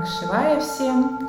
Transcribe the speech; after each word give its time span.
Намахшивая 0.00 0.58
всем. 0.60 1.28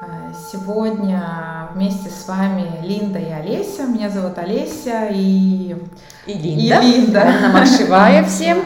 Э, 0.00 0.32
сегодня 0.50 1.68
вместе 1.74 2.08
с 2.08 2.26
вами 2.26 2.64
Линда 2.82 3.18
и 3.18 3.30
Олеся. 3.30 3.82
Меня 3.82 4.08
зовут 4.08 4.38
Олеся 4.38 5.08
и, 5.10 5.76
и 6.24 6.32
Линда. 6.32 6.80
И 6.80 6.86
Линда. 6.86 7.24
Намахшивая 7.42 8.24
всем. 8.24 8.62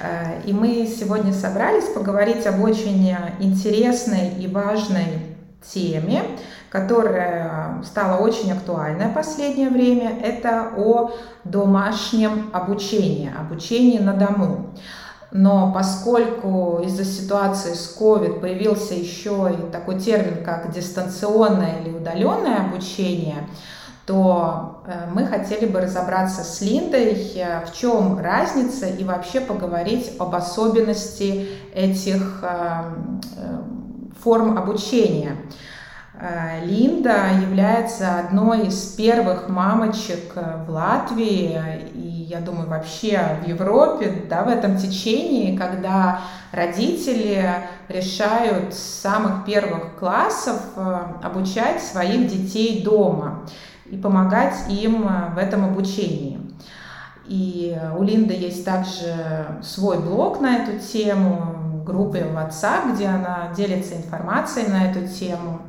Э, 0.00 0.40
и 0.44 0.52
мы 0.52 0.88
сегодня 0.88 1.32
собрались 1.32 1.84
поговорить 1.84 2.44
об 2.46 2.60
очень 2.64 3.14
интересной 3.38 4.30
и 4.40 4.48
важной 4.48 5.36
теме, 5.62 6.24
которая 6.68 7.80
стала 7.84 8.16
очень 8.18 8.50
актуальной 8.50 9.06
в 9.06 9.14
последнее 9.14 9.70
время. 9.70 10.18
Это 10.20 10.72
о 10.76 11.12
домашнем 11.44 12.50
обучении, 12.52 13.32
обучении 13.38 14.00
на 14.00 14.14
дому. 14.14 14.74
Но 15.32 15.72
поскольку 15.72 16.80
из-за 16.84 17.04
ситуации 17.04 17.74
с 17.74 17.96
COVID 17.98 18.40
появился 18.40 18.94
еще 18.94 19.52
и 19.52 19.70
такой 19.72 19.98
термин, 19.98 20.44
как 20.44 20.72
дистанционное 20.72 21.80
или 21.80 21.92
удаленное 21.92 22.66
обучение, 22.66 23.46
то 24.06 24.84
э, 24.86 25.08
мы 25.12 25.26
хотели 25.26 25.66
бы 25.66 25.80
разобраться 25.80 26.44
с 26.44 26.60
Линдой, 26.60 27.32
э, 27.34 27.64
в 27.66 27.74
чем 27.74 28.18
разница 28.20 28.86
и 28.86 29.02
вообще 29.02 29.40
поговорить 29.40 30.12
об 30.20 30.34
особенности 30.34 31.48
этих 31.74 32.42
э, 32.42 32.82
форм 34.22 34.56
обучения. 34.56 35.36
Линда 36.62 37.26
является 37.42 38.20
одной 38.20 38.68
из 38.68 38.86
первых 38.92 39.50
мамочек 39.50 40.34
в 40.34 40.70
Латвии 40.70 41.60
и, 41.92 42.15
я 42.28 42.40
думаю, 42.40 42.68
вообще 42.68 43.38
в 43.42 43.48
Европе, 43.48 44.24
да, 44.28 44.42
в 44.42 44.48
этом 44.48 44.76
течении, 44.76 45.56
когда 45.56 46.22
родители 46.50 47.44
решают 47.88 48.74
с 48.74 48.78
самых 48.78 49.44
первых 49.44 49.96
классов 49.96 50.60
э, 50.74 50.98
обучать 51.22 51.80
своих 51.80 52.26
детей 52.26 52.82
дома 52.82 53.46
и 53.86 53.96
помогать 53.96 54.54
им 54.68 55.08
в 55.34 55.38
этом 55.38 55.64
обучении. 55.64 56.40
И 57.26 57.78
у 57.96 58.02
Линды 58.02 58.34
есть 58.34 58.64
также 58.64 59.46
свой 59.62 59.98
блог 59.98 60.40
на 60.40 60.56
эту 60.56 60.78
тему, 60.80 61.82
группы 61.84 62.18
в 62.18 62.36
WhatsApp, 62.36 62.94
где 62.94 63.06
она 63.06 63.52
делится 63.56 63.94
информацией 63.94 64.68
на 64.68 64.90
эту 64.90 65.06
тему 65.06 65.60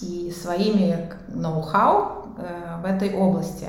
и 0.00 0.32
своими 0.32 1.10
ноу-хау 1.28 2.34
э, 2.38 2.80
в 2.82 2.86
этой 2.86 3.14
области. 3.14 3.68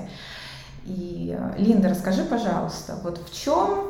И, 0.85 1.37
э, 1.37 1.61
Линда, 1.61 1.89
расскажи, 1.89 2.23
пожалуйста, 2.23 2.97
вот 3.03 3.19
в 3.19 3.33
чем 3.33 3.89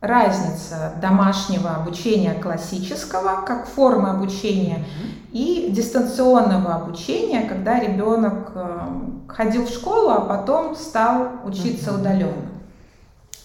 разница 0.00 0.92
домашнего 1.00 1.76
обучения 1.76 2.34
классического 2.34 3.42
как 3.46 3.66
формы 3.66 4.10
обучения 4.10 4.84
и 5.32 5.68
дистанционного 5.70 6.74
обучения, 6.74 7.42
когда 7.42 7.80
ребенок 7.80 8.52
э, 8.54 8.88
ходил 9.28 9.66
в 9.66 9.70
школу, 9.70 10.10
а 10.10 10.20
потом 10.20 10.76
стал 10.76 11.28
учиться 11.44 11.94
удаленно. 11.94 12.50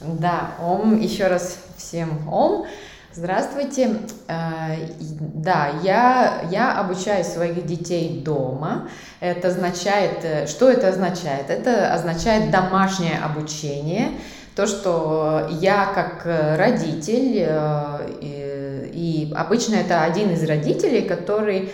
Да, 0.02 0.52
ом, 0.62 1.00
еще 1.00 1.28
раз 1.28 1.58
всем 1.78 2.10
ом. 2.30 2.66
Здравствуйте. 3.12 4.02
Э, 4.28 4.76
да, 5.20 5.72
я, 5.82 6.44
я 6.52 6.80
обучаю 6.80 7.24
своих 7.26 7.66
детей 7.66 8.22
дома. 8.24 8.88
Это 9.20 9.48
означает, 9.48 10.24
э, 10.24 10.46
что 10.46 10.70
это 10.70 10.90
означает? 10.90 11.50
Это 11.50 11.92
означает 11.92 12.52
домашнее 12.52 13.18
обучение. 13.18 14.12
То, 14.56 14.68
что 14.68 15.48
я 15.60 15.88
как 15.88 16.22
родитель, 16.60 17.46
э, 17.48 18.90
и 18.94 19.34
обычно 19.36 19.76
это 19.76 20.04
один 20.04 20.30
из 20.30 20.44
родителей, 20.44 21.02
который 21.02 21.72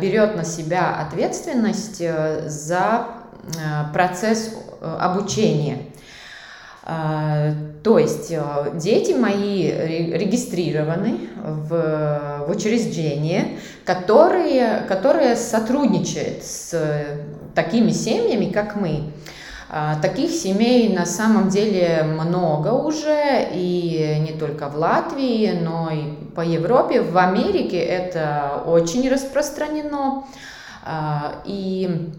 берет 0.00 0.36
на 0.36 0.44
себя 0.44 0.94
ответственность 1.06 1.98
за 1.98 3.08
процесс 3.92 4.54
обучения. 4.80 5.78
А, 6.84 7.52
то 7.84 7.98
есть 7.98 8.32
э, 8.32 8.40
дети 8.74 9.12
мои 9.12 9.70
регистрированы 9.70 11.28
в, 11.40 12.44
в 12.46 12.50
учреждение, 12.50 13.58
которые, 13.84 14.84
которое 14.88 15.36
сотрудничает 15.36 16.44
с 16.44 16.74
такими 17.54 17.90
семьями, 17.90 18.50
как 18.50 18.74
мы. 18.76 19.12
А, 19.74 19.96
таких 20.02 20.30
семей 20.32 20.94
на 20.94 21.06
самом 21.06 21.48
деле 21.48 22.02
много 22.02 22.68
уже, 22.68 23.48
и 23.54 24.18
не 24.20 24.38
только 24.38 24.68
в 24.68 24.76
Латвии, 24.76 25.52
но 25.52 25.88
и 25.90 26.12
по 26.34 26.42
Европе. 26.42 27.00
В 27.00 27.16
Америке 27.16 27.78
это 27.78 28.64
очень 28.66 29.08
распространено. 29.08 30.24
А, 30.84 31.36
и 31.46 32.12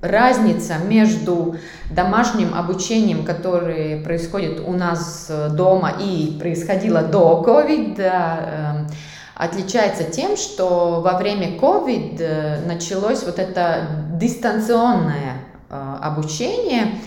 разница 0.00 0.76
между 0.78 1.56
домашним 1.90 2.54
обучением, 2.54 3.24
которое 3.24 4.02
происходит 4.02 4.60
у 4.64 4.72
нас 4.72 5.26
э, 5.28 5.48
дома 5.50 5.92
и 5.98 6.36
происходило 6.38 7.02
до 7.02 7.42
COVID, 7.46 7.96
эм, 7.98 8.86
отличается 9.34 10.04
тем, 10.04 10.36
что 10.36 11.00
во 11.00 11.18
время 11.18 11.58
COVID 11.58 12.16
э, 12.20 12.66
началось 12.66 13.24
вот 13.24 13.38
это 13.38 13.88
дистанционное 14.14 15.38
э, 15.68 15.96
обучение. 16.00 16.98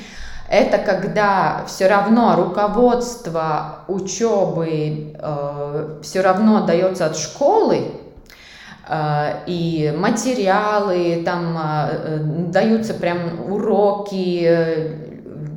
Это 0.50 0.78
когда 0.78 1.63
все 1.68 1.88
равно 1.88 2.35
руководство 2.35 3.85
учебы 3.88 5.16
все 6.03 6.19
равно 6.19 6.66
дается 6.66 7.06
от 7.06 7.16
школы, 7.16 7.85
Э, 7.85 8.00
и 9.47 9.94
материалы, 9.97 11.22
там 11.24 11.57
э, 11.57 12.18
даются 12.50 12.94
прям 12.94 13.50
уроки, 13.50 14.44
э, 14.44 14.96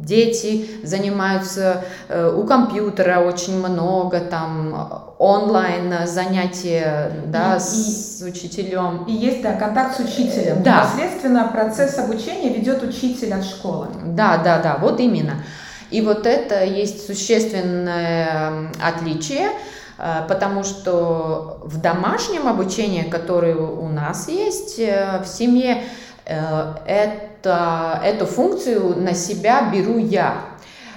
дети 0.04 0.66
занимаются 0.82 1.82
у 2.36 2.44
компьютера 2.44 3.20
очень 3.20 3.56
много, 3.56 4.20
там 4.20 5.14
онлайн 5.18 6.06
занятия 6.06 7.10
да, 7.28 7.56
и, 7.56 7.58
с 7.58 8.20
и, 8.20 8.24
учителем. 8.26 9.04
И 9.08 9.12
есть 9.12 9.40
да, 9.40 9.54
контакт 9.54 9.96
с 9.96 10.00
учителем. 10.00 10.62
Да. 10.62 10.84
Непосредственно 10.84 11.48
процесс 11.50 11.98
обучения 11.98 12.50
ведет 12.50 12.82
учитель 12.82 13.32
от 13.32 13.44
школы. 13.44 13.88
Да, 14.04 14.36
да, 14.44 14.58
да, 14.58 14.76
вот 14.78 15.00
именно. 15.00 15.42
И 15.90 16.02
вот 16.02 16.26
это 16.26 16.64
есть 16.64 17.06
существенное 17.06 18.70
отличие. 18.82 19.48
Э, 19.98 20.22
потому 20.28 20.64
что 20.64 21.58
в 21.62 21.80
домашнем 21.80 22.48
обучении, 22.48 23.02
которое 23.02 23.56
у 23.56 23.88
нас 23.88 24.28
есть 24.28 24.78
э, 24.78 25.22
в 25.22 25.26
семье, 25.26 25.82
э, 26.26 26.74
это, 26.86 28.00
эту 28.04 28.26
функцию 28.26 29.00
на 29.00 29.14
себя 29.14 29.70
беру 29.72 29.98
я. 29.98 30.36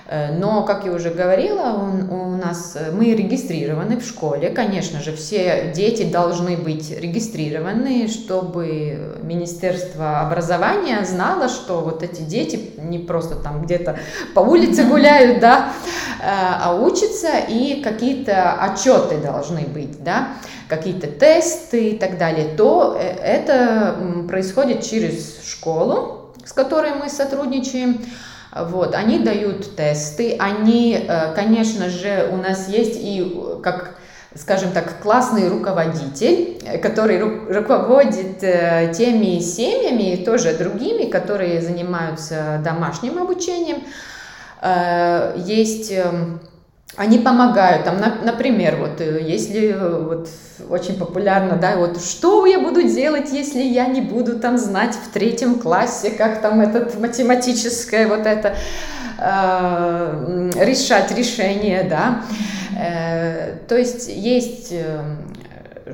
Э, 0.07 0.31
но, 0.31 0.63
как 0.63 0.85
я 0.85 0.91
уже 0.94 1.09
говорила, 1.09 1.73
у, 1.73 2.13
у 2.16 2.38
нас 2.38 2.75
э, 2.75 2.91
мы 2.91 3.13
регистрированы 3.13 3.97
в 3.97 4.06
школе. 4.06 4.50
Конечно 4.50 5.01
же, 5.01 5.13
все 5.16 5.73
дети 5.75 6.03
должны 6.03 6.56
быть 6.56 6.97
регистрированы, 6.97 8.07
чтобы 8.07 9.18
Министерство 9.22 10.22
образования 10.22 11.03
знало, 11.03 11.50
что 11.50 11.81
вот 11.81 12.03
эти 12.03 12.22
дети 12.22 12.72
не 12.78 13.00
просто 13.00 13.35
там 13.35 13.63
где-то 13.63 14.00
по 14.34 14.40
улице 14.40 14.85
гуляют, 14.85 15.41
да, 15.41 15.73
э, 16.22 16.24
а 16.24 16.74
учатся, 16.75 17.39
и 17.50 17.81
какие-то 17.81 18.53
отчеты 18.53 19.18
должны 19.18 19.62
быть, 19.62 20.01
да, 20.03 20.29
какие-то 20.69 21.07
тесты 21.07 21.89
и 21.89 21.97
так 21.97 22.18
далее. 22.18 22.56
То 22.56 22.97
это 22.97 23.97
происходит 24.29 24.84
через 24.84 25.45
школу, 25.45 26.34
с 26.45 26.53
которой 26.53 26.94
мы 26.94 27.09
сотрудничаем. 27.09 28.06
Вот, 28.65 28.95
они 28.95 29.19
дают 29.19 29.75
тесты, 29.75 30.36
они, 30.39 31.06
э, 31.07 31.33
конечно 31.36 31.89
же, 31.89 32.30
у 32.31 32.38
нас 32.38 32.68
есть 32.69 32.95
и 32.95 33.59
как 33.63 33.98
скажем 34.36 34.71
так, 34.71 35.01
классный 35.01 35.50
руководитель, 35.50 36.62
который 36.80 37.19
ру 37.19 37.51
руководит 37.51 38.44
э, 38.44 38.94
теми 38.95 39.39
семьями 39.39 40.13
и 40.13 40.24
тоже 40.24 40.54
другими, 40.54 41.09
которые 41.09 41.62
занимаются 41.62 42.62
домашним 42.63 43.18
обучением. 43.18 43.83
Э, 44.62 45.33
есть 45.38 45.92
эм, 45.92 46.39
они 46.95 47.19
помогают, 47.19 47.84
там, 47.84 47.98
на, 47.98 48.16
например, 48.24 48.78
вот 48.78 49.01
э, 49.01 49.22
если 49.22 49.74
э, 49.74 50.04
вот 50.04 50.30
очень 50.69 50.98
популярно, 50.98 51.57
да, 51.57 51.75
вот 51.75 52.01
что 52.04 52.45
я 52.45 52.60
буду 52.60 52.84
делать, 52.84 53.31
если 53.31 53.62
я 53.62 53.86
не 53.86 54.01
буду 54.01 54.39
там 54.39 54.57
знать 54.57 54.95
в 54.95 55.12
третьем 55.12 55.60
классе, 55.60 56.12
как 56.12 56.42
там 56.42 56.62
этот 56.62 57.00
математическое 57.00 58.07
вот 58.07 58.25
это 58.25 58.56
э, 59.19 60.50
решать 60.56 61.12
решение, 61.12 61.84
да, 61.84 62.24
э, 62.80 63.57
то 63.68 63.78
есть 63.78 64.07
есть 64.07 64.69
э, 64.72 65.01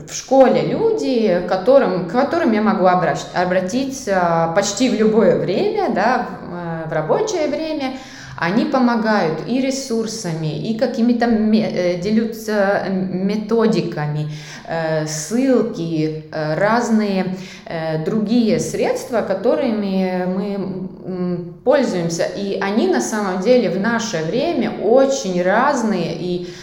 в 0.07 0.13
школе 0.13 0.61
люди, 0.61 1.41
которым, 1.49 2.07
к 2.07 2.11
которым 2.11 2.51
я 2.51 2.61
могу 2.61 2.85
обращ, 2.85 3.19
обратиться 3.33 4.51
почти 4.55 4.89
в 4.89 4.93
любое 4.93 5.37
время, 5.37 5.89
да, 5.89 6.27
в, 6.41 6.89
в 6.89 6.93
рабочее 6.93 7.47
время, 7.47 7.97
Они 8.43 8.65
помогают 8.65 9.47
и 9.47 9.61
ресурсами, 9.61 10.69
и 10.69 10.77
какими-то 10.77 11.27
э, 11.27 11.97
делятся 12.01 12.87
методиками, 12.89 14.29
э, 14.67 15.07
ссылки, 15.07 16.25
э, 16.29 16.55
разные 16.55 17.37
другие 18.05 18.59
средства, 18.59 19.21
которыми 19.21 20.25
мы 20.25 21.53
пользуемся. 21.63 22.25
И 22.25 22.59
они 22.59 22.87
на 22.87 22.99
самом 22.99 23.41
деле 23.41 23.69
в 23.69 23.79
наше 23.79 24.17
время 24.17 24.71
очень 24.81 25.41
разные 25.41 26.13
и 26.13 26.53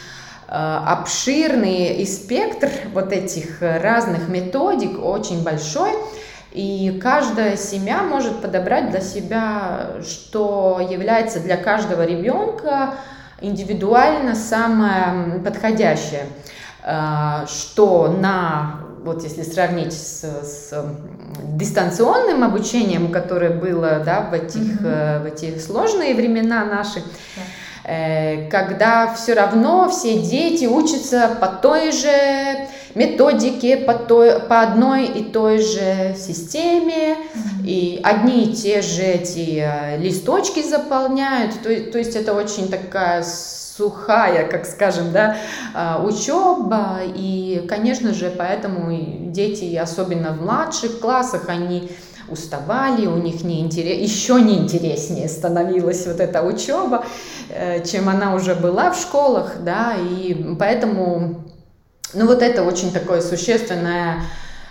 обширные, 0.47 2.03
и 2.03 2.07
спектр 2.07 2.69
вот 2.93 3.13
этих 3.13 3.63
разных 3.63 4.29
методик 4.29 5.03
очень 5.03 5.43
большой. 5.43 5.93
И 6.53 6.99
каждая 7.03 7.57
семья 7.57 8.03
может 8.03 8.41
подобрать 8.41 8.91
для 8.91 9.01
себя, 9.01 10.03
что 10.03 10.87
является 10.91 11.41
для 11.41 11.57
каждого 11.57 12.05
ребенка 12.05 12.95
индивидуально 13.41 14.35
самое 14.35 15.41
подходящее. 15.45 16.27
А, 16.83 17.47
что 17.47 18.09
на, 18.09 18.81
вот 19.05 19.23
если 19.23 19.43
сравнить 19.43 19.93
с, 19.93 20.23
с 20.23 20.85
дистанционным 21.45 22.43
обучением, 22.43 23.13
которое 23.13 23.51
было 23.51 24.03
да, 24.05 24.23
в, 24.23 24.33
этих, 24.33 24.81
mm-hmm. 24.81 25.23
в 25.23 25.27
эти 25.27 25.59
сложные 25.59 26.15
времена 26.15 26.65
наши, 26.65 26.99
yeah 26.99 27.43
Э, 27.85 28.49
когда 28.51 29.13
все 29.15 29.35
равно 29.35 29.89
все 29.89 30.21
дети 30.21 30.67
учатся 30.67 31.37
по 31.41 31.47
той 31.49 31.93
же 31.93 32.69
методике, 32.95 33.77
по, 33.77 33.95
той, 33.95 34.41
по 34.41 34.61
одной 34.61 35.07
и 35.07 35.25
той 35.25 35.59
же 35.59 36.15
системе, 36.19 37.17
и 37.65 38.01
одни 38.03 38.45
и 38.45 38.53
те 38.53 38.83
же 38.83 39.03
эти 39.03 39.63
э, 39.65 39.99
листочки 39.99 40.63
заполняют, 40.63 41.55
то, 41.63 41.75
то 41.93 41.99
есть 41.99 42.17
это 42.17 42.35
очень 42.35 42.69
такая 42.69 43.23
сухая, 43.23 44.47
как 44.47 44.67
скажем, 44.67 45.13
да, 45.13 45.37
э, 45.75 46.05
учеба, 46.05 46.99
и, 47.05 47.65
конечно 47.69 48.13
же, 48.13 48.33
поэтому 48.37 49.31
дети, 49.31 49.75
особенно 49.77 50.33
в 50.33 50.43
младших 50.43 51.01
классах, 51.01 51.49
они 51.49 51.91
уставали, 52.31 53.07
у 53.07 53.17
них 53.17 53.43
не 53.43 53.61
интерес, 53.61 53.99
еще 53.99 54.41
не 54.41 54.59
интереснее 54.59 55.29
становилась 55.29 56.07
вот 56.07 56.21
эта 56.21 56.43
учеба, 56.43 57.05
э, 57.49 57.85
чем 57.85 58.09
она 58.09 58.35
уже 58.35 58.55
была 58.55 58.91
в 58.91 58.99
школах, 58.99 59.57
да, 59.65 59.95
и 59.97 60.55
поэтому, 60.59 61.45
ну 62.15 62.27
вот 62.27 62.43
это 62.43 62.63
очень 62.65 62.93
такое 62.93 63.21
существенное 63.21 64.23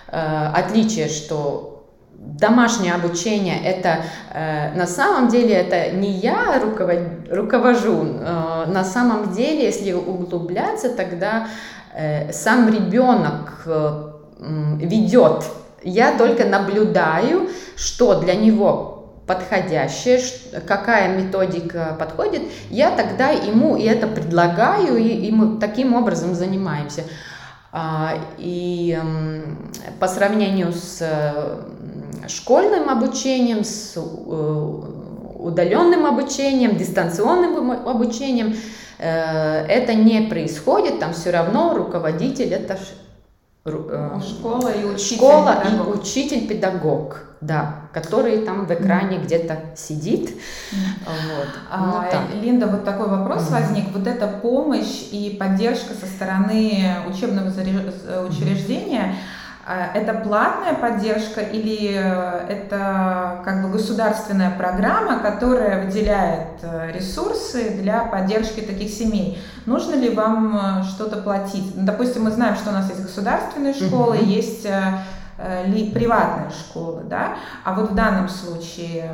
э, 0.07 0.51
отличие, 0.53 1.07
что 1.07 1.85
домашнее 2.13 2.93
обучение 2.93 3.61
это 3.63 4.03
э, 4.33 4.73
на 4.75 4.87
самом 4.87 5.29
деле 5.29 5.55
это 5.55 5.91
не 5.91 6.11
я 6.11 6.59
руковод, 6.59 6.99
руковожу, 7.29 8.05
э, 8.05 8.65
на 8.67 8.83
самом 8.83 9.31
деле, 9.31 9.65
если 9.65 9.93
углубляться, 9.93 10.89
тогда 10.89 11.47
э, 11.93 12.31
сам 12.31 12.69
ребенок 12.69 13.63
э, 13.65 14.11
ведет 14.39 15.43
я 15.83 16.17
только 16.17 16.45
наблюдаю, 16.45 17.49
что 17.75 18.19
для 18.19 18.35
него 18.35 18.98
подходящее, 19.29 20.19
какая 20.67 21.15
методика 21.15 21.95
подходит, 21.99 22.41
я 22.71 22.89
тогда 22.89 23.29
ему 23.29 23.77
и 23.77 23.83
это 23.83 24.07
предлагаю, 24.07 24.97
и, 24.97 25.07
и 25.07 25.31
мы 25.31 25.59
таким 25.59 25.93
образом 25.93 26.33
занимаемся. 26.33 27.03
А, 27.71 28.15
и 28.39 28.99
по 29.99 30.07
сравнению 30.07 30.73
с 30.73 31.03
школьным 32.27 32.89
обучением, 32.89 33.63
с 33.63 33.93
э, 33.95 33.99
удаленным 35.35 36.07
обучением, 36.07 36.75
дистанционным 36.75 37.71
обучением, 37.87 38.55
э, 38.97 39.65
это 39.67 39.93
не 39.93 40.21
происходит, 40.21 40.99
там 40.99 41.13
все 41.13 41.29
равно 41.29 41.75
руководитель 41.75 42.51
это 42.51 42.79
Э, 43.65 44.19
школа 44.21 44.69
и 44.69 44.85
учитель 44.85 45.17
Школа 45.17 45.63
и 45.63 45.99
учитель-педагог, 45.99 47.28
да, 47.41 47.75
который 47.93 48.39
там 48.45 48.65
в 48.65 48.73
экране 48.73 49.17
mm. 49.17 49.23
где-то 49.23 49.57
сидит. 49.75 50.29
Mm. 50.29 50.77
Вот. 51.07 51.47
А, 51.71 52.05
ну, 52.33 52.41
Линда, 52.41 52.67
вот 52.67 52.83
такой 52.83 53.07
вопрос 53.07 53.49
mm. 53.49 53.51
возник. 53.51 53.85
Вот 53.93 54.07
эта 54.07 54.27
помощь 54.27 55.07
и 55.11 55.37
поддержка 55.39 55.93
со 55.93 56.05
стороны 56.05 56.95
учебного 57.07 57.49
учреждения, 57.49 59.13
mm 59.13 59.39
это 59.93 60.15
платная 60.15 60.73
поддержка 60.73 61.41
или 61.41 61.91
э, 61.93 62.45
это 62.49 63.41
как 63.45 63.61
бы 63.61 63.69
государственная 63.69 64.49
программа, 64.49 65.19
которая 65.19 65.85
выделяет 65.85 66.63
э, 66.63 66.91
ресурсы 66.91 67.69
для 67.71 68.03
поддержки 68.05 68.61
таких 68.61 68.89
семей? 68.89 69.39
Нужно 69.67 69.93
ли 69.93 70.09
вам 70.09 70.57
э, 70.57 70.83
что-то 70.85 71.17
платить? 71.17 71.75
Ну, 71.75 71.85
допустим, 71.85 72.23
мы 72.23 72.31
знаем, 72.31 72.55
что 72.55 72.71
у 72.71 72.73
нас 72.73 72.89
есть 72.89 73.03
государственные 73.03 73.75
школы, 73.75 74.17
mm-hmm. 74.17 74.25
есть 74.25 74.67
приватные 75.93 76.49
школы, 76.49 77.03
да? 77.05 77.35
А 77.63 77.73
вот 77.73 77.91
в 77.91 77.95
данном 77.95 78.27
случае 78.29 79.11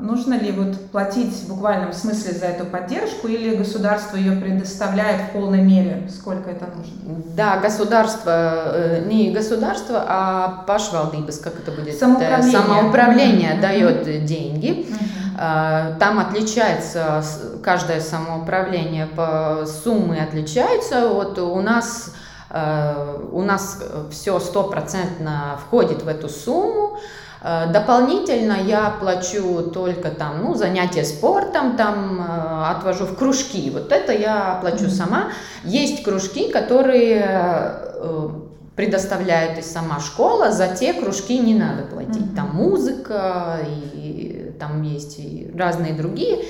нужно 0.00 0.34
ли 0.34 0.52
вот 0.52 0.90
платить 0.90 1.32
в 1.32 1.48
буквальном 1.48 1.92
смысле 1.92 2.32
за 2.32 2.46
эту 2.46 2.64
поддержку 2.66 3.28
или 3.28 3.56
государство 3.56 4.16
ее 4.16 4.32
предоставляет 4.40 5.28
в 5.28 5.32
полной 5.32 5.62
мере? 5.62 6.08
Сколько 6.12 6.50
это 6.50 6.66
нужно? 6.66 7.22
Да, 7.36 7.58
государство, 7.58 8.30
э, 8.74 9.04
не 9.06 9.30
государство, 9.30 10.04
а 10.06 10.64
пашвалдибас, 10.66 11.38
как 11.38 11.54
это 11.58 11.72
будет? 11.72 11.98
Самоуправление. 11.98 12.52
Самоуправление 12.52 13.54
mm-hmm. 13.54 13.60
дает 13.60 14.24
деньги. 14.24 14.86
Mm-hmm. 14.86 15.96
Там 15.98 16.18
отличается, 16.18 17.22
каждое 17.62 18.00
самоуправление 18.00 19.06
по 19.06 19.64
суммы 19.64 20.18
отличается. 20.18 21.08
Вот 21.08 21.38
у 21.38 21.60
нас 21.62 22.12
э, 22.14 22.29
у 22.52 23.42
нас 23.42 23.82
все 24.10 24.40
стопроцентно 24.40 25.58
входит 25.66 26.02
в 26.02 26.08
эту 26.08 26.28
сумму. 26.28 26.98
Э, 27.42 27.72
дополнительно 27.72 28.56
я 28.64 28.90
плачу 29.00 29.62
только 29.72 30.10
там, 30.10 30.42
ну, 30.42 30.54
занятия 30.54 31.04
спортом, 31.04 31.76
там 31.76 32.20
э, 32.20 32.70
отвожу 32.70 33.06
в 33.06 33.16
кружки. 33.16 33.70
Вот 33.70 33.92
это 33.92 34.12
я 34.12 34.58
плачу 34.60 34.88
сама. 34.90 35.32
Есть 35.64 36.02
кружки, 36.02 36.50
которые 36.50 37.24
э, 37.26 38.28
предоставляет 38.76 39.58
и 39.58 39.62
сама 39.62 40.00
школа, 40.00 40.52
за 40.52 40.68
те 40.68 40.92
кружки 40.92 41.38
не 41.38 41.54
надо 41.54 41.82
платить. 41.82 42.16
Mm-hmm. 42.16 42.36
Там 42.36 42.50
музыка, 42.54 43.58
и 43.94 44.54
там 44.58 44.82
есть 44.82 45.18
и 45.18 45.50
разные 45.56 45.94
другие. 45.94 46.44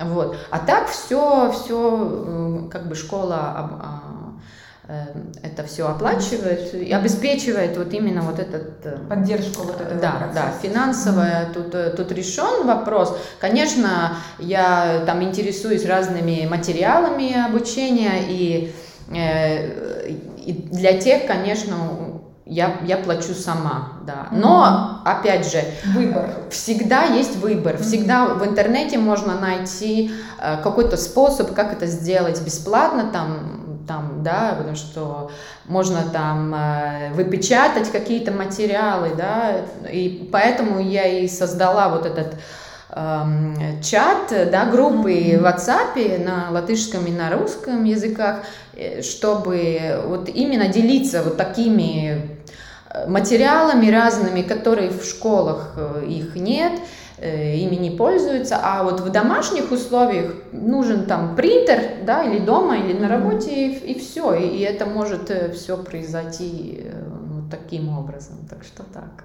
Вот. 0.00 0.36
А 0.50 0.58
так 0.58 0.88
все, 0.88 1.52
все 1.52 2.68
как 2.70 2.88
бы 2.88 2.94
школа 2.94 3.36
а, 3.38 4.00
это 5.42 5.64
все 5.64 5.88
оплачивает 5.88 6.72
и 6.72 6.92
обеспечивает 6.92 7.76
вот 7.76 7.92
именно 7.92 8.22
вот 8.22 8.38
этот 8.38 8.84
э, 8.84 8.98
поддержку 9.08 9.64
вот 9.64 9.80
этого 9.80 10.00
да 10.00 10.12
процесса. 10.12 10.34
да 10.34 10.52
финансовая 10.62 11.46
mm-hmm. 11.46 11.52
тут 11.52 11.74
э, 11.74 11.90
тут 11.90 12.12
решен 12.12 12.66
вопрос 12.66 13.18
конечно 13.40 14.16
я 14.38 15.02
там 15.04 15.24
интересуюсь 15.24 15.84
разными 15.84 16.46
материалами 16.48 17.34
обучения 17.46 18.26
и, 18.28 18.72
э, 19.12 20.10
и 20.10 20.52
для 20.52 20.98
тех 21.00 21.26
конечно 21.26 21.76
я, 22.48 22.78
я 22.84 22.96
плачу 22.98 23.34
сама, 23.34 23.94
да. 24.06 24.28
Но, 24.30 25.02
mm-hmm. 25.04 25.10
опять 25.10 25.50
же, 25.50 25.64
выбор. 25.96 26.30
всегда 26.48 27.02
есть 27.02 27.36
выбор. 27.38 27.74
Mm-hmm. 27.74 27.82
Всегда 27.82 28.26
в 28.26 28.46
интернете 28.46 28.98
можно 28.98 29.34
найти 29.34 30.12
э, 30.40 30.62
какой-то 30.62 30.96
способ, 30.96 31.52
как 31.54 31.72
это 31.72 31.86
сделать 31.86 32.40
бесплатно, 32.42 33.10
там, 33.12 33.65
там, 33.86 34.22
да, 34.22 34.54
потому 34.58 34.76
что 34.76 35.30
можно 35.66 36.02
там 36.12 36.54
э, 36.54 37.12
выпечатать 37.14 37.90
какие-то 37.90 38.32
материалы, 38.32 39.10
да, 39.16 39.66
и 39.90 40.28
поэтому 40.32 40.80
я 40.80 41.06
и 41.06 41.28
создала 41.28 41.88
вот 41.88 42.06
этот 42.06 42.34
э, 42.90 43.82
чат, 43.82 44.50
да, 44.50 44.66
группы 44.66 45.12
mm-hmm. 45.12 45.38
в 45.38 45.44
WhatsApp 45.44 46.24
на 46.24 46.50
латышском 46.50 47.06
и 47.06 47.10
на 47.10 47.30
русском 47.30 47.84
языках, 47.84 48.44
э, 48.74 49.02
чтобы 49.02 50.02
вот 50.06 50.28
именно 50.28 50.68
делиться 50.68 51.22
вот 51.22 51.36
такими 51.36 52.38
э, 52.90 53.08
материалами 53.08 53.90
разными, 53.90 54.42
которые 54.42 54.90
в 54.90 55.04
школах 55.04 55.74
э, 55.76 56.04
их 56.08 56.34
нет, 56.34 56.72
ими 57.18 57.76
не 57.76 57.90
пользуются, 57.90 58.58
а 58.62 58.82
вот 58.82 59.00
в 59.00 59.10
домашних 59.10 59.72
условиях 59.72 60.34
нужен 60.52 61.06
там 61.06 61.34
принтер, 61.34 62.04
да, 62.04 62.22
или 62.22 62.38
дома, 62.38 62.76
или 62.76 62.98
на 62.98 63.08
работе, 63.08 63.50
и, 63.50 63.92
и 63.92 63.98
все, 63.98 64.34
и, 64.34 64.46
и 64.46 64.60
это 64.60 64.84
может 64.86 65.30
э, 65.30 65.52
все 65.52 65.76
произойти 65.78 66.82
э, 66.84 67.02
вот 67.08 67.50
таким 67.50 67.96
образом, 67.96 68.36
так 68.48 68.64
что 68.64 68.82
так. 68.82 69.24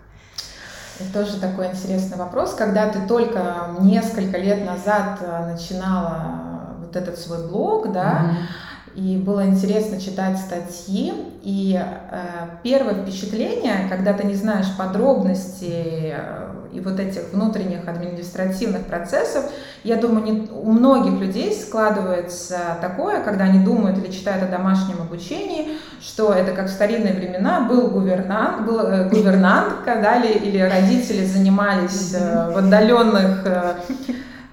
Тоже 1.14 1.40
такой 1.40 1.68
интересный 1.68 2.18
вопрос, 2.18 2.54
когда 2.54 2.88
ты 2.88 3.00
только 3.08 3.76
несколько 3.80 4.38
лет 4.38 4.64
назад 4.66 5.20
начинала 5.48 6.76
вот 6.80 6.96
этот 6.96 7.18
свой 7.18 7.48
блог, 7.48 7.92
да, 7.92 8.36
mm-hmm 8.36 8.71
и 8.96 9.18
было 9.18 9.46
интересно 9.46 10.00
читать 10.00 10.38
статьи. 10.38 11.14
И 11.44 11.80
э, 11.80 12.22
первое 12.64 12.94
впечатление, 12.94 13.88
когда 13.90 14.14
ты 14.14 14.26
не 14.28 14.36
знаешь 14.36 14.68
подробностей 14.78 16.14
э, 16.14 16.52
и 16.74 16.80
вот 16.80 17.00
этих 17.00 17.34
внутренних 17.34 17.88
административных 17.88 18.86
процессов, 18.86 19.46
я 19.84 19.96
думаю, 19.96 20.24
не, 20.24 20.50
у 20.52 20.72
многих 20.72 21.20
людей 21.20 21.54
складывается 21.54 22.60
такое, 22.80 23.24
когда 23.24 23.46
они 23.46 23.64
думают 23.64 23.98
или 23.98 24.12
читают 24.12 24.44
о 24.44 24.48
домашнем 24.48 25.02
обучении, 25.02 25.78
что 26.02 26.34
это 26.34 26.52
как 26.52 26.68
в 26.68 26.70
старинные 26.70 27.14
времена 27.14 27.62
был 27.62 27.88
гувернант, 27.88 28.66
был 28.66 28.80
э, 28.80 29.10
гувернантка, 29.10 30.00
да, 30.02 30.18
или, 30.18 30.34
или 30.34 30.60
родители 30.60 31.26
занимались 31.26 32.14
э, 32.14 32.52
в 32.52 32.58
отдаленных 32.58 33.46
э, 33.46 33.74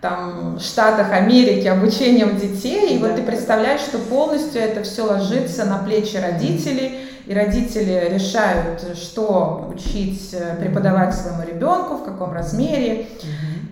там, 0.01 0.59
Штатах 0.61 1.13
Америки 1.13 1.67
обучением 1.67 2.37
детей, 2.37 2.97
и 2.97 2.99
да, 2.99 3.09
вот 3.09 3.17
ты 3.17 3.23
представляешь, 3.23 3.81
что 3.81 3.99
полностью 3.99 4.61
это 4.61 4.83
все 4.83 5.03
ложится 5.03 5.65
на 5.65 5.79
плечи 5.79 6.17
родителей, 6.17 7.01
и 7.27 7.35
родители 7.35 8.09
решают, 8.11 8.97
что 8.97 9.71
учить, 9.75 10.33
э, 10.33 10.57
преподавать 10.57 11.15
своему 11.15 11.43
ребенку, 11.43 11.97
в 11.97 12.05
каком 12.05 12.33
размере. 12.33 13.09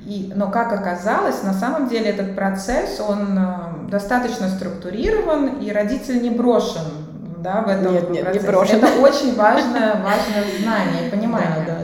И, 0.04 0.30
но 0.34 0.50
как 0.50 0.72
оказалось, 0.72 1.42
на 1.42 1.54
самом 1.54 1.88
деле 1.88 2.10
этот 2.10 2.34
процесс, 2.34 3.00
он 3.00 3.38
э, 3.38 3.90
достаточно 3.90 4.48
структурирован, 4.48 5.60
и 5.60 5.72
родитель 5.72 6.22
не 6.22 6.30
брошен 6.30 7.06
да, 7.38 7.62
в 7.62 7.68
этом 7.68 7.92
нет, 7.92 8.10
нет, 8.10 8.24
процессе. 8.24 8.46
Не 8.46 8.52
брошен. 8.52 8.84
Это 8.84 9.00
очень 9.00 9.36
важное, 9.36 9.94
важное 10.02 10.44
знание, 10.60 11.10
понимание. 11.10 11.64
Да, 11.66 11.78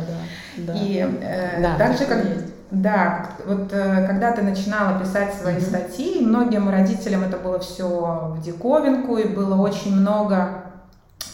да, 0.57 0.73
да. 0.73 0.79
И 0.79 0.99
э, 0.99 1.63
да, 1.63 1.77
так 1.79 1.97
же, 1.97 2.05
как... 2.05 2.25
Есть 2.25 2.51
да, 2.73 3.26
вот 3.47 3.71
э, 3.71 4.07
когда 4.07 4.33
ты 4.33 4.41
начинала 4.41 4.99
писать 4.99 5.35
свои 5.35 5.57
mm-hmm. 5.57 5.61
статьи, 5.61 6.25
многим 6.25 6.71
родителям 6.71 7.23
это 7.23 7.37
было 7.37 7.59
все 7.59 7.87
в 7.87 8.41
диковинку, 8.41 9.19
и 9.19 9.29
было 9.29 9.61
очень 9.61 9.95
много 9.95 10.64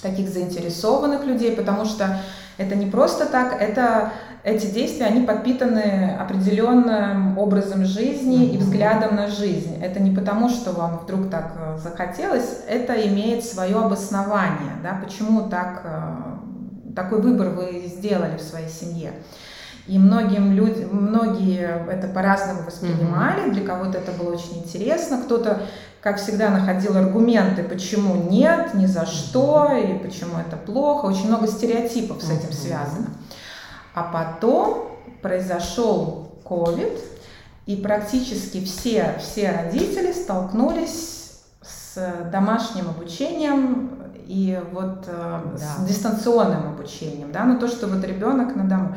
таких 0.03 0.29
заинтересованных 0.29 1.25
людей, 1.25 1.55
потому 1.55 1.85
что 1.85 2.19
это 2.57 2.75
не 2.75 2.87
просто 2.87 3.25
так, 3.27 3.55
это 3.61 4.11
эти 4.43 4.67
действия, 4.67 5.07
они 5.07 5.25
подпитаны 5.25 6.17
определенным 6.19 7.39
образом 7.39 7.85
жизни 7.85 8.41
mm-hmm. 8.41 8.55
и 8.55 8.59
взглядом 8.59 9.15
на 9.15 9.29
жизнь. 9.29 9.81
Это 9.81 10.01
не 10.01 10.11
потому, 10.11 10.49
что 10.49 10.73
вам 10.73 10.99
вдруг 11.05 11.31
так 11.31 11.53
э, 11.57 11.79
захотелось, 11.79 12.63
это 12.67 12.95
имеет 13.07 13.45
свое 13.45 13.77
обоснование, 13.77 14.73
да, 14.83 15.01
почему 15.05 15.49
так, 15.49 15.83
э, 15.85 16.95
такой 16.97 17.21
выбор 17.21 17.51
вы 17.51 17.85
сделали 17.87 18.37
в 18.39 18.43
своей 18.43 18.69
семье. 18.69 19.13
И 19.89 19.99
многим 19.99 20.53
людям, 20.53 20.91
многие 20.93 21.91
это 21.91 22.09
по-разному 22.09 22.63
воспринимали, 22.67 23.45
mm-hmm. 23.45 23.53
для 23.53 23.67
кого-то 23.67 23.99
это 23.99 24.13
было 24.13 24.35
очень 24.35 24.59
интересно, 24.59 25.23
кто-то, 25.23 25.63
как 26.03 26.19
всегда, 26.19 26.51
находил 26.51 26.97
аргументы, 26.97 27.63
почему 27.63 28.29
нет, 28.31 28.75
ни 28.75 28.85
за 28.85 29.07
что, 29.07 29.73
и 29.73 29.99
почему 29.99 30.39
это 30.39 30.57
плохо. 30.57 31.07
Очень 31.07 31.29
много 31.29 31.47
стереотипов 31.47 32.23
с 32.23 32.31
этим 32.31 32.51
mm-hmm. 32.51 32.67
связано. 32.67 33.07
А 33.95 34.03
потом 34.03 34.91
произошел 35.23 36.33
COVID, 36.45 37.01
и 37.65 37.77
практически 37.77 38.65
все, 38.65 39.19
все 39.19 39.51
родители 39.51 40.13
столкнулись 40.13 41.41
с 41.63 42.31
домашним 42.31 42.89
обучением 42.89 43.91
и 44.27 44.61
вот 44.73 45.05
э, 45.07 45.41
да. 45.53 45.59
с 45.59 45.87
дистанционным 45.87 46.69
обучением, 46.69 47.33
да, 47.33 47.45
но 47.45 47.59
то, 47.59 47.69
что 47.69 47.87
вот 47.87 48.05
ребенок 48.05 48.55
на 48.55 48.65
дому. 48.65 48.97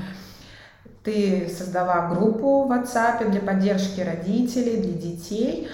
Ты 1.04 1.52
создала 1.56 2.10
группу 2.10 2.64
в 2.64 2.72
WhatsApp 2.72 3.30
для 3.32 3.42
поддержки 3.42 4.02
родителей, 4.02 4.82
для 4.82 4.94
детей. 4.94 5.68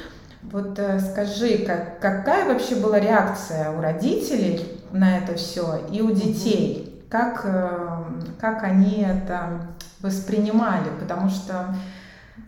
Вот 0.43 0.79
э, 0.79 0.99
скажи, 0.99 1.59
как, 1.59 1.99
какая 1.99 2.47
вообще 2.47 2.75
была 2.75 2.99
реакция 2.99 3.71
у 3.71 3.81
родителей 3.81 4.65
на 4.91 5.17
это 5.17 5.35
все 5.35 5.81
и 5.91 6.01
у 6.01 6.11
детей? 6.11 7.03
Как, 7.09 7.41
э, 7.43 8.03
как 8.39 8.63
они 8.63 9.03
это 9.03 9.67
воспринимали? 10.01 10.87
Потому 10.99 11.29
что 11.29 11.75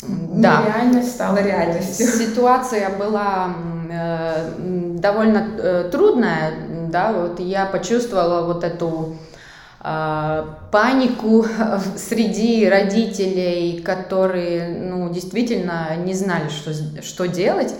да. 0.08 0.64
реальность 0.66 1.12
стала 1.12 1.38
реальностью. 1.38 2.08
Ситуация 2.08 2.90
была 2.98 3.50
э, 3.92 4.52
довольно 5.00 5.48
э, 5.58 5.90
трудная, 5.92 6.54
да, 6.90 7.12
вот 7.12 7.40
я 7.40 7.66
почувствовала 7.66 8.46
вот 8.46 8.64
эту 8.64 9.18
панику 9.82 11.46
среди 11.96 12.68
родителей, 12.68 13.82
которые 13.82 14.78
ну, 14.78 15.10
действительно 15.10 15.96
не 15.96 16.14
знали, 16.14 16.50
что, 16.50 16.74
что 17.02 17.28
делать. 17.28 17.74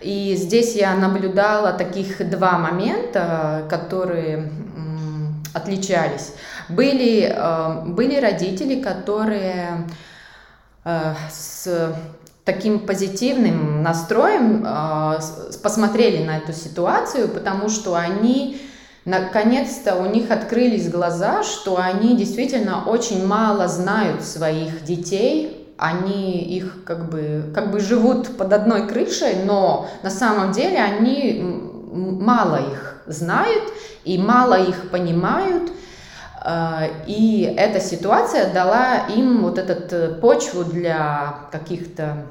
И 0.00 0.34
здесь 0.36 0.74
я 0.74 0.94
наблюдала 0.96 1.72
таких 1.72 2.28
два 2.28 2.58
момента, 2.58 3.66
которые 3.70 4.50
отличались. 5.54 6.32
Были, 6.68 7.32
а, 7.32 7.84
были 7.86 8.18
родители, 8.18 8.82
которые 8.82 9.86
а, 10.84 11.14
с 11.30 11.94
таким 12.44 12.80
позитивным 12.80 13.84
настроем 13.84 14.66
посмотрели 15.62 16.24
на 16.24 16.38
эту 16.38 16.52
ситуацию, 16.52 17.28
потому 17.28 17.68
что 17.68 17.94
они 17.94 18.60
Наконец-то 19.04 19.96
у 19.96 20.06
них 20.06 20.30
открылись 20.30 20.88
глаза, 20.88 21.42
что 21.42 21.76
они 21.76 22.16
действительно 22.16 22.84
очень 22.84 23.26
мало 23.26 23.66
знают 23.66 24.22
своих 24.22 24.84
детей, 24.84 25.74
они 25.76 26.38
их 26.38 26.84
как 26.84 27.10
бы, 27.10 27.50
как 27.52 27.72
бы 27.72 27.80
живут 27.80 28.36
под 28.36 28.52
одной 28.52 28.86
крышей, 28.86 29.42
но 29.44 29.88
на 30.04 30.10
самом 30.10 30.52
деле 30.52 30.78
они 30.78 31.42
мало 31.92 32.56
их 32.70 33.02
знают 33.06 33.64
и 34.04 34.18
мало 34.18 34.54
их 34.62 34.90
понимают. 34.90 35.72
А, 36.44 36.84
и 37.06 37.42
эта 37.56 37.80
ситуация 37.80 38.52
дала 38.52 39.06
им 39.08 39.42
вот 39.42 39.58
эту 39.58 39.96
э, 39.96 40.14
почву 40.14 40.64
для 40.64 41.34
каких-то 41.50 42.26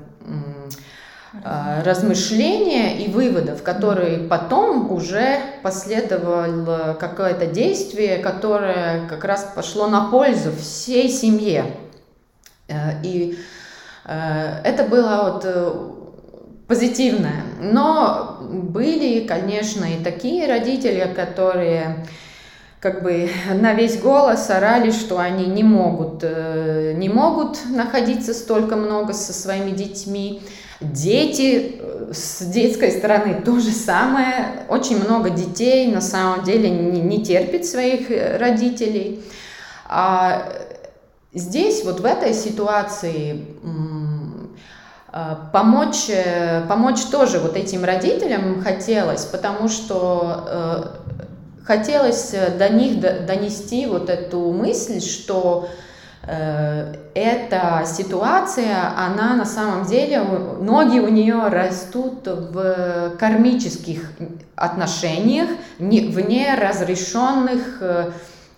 размышления 1.33 2.97
и 2.97 3.09
выводов, 3.09 3.63
которые 3.63 4.17
потом 4.27 4.91
уже 4.91 5.39
последовало 5.63 6.97
какое-то 6.99 7.45
действие, 7.45 8.17
которое 8.17 9.07
как 9.07 9.23
раз 9.23 9.49
пошло 9.55 9.87
на 9.87 10.09
пользу 10.09 10.51
всей 10.51 11.09
семье. 11.09 11.65
Э, 12.67 13.01
и 13.03 13.37
э, 14.05 14.61
это 14.63 14.83
было 14.83 15.39
вот 15.41 16.67
позитивное. 16.67 17.43
Но 17.59 18.37
были, 18.41 19.27
конечно, 19.27 19.85
и 19.85 20.03
такие 20.03 20.47
родители, 20.47 21.13
которые 21.13 22.05
как 22.81 23.03
бы 23.03 23.29
на 23.53 23.73
весь 23.73 24.01
голос 24.01 24.49
орали, 24.49 24.91
что 24.91 25.19
они 25.19 25.45
не 25.45 25.63
могут, 25.63 26.23
не 26.23 27.07
могут 27.07 27.59
находиться 27.69 28.33
столько 28.33 28.75
много 28.75 29.13
со 29.13 29.31
своими 29.31 29.71
детьми, 29.71 30.41
Дети 30.81 31.75
э, 31.79 32.11
с 32.11 32.41
детской 32.41 32.91
стороны 32.91 33.39
то 33.45 33.59
же 33.59 33.69
самое. 33.69 34.65
Очень 34.67 35.03
много 35.03 35.29
детей 35.29 35.91
на 35.91 36.01
самом 36.01 36.43
деле 36.43 36.71
не, 36.71 36.99
не 36.99 37.23
терпит 37.23 37.67
своих 37.67 38.09
э, 38.09 38.37
родителей. 38.37 39.23
А 39.85 40.51
здесь, 41.33 41.85
вот 41.85 41.99
в 41.99 42.05
этой 42.05 42.33
ситуации, 42.33 43.45
помочь, 45.53 46.09
э, 46.09 46.65
помочь 46.67 47.03
тоже 47.11 47.37
вот 47.37 47.55
этим 47.55 47.83
родителям 47.83 48.63
хотелось, 48.63 49.25
потому 49.25 49.69
что 49.69 51.00
хотелось 51.77 52.33
до 52.57 52.69
них 52.69 52.99
донести 52.99 53.85
вот 53.85 54.09
эту 54.09 54.51
мысль, 54.51 54.99
что 54.99 55.69
Э, 56.27 56.93
эта 57.15 57.83
ситуация, 57.85 58.93
она 58.95 59.33
на 59.33 59.45
самом 59.45 59.85
деле, 59.85 60.21
ноги 60.21 60.99
у 60.99 61.07
нее 61.07 61.47
растут 61.47 62.27
в 62.27 63.15
кармических 63.19 64.11
отношениях, 64.55 65.49
в 65.79 65.83
неразрешенных 65.83 67.77
э, 67.81 68.11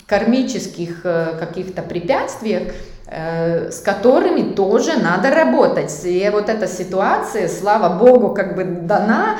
кармических 0.05 1.01
э, 1.05 1.37
каких-то 1.39 1.81
препятствиях, 1.81 2.73
с 3.05 3.79
которыми 3.81 4.53
тоже 4.53 4.93
надо 4.97 5.29
работать. 5.29 5.93
И 6.03 6.27
вот 6.31 6.49
эта 6.49 6.67
ситуация, 6.67 7.47
слава 7.47 7.95
богу, 7.99 8.33
как 8.33 8.55
бы 8.55 8.63
дана, 8.63 9.37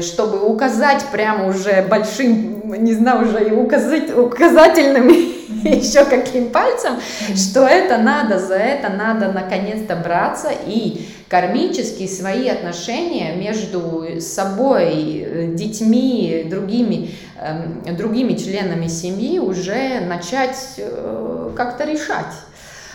чтобы 0.00 0.44
указать 0.44 1.04
прямо 1.12 1.46
уже 1.46 1.82
большим, 1.82 2.59
не 2.74 2.94
знаю, 2.94 3.26
уже 3.26 3.48
и 3.48 3.52
указать, 3.52 4.16
указательными 4.16 5.40
еще 5.64 6.04
каким 6.04 6.50
пальцем, 6.50 6.94
что 7.34 7.66
это 7.66 7.98
надо, 7.98 8.38
за 8.38 8.54
это 8.54 8.88
надо 8.88 9.32
наконец-то 9.32 9.96
браться 9.96 10.50
и 10.66 11.06
кармические 11.28 12.08
свои 12.08 12.48
отношения 12.48 13.36
между 13.36 14.20
собой, 14.20 15.52
детьми, 15.54 16.46
другими, 16.48 17.10
эм, 17.40 17.96
другими 17.96 18.34
членами 18.34 18.88
семьи 18.88 19.38
уже 19.38 20.00
начать 20.00 20.74
э, 20.78 21.50
как-то 21.56 21.84
решать. 21.84 22.34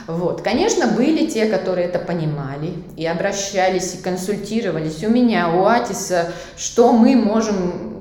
Вот. 0.08 0.42
Конечно, 0.42 0.88
были 0.88 1.26
те, 1.26 1.46
которые 1.46 1.88
это 1.88 1.98
понимали 1.98 2.74
и 2.96 3.06
обращались, 3.08 3.96
и 3.96 4.04
консультировались. 4.04 5.04
У 5.04 5.10
меня, 5.10 5.50
у 5.50 5.66
Атиса, 5.66 6.32
что 6.58 6.92
мы 6.92 7.16
можем 7.16 7.95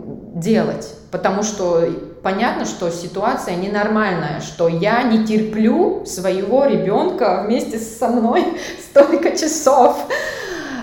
делать? 0.44 0.94
Потому 1.10 1.42
что 1.42 1.88
понятно, 2.22 2.64
что 2.64 2.90
ситуация 2.90 3.56
ненормальная, 3.56 4.40
что 4.40 4.68
я 4.68 5.02
не 5.02 5.24
терплю 5.26 6.04
своего 6.06 6.66
ребенка 6.66 7.44
вместе 7.46 7.78
со 7.78 8.08
мной 8.08 8.58
столько 8.90 9.36
часов. 9.36 10.06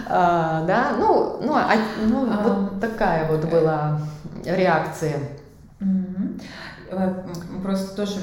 А, 0.08 0.66
да, 0.66 0.94
ну, 1.00 1.38
ну, 1.42 1.54
а, 1.56 1.70
ну 2.06 2.28
а, 2.30 2.44
вот 2.44 2.82
такая 2.82 3.32
вот 3.32 3.46
была 3.46 4.00
реакция. 4.46 5.18
Э, 6.92 7.14
просто 7.64 7.96
тоже 7.96 8.18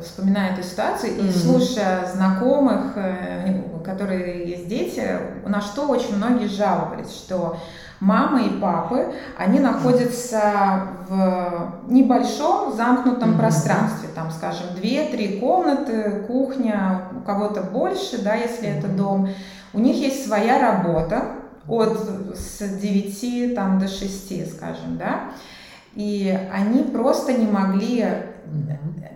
вспоминая 0.00 0.52
эту 0.52 0.62
ситуацию 0.62 1.18
и 1.18 1.30
слушая 1.30 2.06
знакомых, 2.14 2.92
э, 2.96 3.62
которые 3.84 4.48
есть 4.48 4.68
дети, 4.68 5.18
на 5.44 5.60
что 5.60 5.88
очень 5.88 6.16
многие 6.16 6.46
жаловались, 6.46 7.10
что 7.10 7.58
мамы 8.02 8.46
и 8.48 8.58
папы, 8.58 9.14
они 9.38 9.60
находятся 9.60 10.88
в 11.08 11.84
небольшом 11.88 12.74
замкнутом 12.74 13.34
mm-hmm. 13.34 13.38
пространстве, 13.38 14.08
там, 14.12 14.32
скажем, 14.32 14.74
две-три 14.74 15.38
комнаты, 15.38 16.24
кухня, 16.26 17.02
у 17.16 17.20
кого-то 17.20 17.62
больше, 17.62 18.20
да, 18.20 18.34
если 18.34 18.66
это 18.66 18.88
дом. 18.88 19.28
У 19.72 19.78
них 19.78 19.96
есть 19.96 20.26
своя 20.26 20.58
работа 20.58 21.26
от 21.68 21.96
с 22.34 22.58
9 22.58 23.54
там, 23.54 23.78
до 23.78 23.86
6, 23.86 24.56
скажем, 24.56 24.96
да, 24.98 25.30
и 25.94 26.36
они 26.52 26.82
просто 26.82 27.32
не 27.34 27.46
могли, 27.46 28.04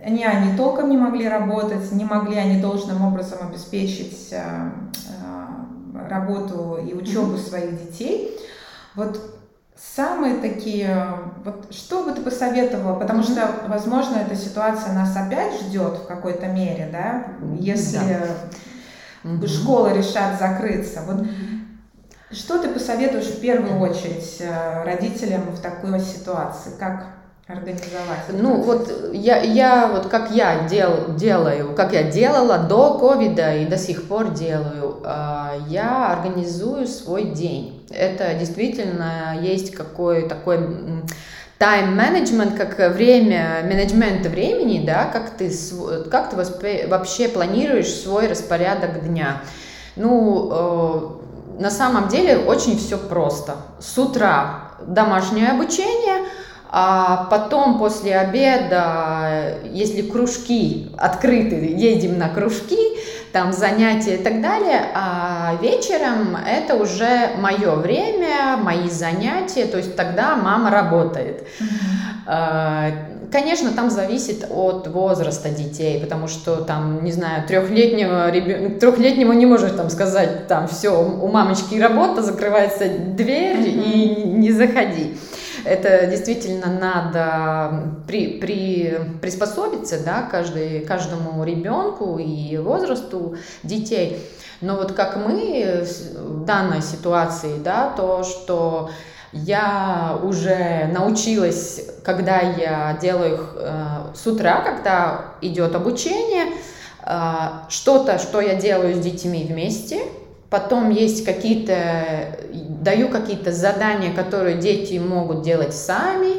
они, 0.05 0.23
они 0.23 0.55
толком 0.55 0.89
не 0.89 0.97
могли 0.97 1.27
работать, 1.27 1.91
не 1.91 2.05
могли 2.05 2.37
они 2.37 2.61
должным 2.61 3.03
образом 3.03 3.39
обеспечить 3.49 4.29
э, 4.31 4.39
э, 4.39 6.07
работу 6.09 6.77
и 6.77 6.93
учебу 6.93 7.37
своих 7.37 7.71
детей. 7.85 8.39
Вот 8.97 9.21
самые 9.75 10.41
такие, 10.41 11.07
вот 11.45 11.71
что 11.71 12.03
бы 12.03 12.11
ты 12.11 12.21
посоветовала, 12.21 12.99
потому 12.99 13.21
что, 13.21 13.47
возможно, 13.67 14.15
эта 14.15 14.35
ситуация 14.35 14.91
нас 14.93 15.15
опять 15.15 15.61
ждет 15.61 15.99
в 15.99 16.07
какой-то 16.07 16.47
мере, 16.47 16.89
да, 16.91 17.27
если 17.59 18.17
да. 19.23 19.47
школы 19.47 19.93
решат 19.93 20.39
закрыться. 20.39 21.01
Вот 21.05 21.27
что 22.31 22.57
ты 22.57 22.69
посоветуешь 22.69 23.27
в 23.27 23.39
первую 23.39 23.79
очередь 23.79 24.37
э, 24.39 24.83
родителям 24.83 25.43
в 25.43 25.61
такой 25.61 25.99
ситуации? 25.99 26.71
Как 26.77 27.05
организовать? 27.47 28.25
Ну 28.33 28.61
вот 28.61 28.91
я, 29.13 29.37
я 29.37 29.87
вот 29.87 30.07
как 30.07 30.31
я 30.31 30.67
дел, 30.67 31.15
делаю, 31.15 31.75
как 31.75 31.93
я 31.93 32.03
делала 32.03 32.57
до 32.57 32.97
ковида 32.97 33.57
и 33.57 33.65
до 33.67 33.77
сих 33.77 34.07
пор 34.07 34.31
делаю, 34.31 35.01
а, 35.05 35.53
я 35.69 36.11
организую 36.11 36.87
свой 36.87 37.25
день. 37.25 37.76
Это 37.89 38.33
действительно 38.33 39.37
есть 39.41 39.73
какой 39.73 40.27
такой 40.27 40.59
тайм-менеджмент, 41.57 42.55
как 42.55 42.93
время, 42.93 43.61
менеджмент 43.63 44.25
времени, 44.27 44.85
да, 44.85 45.05
как 45.05 45.31
ты, 45.31 45.51
как 46.11 46.29
ты 46.29 46.87
вообще 46.87 47.27
планируешь 47.27 47.89
свой 47.89 48.27
распорядок 48.27 49.03
дня. 49.03 49.41
Ну, 49.95 50.49
э, 50.51 51.61
на 51.61 51.71
самом 51.71 52.09
деле 52.09 52.37
очень 52.37 52.77
все 52.77 52.97
просто. 52.97 53.55
С 53.79 53.97
утра 53.97 54.71
домашнее 54.85 55.49
обучение– 55.49 56.25
а 56.69 57.27
потом 57.29 57.79
после 57.79 58.17
обеда, 58.17 59.55
если 59.71 60.01
кружки 60.01 60.91
открыты, 60.97 61.55
едем 61.55 62.17
на 62.17 62.29
кружки, 62.29 62.77
там 63.37 63.53
занятия 63.53 64.15
и 64.15 64.23
так 64.23 64.41
далее, 64.41 64.81
а 64.95 65.57
вечером 65.61 66.35
это 66.35 66.75
уже 66.75 67.29
мое 67.39 67.75
время, 67.75 68.57
мои 68.59 68.89
занятия, 68.89 69.65
то 69.65 69.77
есть 69.77 69.95
тогда 69.95 70.35
мама 70.35 70.71
работает. 70.71 71.45
Mm-hmm. 72.25 73.29
Конечно, 73.31 73.73
там 73.73 73.91
зависит 73.91 74.47
от 74.49 74.87
возраста 74.87 75.49
детей, 75.49 76.01
потому 76.01 76.27
что 76.27 76.55
там, 76.63 77.03
не 77.03 77.11
знаю, 77.11 77.47
трехлетнего 77.47 78.31
ребенка, 78.31 78.79
трехлетнего 78.79 79.33
не 79.33 79.45
может 79.45 79.77
там 79.77 79.91
сказать, 79.91 80.47
там 80.47 80.67
все, 80.67 80.99
у 80.99 81.27
мамочки 81.27 81.79
работа, 81.79 82.23
закрывается 82.23 82.87
дверь 82.89 83.57
mm-hmm. 83.57 83.93
и 83.93 84.27
не 84.29 84.51
заходи 84.51 85.15
это 85.67 86.07
действительно 86.07 86.67
надо 86.67 87.91
при, 88.07 88.39
при, 88.39 88.99
приспособиться 89.21 90.03
да, 90.03 90.23
каждый, 90.23 90.81
каждому 90.81 91.43
ребенку 91.43 92.17
и 92.17 92.57
возрасту 92.57 93.35
детей. 93.63 94.25
Но 94.61 94.75
вот 94.75 94.93
как 94.93 95.17
мы 95.17 95.85
в 96.15 96.45
данной 96.45 96.81
ситуации, 96.81 97.59
да, 97.63 97.93
то, 97.95 98.23
что 98.23 98.89
я 99.33 100.17
уже 100.23 100.89
научилась, 100.91 101.81
когда 102.03 102.39
я 102.39 102.97
делаю 102.99 103.33
их 103.35 103.53
э, 103.55 103.75
с 104.15 104.25
утра, 104.25 104.61
когда 104.61 105.25
идет 105.41 105.75
обучение, 105.75 106.53
э, 107.03 107.21
что-то, 107.69 108.17
что 108.17 108.41
я 108.41 108.55
делаю 108.55 108.95
с 108.95 108.99
детьми 108.99 109.45
вместе, 109.47 110.01
Потом 110.49 110.91
есть 110.91 111.25
какие-то, 111.25 112.37
даю 112.53 113.09
какие-то 113.09 113.51
задания, 113.51 114.13
которые 114.13 114.57
дети 114.57 114.97
могут 114.97 115.41
делать 115.41 115.73
сами, 115.73 116.35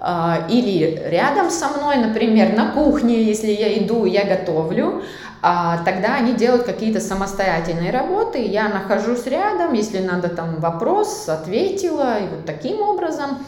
а, 0.00 0.46
или 0.48 1.02
рядом 1.06 1.50
со 1.50 1.68
мной, 1.68 1.96
например, 1.96 2.54
на 2.54 2.72
кухне, 2.72 3.22
если 3.22 3.50
я 3.50 3.76
иду, 3.78 4.04
я 4.04 4.24
готовлю, 4.24 5.02
а 5.42 5.78
тогда 5.84 6.14
они 6.14 6.34
делают 6.34 6.64
какие-то 6.64 7.00
самостоятельные 7.00 7.90
работы, 7.90 8.38
я 8.38 8.68
нахожусь 8.68 9.26
рядом, 9.26 9.72
если 9.72 9.98
надо 9.98 10.28
там 10.28 10.56
вопрос, 10.60 11.28
ответила, 11.28 12.18
и 12.18 12.28
вот 12.28 12.44
таким 12.44 12.80
образом. 12.80 13.38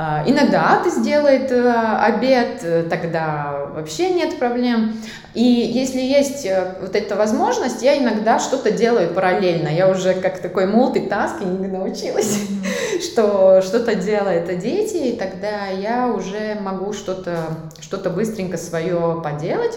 А, 0.00 0.22
иногда 0.24 0.80
ты 0.84 0.90
сделает 0.90 1.50
э, 1.50 1.72
обед, 1.72 2.60
э, 2.62 2.84
тогда 2.88 3.66
вообще 3.74 4.10
нет 4.10 4.38
проблем. 4.38 4.96
И 5.34 5.42
если 5.42 5.98
есть 5.98 6.46
э, 6.46 6.76
вот 6.80 6.94
эта 6.94 7.16
возможность, 7.16 7.82
я 7.82 7.98
иногда 7.98 8.38
что-то 8.38 8.70
делаю 8.70 9.12
параллельно. 9.12 9.66
Я 9.66 9.90
уже 9.90 10.14
как 10.14 10.38
такой 10.38 10.68
мультитаскинг 10.68 11.66
научилась, 11.72 12.38
mm-hmm. 12.38 13.00
что 13.12 13.60
что-то 13.60 13.96
делают 13.96 14.56
дети, 14.60 14.98
и 14.98 15.16
тогда 15.16 15.66
я 15.66 16.06
уже 16.06 16.56
могу 16.60 16.92
что-то 16.92 17.36
что 17.80 17.98
быстренько 18.08 18.56
свое 18.56 19.20
поделать 19.24 19.76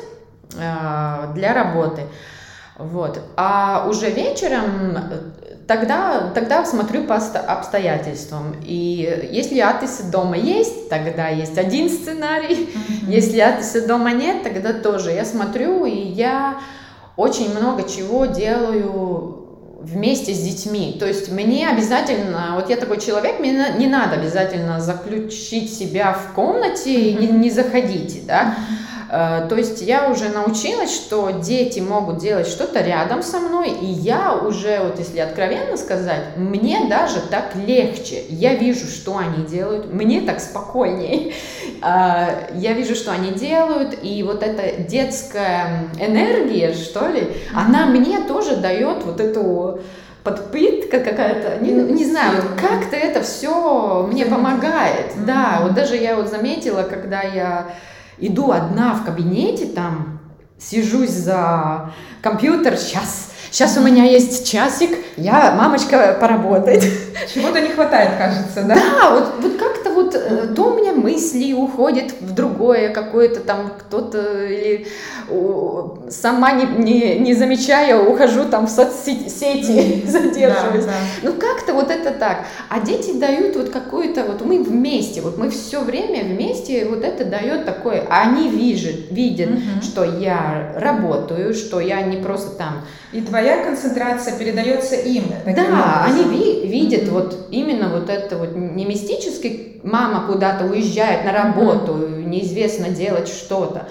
для 0.54 1.54
работы. 1.56 2.04
Вот. 2.78 3.20
А 3.38 3.88
уже 3.90 4.12
вечером 4.12 4.98
тогда, 5.72 6.32
тогда 6.36 6.66
смотрю 6.66 7.06
по 7.06 7.16
обстоятельствам. 7.16 8.56
И 8.66 9.30
если 9.32 9.60
атесы 9.60 10.04
дома 10.12 10.36
есть, 10.36 10.90
тогда 10.90 11.30
есть 11.30 11.58
один 11.58 11.90
сценарий. 11.90 12.70
Mm-hmm. 12.74 13.06
Если 13.08 13.40
атесы 13.40 13.88
дома 13.88 14.12
нет, 14.12 14.44
тогда 14.44 14.74
тоже. 14.74 15.12
Я 15.12 15.24
смотрю, 15.24 15.86
и 15.86 15.96
я 15.96 16.60
очень 17.16 17.58
много 17.58 17.88
чего 17.88 18.26
делаю 18.26 19.38
вместе 19.80 20.34
с 20.34 20.40
детьми. 20.40 20.98
То 21.00 21.08
есть 21.08 21.32
мне 21.32 21.70
обязательно, 21.70 22.52
вот 22.56 22.70
я 22.70 22.76
такой 22.76 23.00
человек, 23.00 23.40
мне 23.40 23.74
не 23.78 23.88
надо 23.88 24.16
обязательно 24.16 24.82
заключить 24.82 25.74
себя 25.74 26.12
в 26.12 26.34
комнате 26.34 26.94
и 26.94 27.14
не, 27.14 27.28
не 27.28 27.50
заходите, 27.50 28.20
да. 28.28 28.56
Э, 28.56 28.91
то 29.12 29.56
есть 29.58 29.82
я 29.82 30.10
уже 30.10 30.30
научилась, 30.30 30.96
что 30.96 31.32
дети 31.32 31.82
могут 31.82 32.20
делать 32.20 32.48
что-то 32.48 32.82
рядом 32.82 33.24
со 33.24 33.40
мной, 33.40 33.70
и 33.72 33.86
я 33.86 34.34
уже, 34.36 34.80
вот 34.80 35.00
если 35.00 35.20
откровенно 35.20 35.76
сказать, 35.76 36.38
мне 36.38 36.88
даже 36.90 37.20
так 37.20 37.54
легче. 37.56 38.24
Я 38.30 38.56
вижу, 38.56 38.88
что 38.88 39.18
они 39.18 39.46
делают, 39.46 39.94
мне 39.94 40.22
так 40.22 40.40
спокойнее. 40.40 41.34
Э, 41.82 42.48
я 42.56 42.72
вижу, 42.72 42.96
что 42.96 43.12
они 43.12 43.32
делают, 43.32 43.98
и 44.02 44.24
вот 44.24 44.44
эта 44.44 44.82
детская 44.82 45.90
энергия, 46.00 46.74
что 46.74 47.08
ли, 47.08 47.34
она 47.54 47.88
мне 47.88 48.22
тоже 48.22 48.56
дает 48.56 49.04
вот 49.04 49.20
эту 49.20 49.82
подпитка 50.24 51.02
какая-то, 51.02 51.62
не, 51.62 51.72
не 51.72 52.06
знаю, 52.06 52.44
вот 52.44 52.62
как-то 52.62 52.96
это 52.96 53.24
все 53.24 54.08
мне 54.10 54.26
помогает. 54.26 55.12
Да, 55.26 55.60
вот 55.64 55.74
даже 55.74 55.98
я 55.98 56.16
вот 56.16 56.30
заметила, 56.30 56.84
когда 56.84 57.22
я 57.22 57.74
иду 58.22 58.52
одна 58.52 58.94
в 58.94 59.04
кабинете, 59.04 59.66
там 59.66 60.20
сижусь 60.58 61.10
за 61.10 61.92
компьютер, 62.22 62.78
сейчас, 62.78 63.32
сейчас 63.50 63.78
у 63.78 63.82
меня 63.82 64.06
есть 64.06 64.50
часик, 64.50 64.92
я, 65.18 65.54
мамочка 65.58 66.18
поработает. 66.20 66.84
Чего-то 67.34 67.60
не 67.60 67.70
хватает, 67.70 68.18
кажется, 68.18 68.64
да? 68.64 68.76
Да, 68.76 69.10
вот, 69.12 69.34
вот 69.42 69.58
как-то 69.58 69.81
вот 69.92 70.16
э, 70.16 70.54
то 70.56 70.72
у 70.72 70.78
меня 70.78 70.94
мысли 70.94 71.54
уходят 71.54 72.14
в 72.20 72.34
другое, 72.34 72.90
какое-то 72.90 73.40
там 73.40 73.74
кто-то 73.78 74.46
или 74.46 74.88
сама 76.10 76.52
не, 76.52 76.66
не, 76.66 77.20
не 77.20 77.34
замечая, 77.34 77.98
ухожу 77.98 78.46
там 78.46 78.68
в 78.68 78.70
соцсети, 78.70 80.06
задерживаюсь. 80.08 80.86
Да, 80.86 80.92
да. 80.92 80.98
Ну 81.24 81.34
как-то 81.34 81.74
вот 81.74 81.90
это 81.90 82.12
так. 82.12 82.46
А 82.70 82.80
дети 82.80 83.14
дают 83.14 83.56
вот 83.56 83.70
какую-то, 83.70 84.24
вот 84.24 84.46
мы 84.46 84.62
вместе, 84.62 85.22
вот 85.22 85.38
мы 85.38 85.50
все 85.50 85.82
время 85.82 86.24
вместе, 86.24 86.86
вот 86.86 87.04
это 87.04 87.26
дает 87.26 87.66
такое, 87.66 88.06
они 88.10 88.50
видят, 88.50 89.12
видят, 89.12 89.50
угу. 89.50 89.82
что 89.82 90.04
я 90.04 90.74
работаю, 90.76 91.54
что 91.54 91.80
я 91.80 92.02
не 92.02 92.18
просто 92.18 92.52
там 92.58 92.84
и 93.12 93.22
твоя 93.22 93.64
концентрация 93.64 94.38
передается 94.38 94.96
им. 94.96 95.26
Да, 95.46 95.52
образом. 95.52 96.04
они 96.06 96.24
ви- 96.24 96.68
видят 96.68 97.04
mm-hmm. 97.04 97.12
вот 97.12 97.48
именно 97.52 97.90
вот 97.90 98.10
это 98.10 98.38
вот 98.38 98.56
не 98.56 98.86
мистически 98.86 99.81
мама 99.84 100.28
куда-то 100.28 100.66
уезжает 100.66 101.26
на 101.26 101.32
работу, 101.32 101.98
неизвестно 102.08 102.90
делать 102.90 103.28
что-то, 103.28 103.88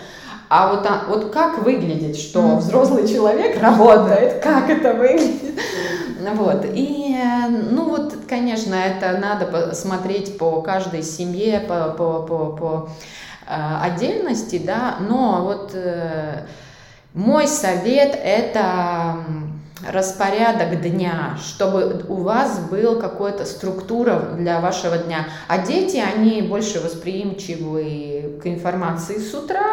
а 0.48 0.74
вот, 0.74 0.84
а, 0.86 1.04
вот 1.08 1.30
как 1.32 1.62
выглядит, 1.62 2.16
что 2.16 2.56
взрослый 2.56 3.06
человек 3.06 3.62
работает, 3.62 4.42
как 4.42 4.68
это 4.68 4.94
выглядит. 4.94 5.60
Вот. 6.34 6.66
И, 6.74 7.16
ну 7.70 7.88
вот, 7.88 8.16
конечно, 8.28 8.74
это 8.74 9.16
надо 9.18 9.74
смотреть 9.74 10.36
по 10.38 10.60
каждой 10.60 11.02
семье, 11.02 11.60
по, 11.60 11.90
по, 11.90 12.22
по, 12.22 12.46
по 12.50 12.88
э, 13.46 13.54
отдельности, 13.82 14.58
да, 14.58 14.96
но 15.00 15.42
вот 15.44 15.70
э, 15.74 16.46
мой 17.14 17.46
совет– 17.46 18.18
это 18.24 19.16
распорядок 19.88 20.80
дня, 20.80 21.36
чтобы 21.42 22.04
у 22.08 22.16
вас 22.16 22.58
был 22.70 23.00
какая-то 23.00 23.44
структура 23.44 24.18
для 24.36 24.60
вашего 24.60 24.98
дня. 24.98 25.26
А 25.48 25.58
дети, 25.58 25.96
они 25.96 26.42
больше 26.42 26.80
восприимчивы 26.80 28.38
к 28.42 28.46
информации 28.46 29.18
с 29.18 29.34
утра, 29.34 29.66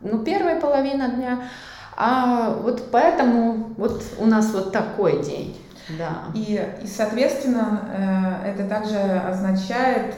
ну, 0.00 0.18
первая 0.18 0.60
половина 0.60 1.08
дня, 1.08 1.48
а 1.96 2.54
вот 2.62 2.90
поэтому 2.90 3.74
вот 3.76 4.02
у 4.18 4.26
нас 4.26 4.52
вот 4.52 4.72
такой 4.72 5.22
день. 5.22 5.56
Да. 5.98 6.24
И, 6.34 6.62
и 6.82 6.86
соответственно, 6.86 8.42
э, 8.44 8.50
это 8.50 8.68
также 8.68 8.98
означает 8.98 10.14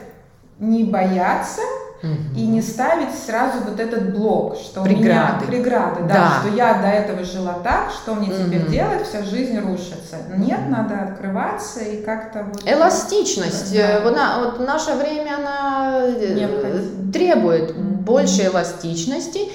не 0.59 0.85
бояться 0.85 1.61
и 2.03 2.47
не 2.47 2.63
ставить 2.63 3.13
сразу 3.27 3.59
вот 3.65 3.81
этот 3.81 4.17
блок, 4.17 4.57
что 4.57 4.85
преграды, 4.85 5.47
у 5.47 5.51
меня, 5.51 5.63
преграды, 5.63 6.03
да, 6.03 6.15
да, 6.15 6.41
что 6.41 6.57
я 6.57 6.75
до 6.75 6.87
этого 6.87 7.25
жила 7.25 7.55
так, 7.65 7.91
что 7.91 8.15
мне 8.15 8.29
теперь 8.29 8.69
делать, 8.69 9.05
вся 9.07 9.25
жизнь 9.25 9.59
рушится. 9.59 10.17
Нет, 10.37 10.61
угу. 10.61 10.71
надо 10.71 11.03
открываться 11.03 11.81
и 11.81 12.03
как-то 12.03 12.45
вот. 12.45 12.63
Эластичность. 12.65 13.75
Да. 13.75 14.01
Вот, 14.05 14.17
вот 14.59 14.67
наше 14.67 14.93
время 14.93 15.39
она 15.39 16.03
э, 16.05 16.35
Необходимо. 16.35 17.13
требует 17.13 17.71
угу. 17.73 17.81
больше 17.81 18.47
эластичности. 18.47 19.49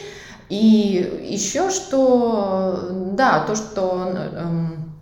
И 0.49 1.27
еще 1.29 1.69
что, 1.69 2.89
да, 3.13 3.45
то, 3.45 3.55
что 3.55 4.11
эм, 4.35 4.93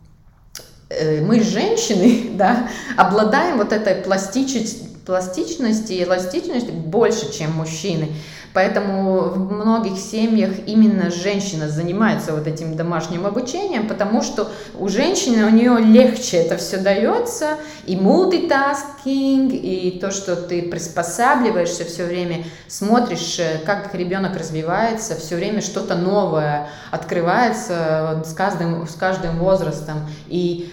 э, 0.90 1.22
мы 1.22 1.42
женщины, 1.42 2.32
да, 2.38 2.70
обладаем 2.96 3.58
вот 3.58 3.74
этой 3.74 3.96
пластичностью 3.96 4.91
пластичности 5.06 5.94
и 5.94 6.04
эластичности 6.04 6.72
больше, 6.72 7.32
чем 7.32 7.52
мужчины. 7.54 8.10
Поэтому 8.54 9.30
в 9.30 9.52
многих 9.52 9.98
семьях 9.98 10.52
именно 10.66 11.10
женщина 11.10 11.70
занимается 11.70 12.34
вот 12.34 12.48
этим 12.48 12.76
домашним 12.76 13.26
обучением, 13.26 13.88
потому 13.88 14.22
что 14.22 14.52
у 14.78 14.90
женщины, 14.90 15.46
у 15.46 15.50
нее 15.50 15.78
легче 15.80 16.38
это 16.38 16.58
все 16.58 16.78
дается, 16.78 17.58
и 17.86 17.96
мультитаскинг, 17.96 19.54
и 19.54 19.98
то, 20.02 20.12
что 20.12 20.36
ты 20.36 20.64
приспосабливаешься 20.64 21.86
все 21.86 22.06
время, 22.06 22.44
смотришь, 22.68 23.40
э, 23.40 23.60
как 23.66 23.96
ребенок 23.96 24.36
развивается, 24.36 25.16
все 25.16 25.38
время 25.38 25.62
что-то 25.62 25.96
новое 25.96 26.68
открывается 26.92 28.22
с 28.26 28.34
каждым, 28.34 28.86
с 28.86 28.96
каждым 28.96 29.38
возрастом. 29.38 30.10
И 30.28 30.70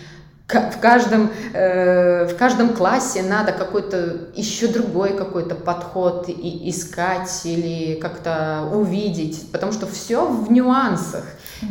в 0.48 0.80
каждом, 0.80 1.30
э, 1.52 2.26
в 2.26 2.36
каждом 2.36 2.70
классе 2.70 3.22
надо 3.22 3.52
какой-то 3.52 4.30
еще 4.34 4.68
другой 4.68 5.14
какой-то 5.14 5.54
подход 5.54 6.28
и 6.28 6.70
искать 6.70 7.42
или 7.44 8.00
как-то 8.00 8.66
увидеть, 8.72 9.52
потому 9.52 9.72
что 9.72 9.86
все 9.86 10.26
в 10.26 10.50
нюансах. 10.50 11.24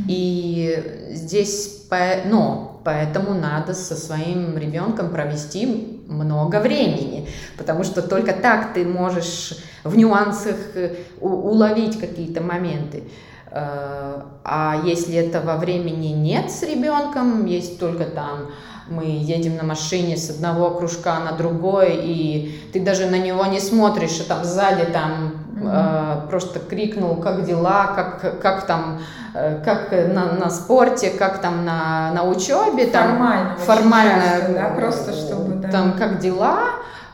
И 0.07 1.09
здесь, 1.11 1.87
но 2.25 2.79
поэтому 2.83 3.33
надо 3.33 3.73
со 3.73 3.95
своим 3.95 4.57
ребенком 4.57 5.09
провести 5.09 6.03
много 6.07 6.59
времени, 6.59 7.27
потому 7.57 7.83
что 7.83 8.01
только 8.01 8.33
так 8.33 8.73
ты 8.73 8.85
можешь 8.85 9.57
в 9.83 9.97
нюансах 9.97 10.55
э, 10.75 10.97
уловить 11.19 11.99
какие-то 11.99 12.41
моменты. 12.41 12.99
Э, 12.99 13.27
а 13.51 14.81
если 14.83 15.15
этого 15.15 15.57
времени 15.57 16.07
нет 16.07 16.51
с 16.51 16.63
ребенком, 16.63 17.45
есть 17.45 17.79
только 17.79 18.05
там 18.05 18.49
мы 18.89 19.03
едем 19.05 19.57
на 19.57 19.63
машине 19.63 20.17
с 20.17 20.29
одного 20.29 20.71
кружка 20.71 21.19
на 21.19 21.33
другой, 21.33 21.99
и 22.03 22.69
ты 22.73 22.79
даже 22.79 23.07
на 23.07 23.17
него 23.17 23.45
не 23.45 23.59
смотришь, 23.59 24.19
а 24.21 24.29
там 24.29 24.43
сзади 24.43 24.85
там 24.85 25.33
mm-hmm. 25.55 26.25
э, 26.25 26.29
просто 26.29 26.59
крикнул, 26.59 27.15
как 27.17 27.45
дела, 27.45 27.87
как, 27.95 28.41
как 28.41 28.65
там, 28.65 28.99
э, 29.33 29.61
как 29.63 29.91
на, 29.91 30.33
на 30.33 30.49
спорте, 30.49 31.09
как 31.09 31.39
там 31.39 31.65
на, 31.65 32.11
на 32.13 32.23
учебе. 32.23 32.87
Формально. 32.87 33.55
Там, 33.55 33.65
формально. 33.65 34.23
Часто, 34.23 34.53
да, 34.53 34.69
просто 34.69 35.13
чтобы, 35.13 35.55
да. 35.55 35.69
Там, 35.69 35.93
как 35.93 36.19
дела. 36.19 36.59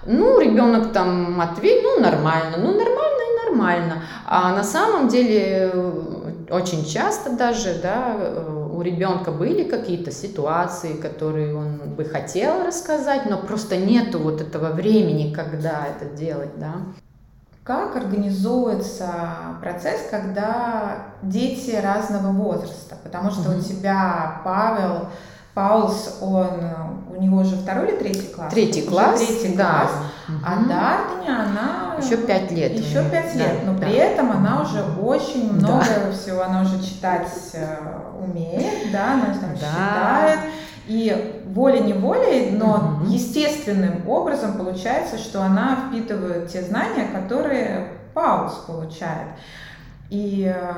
Ну, 0.06 0.38
ребенок 0.40 0.92
там 0.92 1.40
ответил, 1.40 1.92
ну, 1.96 2.02
нормально, 2.02 2.58
ну, 2.58 2.68
нормально 2.74 3.22
и 3.32 3.46
нормально. 3.46 4.04
А 4.28 4.52
на 4.52 4.64
самом 4.64 5.08
деле 5.08 5.72
очень 6.54 6.86
часто 6.86 7.36
даже, 7.36 7.80
да, 7.82 8.16
у 8.72 8.82
ребенка 8.82 9.32
были 9.32 9.64
какие-то 9.64 10.12
ситуации, 10.12 10.94
которые 10.94 11.56
он 11.56 11.78
бы 11.96 12.06
хотел 12.06 12.64
рассказать, 12.66 13.30
но 13.30 13.38
просто 13.38 13.78
нету 13.78 14.20
вот 14.20 14.42
этого 14.42 14.70
времени, 14.70 15.34
когда 15.34 15.88
это 15.88 16.16
делать, 16.16 16.52
да. 16.58 16.74
Как 17.64 17.96
организуется 17.96 19.10
процесс, 19.62 20.08
когда 20.12 21.06
дети 21.22 21.72
разного 21.72 22.34
возраста? 22.34 22.98
Потому 23.02 23.32
что 23.32 23.52
mm-hmm. 23.52 23.60
у 23.60 23.64
тебя 23.64 24.42
Павел 24.44 25.08
Паулс, 25.54 26.18
он, 26.20 26.50
у 27.16 27.22
него 27.22 27.42
уже 27.42 27.56
второй 27.56 27.90
или 27.90 27.98
третий 27.98 28.34
класс? 28.34 28.52
Третий 28.52 28.82
класс, 28.82 29.20
третий 29.20 29.56
да. 29.56 29.82
класс. 29.82 29.92
Угу. 30.28 30.38
А 30.44 30.56
Дартаня, 30.56 31.44
она... 31.44 31.96
Еще 32.04 32.18
пять 32.18 32.52
лет. 32.52 32.72
Еще 32.72 33.04
пять 33.10 33.36
лет, 33.36 33.60
да, 33.64 33.72
но 33.72 33.78
да. 33.78 33.86
при 33.86 33.96
этом 33.96 34.32
она 34.32 34.64
уже 34.64 34.84
очень 35.00 35.54
много 35.54 35.86
да. 35.86 36.12
всего, 36.12 36.42
она 36.42 36.62
уже 36.62 36.82
читать 36.84 37.30
э, 37.54 37.78
умеет, 38.20 38.92
да, 38.92 39.14
она 39.14 39.26
там 39.26 39.52
да. 39.60 39.68
считает. 39.68 40.40
И 40.88 41.44
волей-неволей, 41.46 42.52
но 42.52 43.00
угу. 43.02 43.12
естественным 43.12 44.10
образом 44.10 44.58
получается, 44.58 45.20
что 45.20 45.44
она 45.44 45.88
впитывает 45.88 46.50
те 46.50 46.64
знания, 46.64 47.06
которые 47.14 47.90
Паулс 48.16 48.54
получает. 48.66 49.28
И 50.10 50.52
э, 50.54 50.74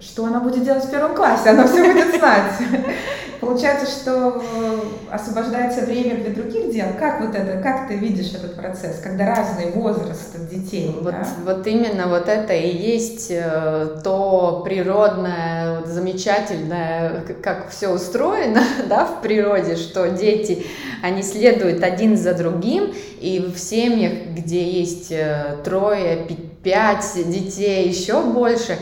что 0.00 0.26
она 0.26 0.40
будет 0.40 0.64
делать 0.64 0.84
в 0.84 0.90
первом 0.90 1.14
классе, 1.14 1.50
она 1.50 1.66
все 1.68 1.92
будет 1.92 2.18
знать. 2.18 2.52
Получается, 3.40 3.86
что 3.86 4.42
э, 4.42 4.80
освобождается 5.10 5.86
время 5.86 6.22
для 6.22 6.34
других 6.34 6.72
дел. 6.72 6.88
Как 6.98 7.20
вот 7.22 7.34
это, 7.34 7.62
как 7.62 7.88
ты 7.88 7.94
видишь 7.94 8.34
этот 8.34 8.54
процесс, 8.54 9.00
когда 9.02 9.34
разный 9.34 9.70
возраст 9.70 10.36
детей? 10.50 10.94
Вот, 11.00 11.12
да? 11.12 11.26
вот 11.44 11.66
именно 11.66 12.06
вот 12.08 12.28
это 12.28 12.52
и 12.52 12.76
есть 12.76 13.28
э, 13.30 14.00
то 14.04 14.60
природное, 14.62 15.84
замечательное, 15.86 17.24
как 17.42 17.70
все 17.70 17.88
устроено, 17.88 18.62
да, 18.88 19.06
в 19.06 19.22
природе, 19.22 19.76
что 19.76 20.10
дети, 20.10 20.66
они 21.02 21.22
следуют 21.22 21.82
один 21.82 22.18
за 22.18 22.34
другим, 22.34 22.92
и 23.20 23.40
в 23.54 23.58
семьях, 23.58 24.12
где 24.36 24.62
есть 24.70 25.10
э, 25.10 25.56
трое, 25.64 26.26
пять 26.62 27.10
детей, 27.14 27.88
еще 27.88 28.20
больше, 28.22 28.76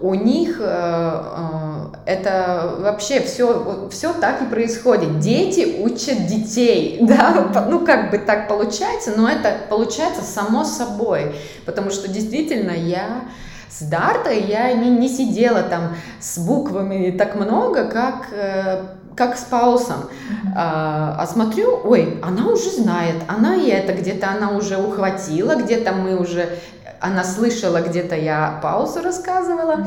у 0.00 0.14
них 0.14 0.58
э, 0.60 0.64
э, 0.64 1.96
это 2.06 2.74
вообще 2.78 3.20
все, 3.20 3.88
все 3.90 4.12
так 4.14 4.42
и 4.42 4.46
происходит. 4.46 5.20
Дети 5.20 5.80
учат 5.82 6.26
детей, 6.26 6.98
да, 7.02 7.66
ну 7.68 7.84
как 7.84 8.10
бы 8.10 8.18
так 8.18 8.48
получается, 8.48 9.12
но 9.16 9.28
это 9.28 9.56
получается 9.68 10.22
само 10.22 10.64
собой, 10.64 11.34
потому 11.66 11.90
что 11.90 12.08
действительно 12.08 12.72
я 12.72 13.24
с 13.70 13.82
Дартой 13.82 14.40
я 14.40 14.72
не, 14.72 14.90
не 14.90 15.08
сидела 15.08 15.62
там 15.62 15.94
с 16.20 16.38
буквами 16.38 17.10
так 17.12 17.36
много, 17.36 17.84
как, 17.84 18.28
э, 18.32 18.82
как 19.20 19.36
с 19.36 19.42
Паусом. 19.42 20.08
А, 20.56 21.14
а 21.18 21.26
смотрю, 21.26 21.78
ой, 21.84 22.18
она 22.22 22.46
уже 22.46 22.70
знает, 22.70 23.16
она 23.28 23.54
и 23.54 23.68
это, 23.68 23.92
где-то 23.92 24.30
она 24.30 24.52
уже 24.56 24.78
ухватила, 24.78 25.56
где-то 25.56 25.92
мы 25.92 26.18
уже 26.18 26.48
она 27.00 27.22
слышала, 27.24 27.80
где-то 27.80 28.14
я 28.14 28.60
паузу 28.62 29.00
рассказывала, 29.02 29.86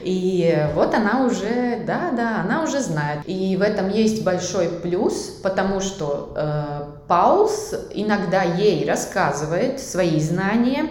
и 0.00 0.66
вот 0.74 0.94
она 0.94 1.24
уже, 1.24 1.82
да, 1.84 2.10
да, 2.16 2.40
она 2.44 2.62
уже 2.62 2.80
знает. 2.80 3.20
И 3.26 3.56
в 3.56 3.62
этом 3.62 3.88
есть 3.88 4.22
большой 4.22 4.68
плюс, 4.68 5.40
потому 5.42 5.80
что 5.80 6.32
э, 6.36 6.84
пауз 7.08 7.74
иногда 7.92 8.42
ей 8.42 8.88
рассказывает 8.88 9.80
свои 9.80 10.20
знания, 10.20 10.88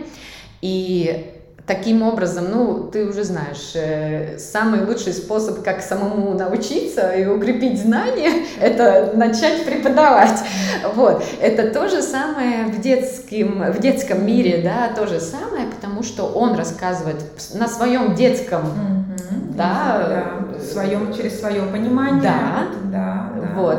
и 0.62 1.31
таким 1.68 2.02
образом, 2.02 2.46
ну, 2.52 2.90
ты 2.92 3.06
уже 3.06 3.24
знаешь, 3.24 3.72
э, 3.76 4.38
самый 4.38 4.86
лучший 4.86 5.14
способ, 5.14 5.64
как 5.64 5.82
самому 5.82 6.34
научиться 6.34 7.12
и 7.12 7.26
укрепить 7.26 7.82
знания, 7.82 8.46
это 8.62 9.12
начать 9.16 9.66
преподавать. 9.66 10.40
Вот. 10.96 11.24
Это 11.40 11.70
то 11.70 11.88
же 11.88 12.02
самое 12.02 12.66
в, 12.66 12.82
детском, 12.82 13.72
в 13.72 13.80
детском 13.80 14.26
мире, 14.26 14.62
да, 14.64 14.94
то 14.96 15.08
же 15.08 15.20
самое, 15.20 15.68
потому 15.68 16.04
что 16.04 16.26
он 16.26 16.56
рассказывает 16.56 17.18
на 17.54 17.68
своем 17.68 18.16
детском, 18.16 18.62
mm-hmm. 18.62 19.56
да, 19.56 20.42
да, 20.52 20.64
своем, 20.64 21.14
через 21.14 21.40
свое 21.40 21.62
понимание. 21.64 22.22
Да, 22.22 22.68
да, 22.86 23.30
да. 23.36 23.52
Вот. 23.56 23.78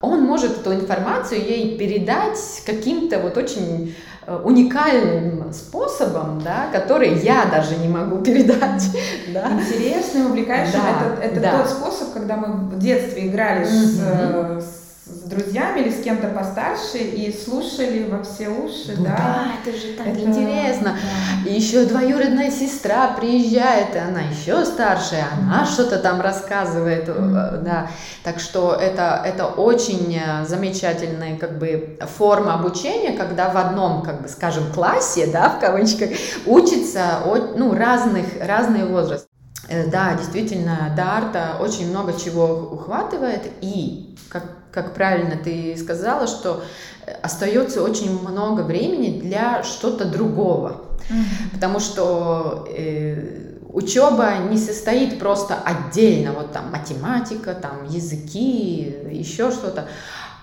Он 0.00 0.22
может 0.22 0.60
эту 0.60 0.72
информацию 0.72 1.40
ей 1.42 1.76
передать 1.76 2.38
каким-то 2.64 3.18
вот 3.18 3.36
очень 3.36 3.94
уникальным 4.26 5.52
способом, 5.52 6.40
да, 6.42 6.68
который 6.72 7.18
я 7.18 7.46
даже 7.46 7.76
не 7.76 7.88
могу 7.88 8.18
передать. 8.24 8.84
Да. 9.32 9.50
Интересный, 9.52 10.26
увлекающий. 10.26 10.74
Да, 10.74 11.14
это 11.14 11.22
это 11.22 11.40
да. 11.40 11.58
тот 11.58 11.70
способ, 11.70 12.12
когда 12.12 12.36
мы 12.36 12.48
в 12.68 12.78
детстве 12.78 13.28
играли 13.28 13.66
mm-hmm. 13.66 14.60
с, 14.60 14.79
с 15.10 15.28
друзьями 15.28 15.80
или 15.80 15.90
с 15.90 16.02
кем-то 16.02 16.28
постарше 16.28 16.98
и 16.98 17.36
слушали 17.36 18.08
во 18.08 18.22
все 18.22 18.48
уши, 18.48 18.94
ну, 18.96 19.04
да. 19.04 19.16
Да, 19.16 19.46
это 19.60 19.76
же 19.76 19.94
так 19.94 20.06
это, 20.06 20.20
интересно. 20.20 20.96
Да. 21.44 21.50
И 21.50 21.54
еще 21.54 21.84
двоюродная 21.84 22.50
сестра 22.50 23.08
приезжает, 23.08 23.94
и 23.94 23.98
она 23.98 24.20
еще 24.20 24.64
старше, 24.64 25.16
она 25.36 25.62
mm-hmm. 25.62 25.72
что-то 25.72 25.98
там 25.98 26.20
рассказывает, 26.20 27.08
mm-hmm. 27.08 27.62
да. 27.62 27.90
Так 28.22 28.38
что 28.38 28.72
это, 28.74 29.22
это 29.24 29.46
очень 29.46 30.16
э, 30.16 30.46
замечательная 30.46 31.36
как 31.36 31.58
бы 31.58 31.98
форма 32.16 32.54
обучения, 32.54 33.12
когда 33.12 33.50
в 33.50 33.56
одном, 33.56 34.02
как 34.02 34.22
бы, 34.22 34.28
скажем, 34.28 34.72
классе, 34.72 35.28
да, 35.32 35.50
в 35.50 35.60
кавычках, 35.60 36.10
учится 36.46 37.20
ну, 37.56 37.74
разных, 37.74 38.26
разный 38.40 38.84
возраст. 38.86 39.28
Э, 39.68 39.88
да, 39.88 40.14
действительно, 40.14 40.92
Дарта 40.96 41.56
очень 41.60 41.90
много 41.90 42.12
чего 42.18 42.70
ухватывает, 42.72 43.42
и, 43.60 44.16
как, 44.28 44.44
как 44.72 44.94
правильно 44.94 45.36
ты 45.36 45.76
сказала, 45.76 46.26
что 46.26 46.62
э, 47.06 47.12
остается 47.22 47.82
очень 47.82 48.20
много 48.20 48.62
времени 48.62 49.20
для 49.20 49.62
что-то 49.62 50.04
другого. 50.04 50.82
Mm-hmm. 51.08 51.54
Потому 51.54 51.80
что 51.80 52.68
э, 52.70 53.56
учеба 53.72 54.38
не 54.48 54.58
состоит 54.58 55.18
просто 55.18 55.54
отдельно, 55.54 56.32
вот 56.32 56.52
там 56.52 56.70
математика, 56.70 57.54
там 57.54 57.84
языки, 57.86 58.96
еще 59.10 59.50
что-то, 59.50 59.88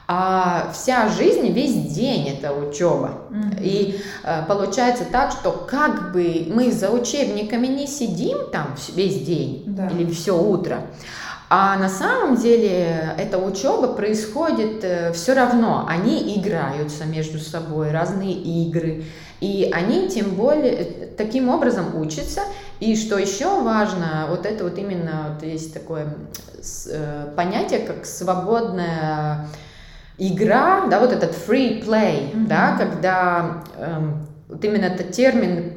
а 0.10 0.72
вся 0.74 1.10
жизнь, 1.10 1.52
весь 1.52 1.94
день 1.94 2.30
это 2.30 2.54
учеба. 2.54 3.24
Mm-hmm. 3.30 3.60
И 3.62 4.00
э, 4.24 4.46
получается 4.48 5.04
так, 5.12 5.32
что 5.32 5.52
как 5.52 6.13
бы 6.13 6.48
мы 6.50 6.72
за 6.72 6.90
учебниками 6.92 7.68
не 7.68 7.88
сидим 7.88 8.50
там 8.52 8.76
весь 8.96 9.22
день 9.26 9.63
да. 9.68 9.88
или 9.88 10.10
все 10.12 10.38
утро, 10.42 10.84
а 11.50 11.78
на 11.78 11.88
самом 11.88 12.36
деле 12.36 13.16
эта 13.18 13.38
учеба 13.38 13.88
происходит 13.94 14.84
э, 14.84 15.14
все 15.14 15.34
равно. 15.34 15.86
Они 15.88 16.38
играются 16.38 17.06
между 17.06 17.40
собой, 17.40 17.92
разные 17.92 18.34
игры. 18.34 19.06
И 19.40 19.70
они 19.74 20.10
тем 20.10 20.32
более 20.32 20.74
э, 20.74 21.08
таким 21.18 21.48
образом 21.48 21.96
учатся. 21.96 22.42
И 22.82 22.98
что 22.98 23.18
еще 23.18 23.62
важно, 23.62 24.26
вот 24.30 24.46
это 24.46 24.66
вот 24.66 24.78
именно 24.78 25.36
вот 25.36 25.48
есть 25.48 25.74
такое 25.74 26.16
э, 26.90 27.34
понятие, 27.36 27.80
как 27.80 28.06
свободная 28.06 29.48
игра, 30.18 30.88
да, 30.88 31.00
вот 31.00 31.14
этот 31.14 31.32
free 31.32 31.86
play, 31.86 32.34
mm-hmm. 32.34 32.48
да, 32.48 32.76
когда 32.78 33.64
э, 33.76 34.02
вот 34.50 34.66
именно 34.66 34.86
этот 34.86 35.12
термин 35.12 35.74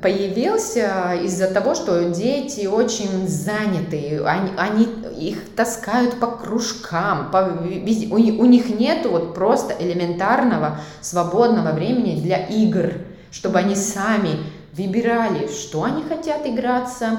появился 0.00 1.14
из-за 1.22 1.48
того, 1.48 1.74
что 1.74 2.10
дети 2.10 2.66
очень 2.66 3.28
заняты, 3.28 4.22
они, 4.24 4.50
они 4.56 4.88
их 5.18 5.54
таскают 5.54 6.18
по 6.18 6.28
кружкам, 6.28 7.30
по, 7.30 7.44
у, 7.44 8.14
у 8.14 8.46
них 8.46 8.68
нет 8.70 9.04
вот 9.06 9.34
просто 9.34 9.74
элементарного 9.78 10.80
свободного 11.00 11.72
времени 11.72 12.20
для 12.20 12.46
игр, 12.46 12.94
чтобы 13.30 13.58
они 13.58 13.74
сами 13.74 14.38
выбирали, 14.72 15.48
что 15.48 15.84
они 15.84 16.02
хотят 16.02 16.46
играться, 16.46 17.18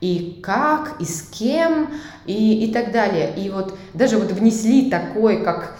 и 0.00 0.40
как, 0.42 1.00
и 1.00 1.04
с 1.04 1.22
кем, 1.22 1.88
и, 2.26 2.66
и 2.66 2.72
так 2.72 2.92
далее. 2.92 3.32
И 3.36 3.50
вот 3.50 3.76
даже 3.94 4.18
вот 4.18 4.30
внесли 4.30 4.90
такой, 4.90 5.42
как 5.42 5.76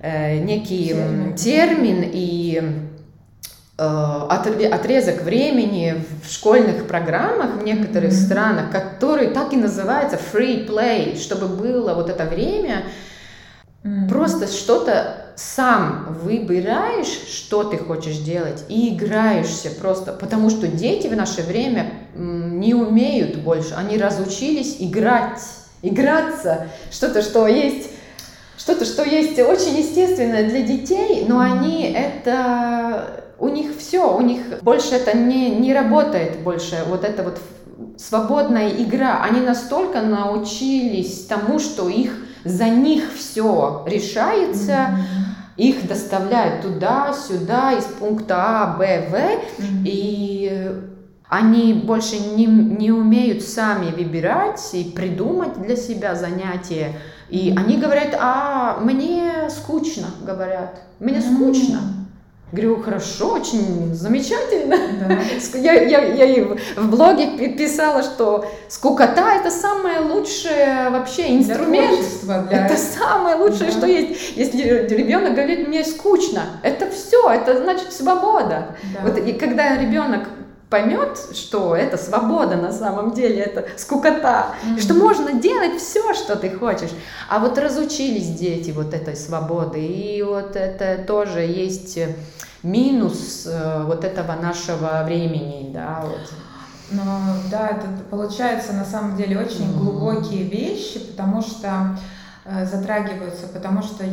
э, 0.00 0.38
некий 0.38 0.88
термин, 0.88 1.34
термин 1.34 2.10
и 2.12 2.90
отрезок 3.76 5.22
времени 5.22 6.02
в 6.24 6.32
школьных 6.32 6.86
программах 6.86 7.56
в 7.56 7.64
некоторых 7.64 8.10
mm-hmm. 8.10 8.26
странах, 8.26 8.70
который 8.70 9.28
так 9.28 9.52
и 9.52 9.56
называется 9.56 10.18
free 10.32 10.66
play, 10.66 11.18
чтобы 11.18 11.46
было 11.46 11.92
вот 11.92 12.08
это 12.08 12.24
время 12.24 12.84
mm-hmm. 13.84 14.08
просто 14.08 14.46
что-то 14.46 15.26
сам 15.36 16.16
выбираешь, 16.22 17.06
что 17.06 17.64
ты 17.64 17.76
хочешь 17.76 18.16
делать, 18.16 18.64
и 18.70 18.94
играешься 18.94 19.70
просто, 19.70 20.12
потому 20.12 20.48
что 20.48 20.66
дети 20.66 21.08
в 21.08 21.14
наше 21.14 21.42
время 21.42 21.92
не 22.14 22.72
умеют 22.72 23.36
больше, 23.36 23.74
они 23.74 23.98
разучились 23.98 24.76
играть, 24.80 25.42
играться, 25.82 26.68
что-то, 26.90 27.20
что 27.20 27.46
есть 27.46 27.90
что-то, 28.56 28.84
что 28.84 29.04
есть 29.04 29.38
очень 29.38 29.76
естественное 29.76 30.48
для 30.48 30.62
детей, 30.62 31.24
но 31.28 31.38
они 31.38 31.92
это, 31.92 33.25
у 33.38 33.48
них 33.48 33.76
все, 33.78 34.16
у 34.16 34.20
них 34.20 34.62
больше 34.62 34.94
это 34.94 35.16
не, 35.16 35.50
не 35.50 35.74
работает 35.74 36.40
больше, 36.40 36.84
вот 36.88 37.04
это 37.04 37.22
вот 37.22 37.38
свободная 37.98 38.70
игра. 38.70 39.22
Они 39.22 39.40
настолько 39.40 40.00
научились 40.02 41.26
тому, 41.26 41.58
что 41.58 41.88
их 41.88 42.12
за 42.44 42.68
них 42.68 43.12
все 43.14 43.84
решается, 43.86 44.72
mm-hmm 44.72 45.26
их 45.56 45.88
доставляют 45.88 46.62
туда-сюда, 46.62 47.72
из 47.72 47.84
пункта 47.84 48.34
А, 48.36 48.76
Б, 48.78 49.08
В, 49.08 49.14
mm-hmm. 49.14 49.82
и 49.84 50.72
они 51.28 51.72
больше 51.72 52.18
не, 52.18 52.46
не 52.46 52.92
умеют 52.92 53.42
сами 53.42 53.90
выбирать 53.90 54.62
и 54.74 54.84
придумать 54.84 55.60
для 55.60 55.76
себя 55.76 56.14
занятия. 56.14 56.92
И 57.30 57.50
mm-hmm. 57.50 57.58
они 57.58 57.76
говорят, 57.78 58.16
а 58.20 58.78
мне 58.80 59.48
скучно, 59.48 60.06
говорят, 60.22 60.82
мне 61.00 61.18
mm-hmm. 61.18 61.34
скучно. 61.34 61.80
Говорю, 62.52 62.80
хорошо, 62.80 63.32
очень 63.32 63.92
замечательно. 63.92 64.76
Да. 65.00 65.18
Я, 65.58 65.72
я, 65.72 66.00
я 66.00 66.24
и 66.26 66.42
в 66.76 66.90
блоге 66.90 67.48
писала, 67.48 68.04
что 68.04 68.46
скукота 68.68 69.34
это 69.34 69.50
самое 69.50 70.00
лучшее 70.00 70.90
вообще 70.90 71.36
инструмент. 71.36 71.98
Для 72.22 72.42
для... 72.42 72.66
Это 72.66 72.76
самое 72.76 73.36
лучшее, 73.36 73.70
да. 73.70 73.72
что 73.72 73.86
есть. 73.86 74.36
Если 74.36 74.62
ребенок 74.62 75.34
говорит, 75.34 75.66
мне 75.66 75.84
скучно, 75.84 76.42
это 76.62 76.88
все, 76.90 77.30
это 77.30 77.56
значит 77.58 77.92
свобода. 77.92 78.76
Да. 78.94 79.00
Вот, 79.02 79.18
и 79.18 79.32
когда 79.32 79.76
ребенок 79.76 80.28
поймет, 80.76 81.18
что 81.34 81.74
это 81.74 81.96
свобода 81.96 82.56
на 82.56 82.70
самом 82.70 83.12
деле, 83.12 83.40
это 83.40 83.66
скукота, 83.78 84.48
mm-hmm. 84.62 84.80
что 84.80 84.94
можно 84.94 85.32
делать 85.32 85.80
все, 85.80 86.12
что 86.12 86.36
ты 86.36 86.50
хочешь. 86.50 86.90
А 87.30 87.38
вот 87.38 87.56
разучились 87.56 88.28
дети 88.28 88.72
вот 88.72 88.92
этой 88.92 89.16
свободы, 89.16 89.84
и 89.84 90.22
вот 90.22 90.54
это 90.54 91.02
тоже 91.06 91.40
есть 91.40 91.98
минус 92.62 93.46
э, 93.46 93.84
вот 93.86 94.04
этого 94.04 94.34
нашего 94.34 95.02
времени, 95.04 95.72
да, 95.72 96.04
вот. 96.04 96.32
Но 96.90 97.02
да, 97.50 97.68
это 97.68 97.86
получается 98.10 98.72
на 98.74 98.84
самом 98.84 99.16
деле 99.16 99.38
очень 99.38 99.70
mm-hmm. 99.70 99.78
глубокие 99.78 100.42
вещи, 100.42 101.00
потому 101.00 101.40
что 101.40 101.98
э, 102.44 102.66
затрагиваются, 102.66 103.46
потому 103.46 103.82
что 103.82 104.04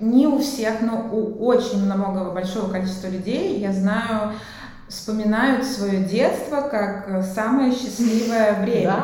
не 0.00 0.28
у 0.28 0.38
всех, 0.38 0.80
но 0.82 1.08
у 1.10 1.44
очень 1.44 1.84
много 1.84 2.30
большого 2.30 2.70
количества 2.70 3.08
людей, 3.08 3.58
я 3.58 3.72
знаю, 3.72 4.34
вспоминают 4.88 5.64
свое 5.64 6.02
детство 6.02 6.62
как 6.62 7.22
самое 7.34 7.72
счастливое 7.72 8.54
время. 8.60 8.94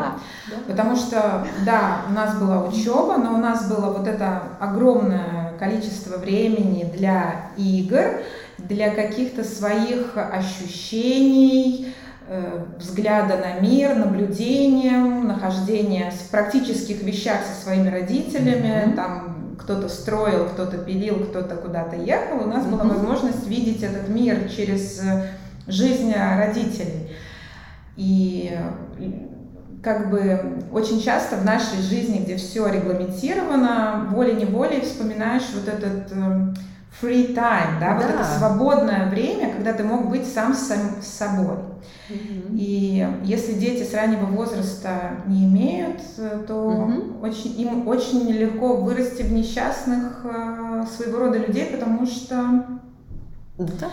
Да. 0.49 0.57
Потому 0.67 0.97
что, 0.97 1.47
да, 1.65 2.03
у 2.09 2.13
нас 2.13 2.39
была 2.39 2.67
учеба, 2.67 3.19
но 3.19 3.35
у 3.35 3.39
нас 3.39 3.69
было 3.69 3.91
вот 3.91 4.07
это 4.07 4.43
огромное 4.61 5.53
количество 5.59 6.17
времени 6.17 6.85
для 6.85 7.51
игр, 7.57 8.23
для 8.59 8.95
каких-то 8.95 9.45
своих 9.45 10.17
ощущений, 10.17 11.95
э, 12.29 12.65
взгляда 12.79 13.37
на 13.37 13.61
мир, 13.61 13.95
наблюдением, 13.95 15.29
нахождения 15.29 16.11
в 16.11 16.31
практических 16.31 17.03
вещах 17.03 17.41
со 17.45 17.63
своими 17.63 17.91
родителями, 17.91 18.87
mm-hmm. 18.87 18.95
там 18.95 19.57
кто-то 19.59 19.89
строил, 19.89 20.47
кто-то 20.47 20.79
пилил, 20.79 21.27
кто-то 21.27 21.57
куда-то 21.57 21.97
ехал, 21.97 22.43
у 22.43 22.47
нас 22.47 22.65
mm-hmm. 22.65 22.71
была 22.71 22.85
возможность 22.85 23.47
видеть 23.47 23.83
этот 23.83 24.09
мир 24.09 24.49
через 24.49 25.01
э, 25.01 25.29
жизнь 25.67 26.13
родителей. 26.15 27.11
И 27.97 28.59
как 29.85 30.11
бы 30.11 30.65
очень 30.73 31.01
часто 31.01 31.37
в 31.37 31.45
нашей 31.45 31.81
жизни, 31.83 32.19
где 32.19 32.37
все 32.37 32.67
регламентировано, 32.67 34.09
волей-неволей 34.11 34.81
вспоминаешь 34.81 35.45
вот 35.55 35.69
этот 35.69 36.11
э, 36.11 36.55
free 37.01 37.35
time, 37.35 37.79
да, 37.79 37.91
да, 37.91 37.95
вот 37.97 38.05
это 38.07 38.25
свободное 38.25 39.11
время, 39.11 39.53
когда 39.53 39.75
ты 39.75 39.85
мог 39.85 40.09
быть 40.09 40.27
сам 40.27 40.55
с, 40.55 40.73
собой. 41.03 41.59
mm 42.09 42.57
И 42.59 43.07
если 43.25 43.53
дети 43.53 43.83
с 43.83 43.93
раннего 43.93 44.25
возраста 44.25 45.19
не 45.27 45.45
имеют, 45.45 46.01
то 46.47 46.89
mm 46.89 47.21
очень, 47.23 47.61
им 47.61 47.87
очень 47.87 48.31
легко 48.31 48.77
вырасти 48.77 49.23
в 49.23 49.33
несчастных 49.33 50.25
э, 50.25 50.85
своего 50.97 51.19
рода 51.19 51.39
людей, 51.39 51.67
потому 51.67 52.07
что 52.07 52.65
да, 53.59 53.91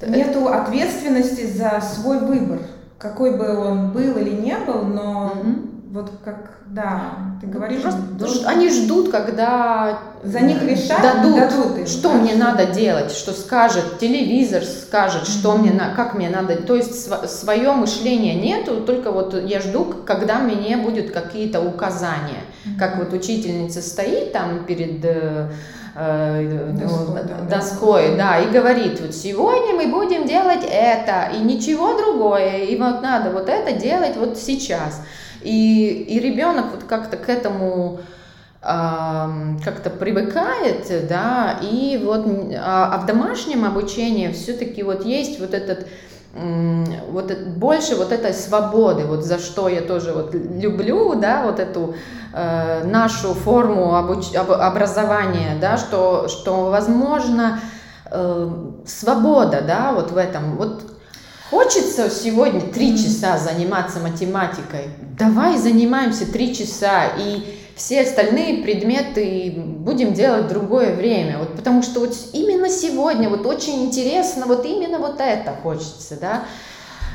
это, 0.00 0.10
нету 0.10 0.48
ответственности 0.48 1.46
за 1.46 1.80
свой 1.80 2.18
выбор 2.20 2.60
какой 3.00 3.34
бы 3.36 3.56
он 3.56 3.90
был 3.92 4.18
или 4.18 4.30
не 4.30 4.56
был, 4.58 4.82
но 4.82 5.32
угу. 5.34 5.54
вот 5.90 6.10
как, 6.22 6.58
да, 6.66 7.14
ты 7.40 7.46
говоришь, 7.46 7.80
Просто 7.80 8.00
должен... 8.02 8.46
они 8.46 8.68
ждут, 8.68 9.10
когда 9.10 10.00
за 10.22 10.40
них 10.40 10.62
решат, 10.62 11.00
дадут, 11.00 11.34
дадут 11.36 11.78
им, 11.78 11.86
что 11.86 12.10
да? 12.10 12.14
мне 12.16 12.34
надо 12.34 12.66
делать, 12.66 13.10
что 13.10 13.32
скажет 13.32 13.98
телевизор, 13.98 14.62
скажет, 14.64 15.26
что 15.26 15.56
мне, 15.56 15.72
как 15.96 16.12
мне 16.12 16.28
надо, 16.28 16.56
то 16.56 16.76
есть 16.76 17.06
св- 17.06 17.26
свое 17.26 17.72
мышление 17.72 18.34
нету, 18.34 18.82
только 18.82 19.12
вот 19.12 19.34
я 19.42 19.60
жду, 19.60 19.86
когда 20.04 20.38
мне 20.38 20.76
будут 20.76 21.10
какие-то 21.10 21.62
указания, 21.62 22.44
mm 22.66 22.78
как 22.78 22.98
вот 22.98 23.14
учительница 23.14 23.80
стоит 23.80 24.32
там 24.32 24.64
перед 24.66 25.04
э, 25.94 26.42
э, 26.42 26.72
доской, 26.72 27.22
да, 27.22 27.56
доской, 27.56 28.16
да, 28.16 28.38
и 28.40 28.50
говорит, 28.50 29.00
вот 29.00 29.14
сегодня 29.14 29.74
мы 29.74 29.86
будем 29.86 30.26
делать 30.26 30.64
это, 30.68 31.30
и 31.34 31.38
ничего 31.38 31.96
другое, 31.96 32.64
и 32.64 32.76
вот 32.76 33.02
надо 33.02 33.30
вот 33.30 33.48
это 33.48 33.72
делать 33.72 34.16
вот 34.16 34.38
сейчас. 34.38 35.02
И, 35.42 36.06
и 36.08 36.20
ребенок 36.20 36.66
вот 36.72 36.84
как-то 36.84 37.16
к 37.16 37.28
этому 37.28 38.00
как-то 38.62 39.88
привыкает, 39.88 41.08
да, 41.08 41.58
и 41.62 41.98
вот 42.04 42.26
а, 42.58 42.94
а 42.94 42.98
в 42.98 43.06
домашнем 43.06 43.64
обучении 43.64 44.30
все-таки 44.32 44.82
вот 44.82 45.06
есть 45.06 45.40
вот 45.40 45.54
этот 45.54 45.86
вот 46.32 47.36
больше 47.56 47.96
вот 47.96 48.12
этой 48.12 48.32
свободы, 48.32 49.04
вот 49.04 49.24
за 49.24 49.38
что 49.38 49.68
я 49.68 49.80
тоже 49.80 50.12
вот 50.12 50.32
люблю, 50.32 51.14
да, 51.14 51.42
вот 51.44 51.58
эту 51.58 51.94
э, 52.32 52.84
нашу 52.84 53.34
форму 53.34 53.96
обуч... 53.96 54.34
об... 54.36 54.52
образования, 54.52 55.58
да, 55.60 55.76
что, 55.76 56.28
что 56.28 56.70
возможно 56.70 57.58
э, 58.06 58.48
свобода, 58.86 59.60
да, 59.60 59.92
вот 59.92 60.12
в 60.12 60.16
этом, 60.16 60.56
вот 60.56 60.99
Хочется 61.50 62.08
сегодня 62.08 62.60
три 62.60 62.96
часа 62.96 63.36
заниматься 63.36 63.98
математикой. 63.98 64.90
Давай 65.18 65.58
занимаемся 65.58 66.30
три 66.30 66.54
часа. 66.54 67.06
И 67.18 67.58
все 67.74 68.02
остальные 68.02 68.62
предметы 68.62 69.52
будем 69.56 70.12
делать 70.12 70.44
в 70.44 70.48
другое 70.48 70.94
время. 70.94 71.38
Вот 71.38 71.56
потому 71.56 71.82
что 71.82 72.00
вот 72.00 72.14
именно 72.32 72.68
сегодня 72.68 73.28
вот 73.28 73.44
очень 73.46 73.86
интересно, 73.86 74.46
вот 74.46 74.64
именно 74.64 74.98
вот 74.98 75.18
это 75.18 75.52
хочется, 75.62 76.16
да. 76.20 76.42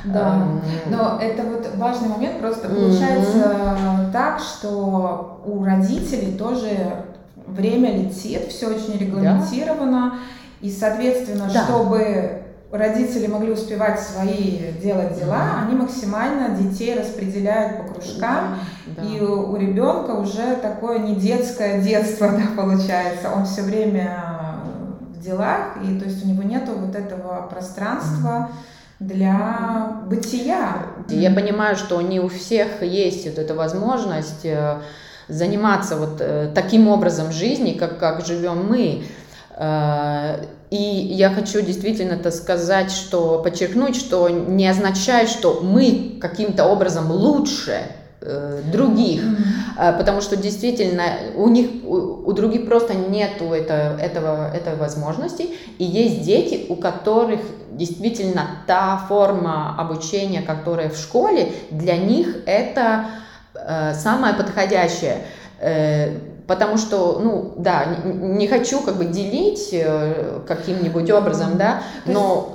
Да, 0.04 0.40
но 0.88 1.18
это 1.20 1.42
вот 1.42 1.68
важный 1.78 2.10
момент, 2.10 2.40
просто 2.40 2.70
получается 2.70 3.58
mm-hmm. 3.58 4.12
так, 4.12 4.40
что 4.40 5.42
у 5.46 5.64
родителей 5.64 6.38
тоже 6.38 7.06
время 7.48 7.98
летит, 7.98 8.50
все 8.50 8.68
очень 8.68 9.00
регламентировано, 9.00 10.12
да. 10.12 10.18
и, 10.62 10.72
соответственно, 10.72 11.50
да. 11.52 11.64
чтобы 11.64 12.45
родители 12.78 13.28
могли 13.28 13.52
успевать 13.52 14.00
свои 14.00 14.72
делать 14.82 15.18
дела, 15.20 15.36
mm-hmm. 15.36 15.66
они 15.66 15.76
максимально 15.76 16.50
детей 16.56 16.98
распределяют 16.98 17.78
по 17.78 17.94
кружкам, 17.94 18.60
да, 18.88 19.04
и 19.04 19.22
у, 19.22 19.52
у 19.52 19.58
ребенка 19.58 20.12
уже 20.12 20.56
такое 20.62 21.00
не 21.00 21.16
детское 21.16 21.82
детство, 21.82 22.30
да, 22.32 22.44
получается. 22.56 23.32
Он 23.36 23.46
все 23.46 23.62
время 23.62 24.26
в 25.14 25.22
делах, 25.22 25.78
и 25.84 26.00
то 26.00 26.06
есть 26.06 26.24
у 26.26 26.28
него 26.28 26.44
нету 26.44 26.74
вот 26.74 26.96
этого 26.96 27.48
пространства. 27.50 28.50
Для 28.98 30.04
бытия. 30.06 30.78
Я 31.10 31.30
понимаю, 31.30 31.76
что 31.76 32.02
не 32.02 32.22
у 32.22 32.30
всех 32.30 32.82
есть 32.82 33.26
вот 33.26 33.38
эта 33.38 33.54
возможность 33.54 34.46
э, 34.46 34.80
заниматься 35.28 35.98
вот 35.98 36.22
э, 36.22 36.50
таким 36.56 36.88
образом 36.88 37.32
жизни, 37.32 37.74
как, 37.74 38.00
как 38.00 38.26
живем 38.26 38.68
мы. 38.70 39.04
Э, 39.56 40.46
и 40.70 40.78
я 40.78 41.30
хочу 41.30 41.62
действительно 41.62 42.14
это 42.14 42.32
сказать, 42.32 42.92
что 42.92 43.42
подчеркнуть, 43.42 43.96
что 43.96 44.30
не 44.30 44.68
означает, 44.68 45.30
что 45.30 45.62
мы 45.62 46.18
каким-то 46.20 46.66
образом 46.66 47.12
лучше 47.12 47.84
э, 48.22 48.62
других, 48.72 49.22
mm-hmm. 49.24 49.98
потому 49.98 50.22
что 50.22 50.36
действительно 50.36 51.04
у 51.36 51.48
них 51.48 51.70
у, 51.86 51.96
у 52.26 52.34
других 52.34 52.66
просто 52.66 52.94
нету 52.96 53.54
это, 53.54 53.98
этого 54.02 54.52
этой 54.54 54.76
возможности, 54.76 55.50
и 55.78 55.86
есть 55.86 56.24
дети, 56.24 56.66
у 56.68 56.76
которых 56.76 57.40
действительно 57.72 58.48
та 58.68 58.98
форма 59.08 59.76
обучения, 59.78 60.42
которая 60.42 60.90
в 60.90 60.98
школе, 60.98 61.52
для 61.72 61.98
них 61.98 62.38
это 62.46 63.06
э, 63.54 63.94
самое 63.94 64.34
подходящее. 64.34 65.20
Э, 65.60 66.18
потому 66.48 66.78
что, 66.78 67.20
ну, 67.24 67.54
да, 67.58 67.86
не, 68.04 68.48
хочу 68.48 68.82
как 68.82 68.96
бы 68.96 69.06
делить 69.06 69.70
э, 69.72 70.42
каким-нибудь 70.48 71.10
образом, 71.12 71.58
да, 71.58 71.82
но... 72.06 72.52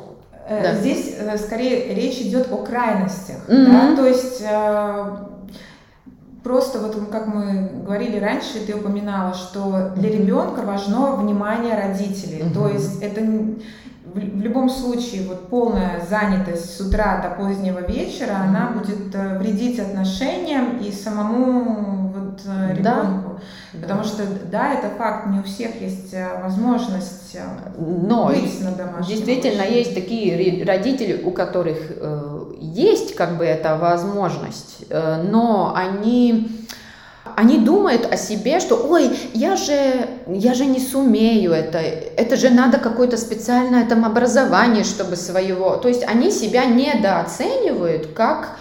Есть, 0.48 0.62
да. 0.62 0.74
Здесь 0.74 1.14
э, 1.18 1.38
скорее 1.38 1.94
речь 1.94 2.18
идет 2.18 2.53
о 2.53 2.57
крайностях, 2.57 3.48
mm-hmm. 3.48 3.66
да, 3.66 3.96
то 3.96 4.07
есть 4.07 4.42
просто 6.42 6.79
вот 6.81 6.96
как 7.11 7.26
мы 7.26 7.70
говорили 7.85 8.18
раньше, 8.18 8.66
ты 8.66 8.74
упоминала, 8.74 9.35
что 9.35 9.92
для 9.96 10.11
ребенка 10.11 10.62
важно 10.62 11.12
внимание 11.16 11.76
родителей, 11.76 12.42
mm-hmm. 12.42 12.55
то 12.55 12.68
есть 12.68 13.03
это 13.03 13.20
в, 14.12 14.18
любом 14.18 14.68
случае 14.68 15.29
вот 15.29 15.48
полная 15.48 16.05
занятость 16.09 16.76
с 16.76 16.81
утра 16.81 17.22
до 17.22 17.42
позднего 17.42 17.81
вечера, 17.81 18.33
mm-hmm. 18.33 18.48
она 18.48 18.70
будет 18.70 19.14
вредить 19.38 19.79
отношениям 19.79 20.79
и 20.79 20.90
самому 20.90 22.10
вот 22.31 22.40
ребенку. 22.77 23.40
Да. 23.73 23.81
Потому 23.83 24.05
что, 24.05 24.23
да, 24.51 24.75
это 24.75 24.88
факт, 24.97 25.27
не 25.29 25.40
у 25.40 25.43
всех 25.43 25.81
есть 25.81 26.12
э, 26.12 26.40
возможность 26.43 27.35
э, 27.35 27.40
Но 27.79 28.29
быть 28.29 28.61
на 28.62 28.73
домашнем 28.73 29.16
Действительно, 29.16 29.62
обучении. 29.62 29.79
есть 29.79 29.95
такие 29.95 30.64
родители, 30.64 31.23
у 31.23 31.31
которых 31.31 31.79
э, 31.88 32.45
есть 32.61 33.14
как 33.14 33.38
бы 33.38 33.45
эта 33.45 33.77
возможность, 33.77 34.85
э, 34.88 35.23
но 35.31 35.73
они 35.75 36.66
они 37.37 37.59
думают 37.59 38.11
о 38.11 38.16
себе, 38.16 38.61
что, 38.61 38.77
ой, 38.77 39.11
я 39.35 39.57
же, 39.57 40.09
я 40.27 40.55
же 40.55 40.66
не 40.66 40.81
сумею 40.81 41.53
это, 41.53 41.79
это 41.79 42.37
же 42.37 42.51
надо 42.51 42.79
какое-то 42.79 43.16
специальное 43.16 43.87
там 43.87 44.05
образование, 44.05 44.85
чтобы 44.85 45.16
своего, 45.16 45.77
то 45.77 45.88
есть 45.88 46.03
они 46.07 46.31
себя 46.31 46.64
недооценивают 46.66 48.09
как 48.14 48.57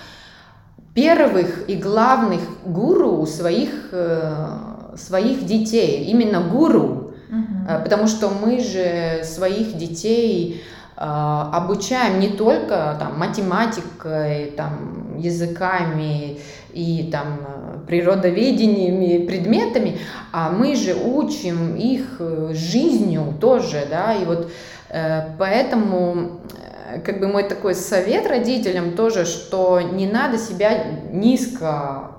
первых 0.93 1.69
и 1.69 1.75
главных 1.75 2.41
гуру 2.65 3.25
своих 3.25 3.89
э, 3.91 4.58
своих 4.97 5.45
детей, 5.45 6.06
именно 6.06 6.41
гуру, 6.41 7.13
угу. 7.30 7.84
потому 7.84 8.08
что 8.08 8.30
мы 8.30 8.60
же 8.60 9.23
своих 9.23 9.78
детей 9.78 10.62
а, 11.02 11.49
обучаем 11.54 12.19
не 12.19 12.28
только 12.28 12.97
там, 12.99 13.17
математикой, 13.17 14.52
там, 14.58 15.17
языками 15.17 16.39
и 16.73 17.10
там, 17.10 17.39
природоведениями, 17.88 19.25
предметами, 19.25 19.97
а 20.34 20.49
мы 20.49 20.75
же 20.75 20.93
учим 20.95 21.78
их 21.78 22.17
э, 22.19 22.52
жизнью 22.54 23.34
тоже, 23.39 23.88
да, 23.89 24.13
и 24.13 24.25
вот 24.25 24.52
э, 24.89 25.21
поэтому 25.38 26.41
э, 26.54 26.68
как 27.04 27.19
бы 27.19 27.28
мой 27.28 27.43
такой 27.43 27.75
совет 27.75 28.28
родителям 28.28 28.95
тоже, 28.95 29.25
что 29.25 29.80
не 29.82 30.08
надо 30.08 30.38
себя 30.38 30.86
низко 31.12 32.12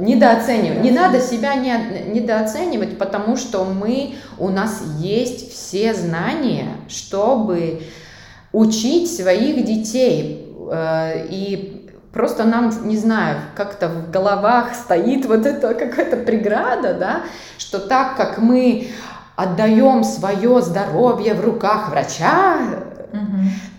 недооценивать. 0.00 0.80
Не 0.80 0.90
надо 0.90 1.20
себя 1.20 1.54
не, 1.54 1.72
недооценивать, 2.08 2.98
потому 2.98 3.36
что 3.36 3.64
мы, 3.64 4.14
у 4.38 4.48
нас 4.48 4.82
есть 4.98 5.52
все 5.52 5.94
знания, 5.94 6.68
чтобы 6.88 7.82
учить 8.52 9.14
своих 9.14 9.64
детей. 9.64 10.54
Э, 10.70 11.26
и 11.28 11.90
просто 12.12 12.44
нам, 12.44 12.72
не 12.88 12.96
знаю, 12.96 13.38
как-то 13.56 13.88
в 13.88 14.10
головах 14.10 14.74
стоит 14.74 15.26
вот 15.26 15.46
эта 15.46 15.74
какая-то 15.74 16.16
преграда, 16.18 16.94
да, 16.94 17.22
что 17.58 17.78
так 17.78 18.16
как 18.16 18.38
мы 18.38 18.88
отдаем 19.36 20.04
свое 20.04 20.62
здоровье 20.62 21.34
в 21.34 21.44
руках 21.44 21.90
врача, 21.90 22.58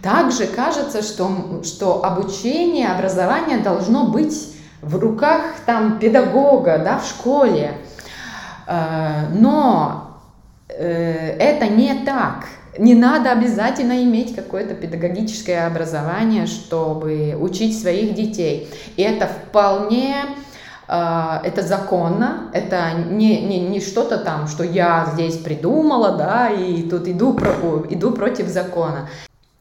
Также 0.02 0.48
кажется, 0.48 1.02
что, 1.02 1.62
что 1.64 2.06
обучение, 2.06 2.90
образование 2.90 3.58
должно 3.58 4.08
быть 4.08 4.56
в 4.82 4.98
руках 4.98 5.42
там 5.66 6.00
педагога, 6.00 6.78
да, 6.78 7.00
в 7.00 7.08
школе. 7.08 7.78
Э, 8.68 9.28
но 9.34 10.20
э, 10.70 11.38
это 11.40 11.68
не 11.68 12.06
так. 12.06 12.46
Не 12.78 12.94
надо 12.94 13.32
обязательно 13.32 14.04
иметь 14.04 14.36
какое-то 14.36 14.76
педагогическое 14.76 15.66
образование, 15.66 16.46
чтобы 16.46 17.36
учить 17.40 17.80
своих 17.80 18.14
детей. 18.14 18.70
И 18.96 19.02
это 19.02 19.28
вполне 19.28 20.18
э, 20.88 21.40
это 21.44 21.62
законно, 21.62 22.52
это 22.54 22.92
не, 23.10 23.42
не, 23.42 23.60
не 23.60 23.80
что-то 23.80 24.18
там, 24.18 24.48
что 24.48 24.64
я 24.64 25.10
здесь 25.14 25.38
придумала, 25.38 26.16
да, 26.18 26.50
и 26.50 26.84
тут 26.84 27.08
иду, 27.08 27.36
иду 27.90 28.12
против 28.12 28.48
закона 28.50 29.10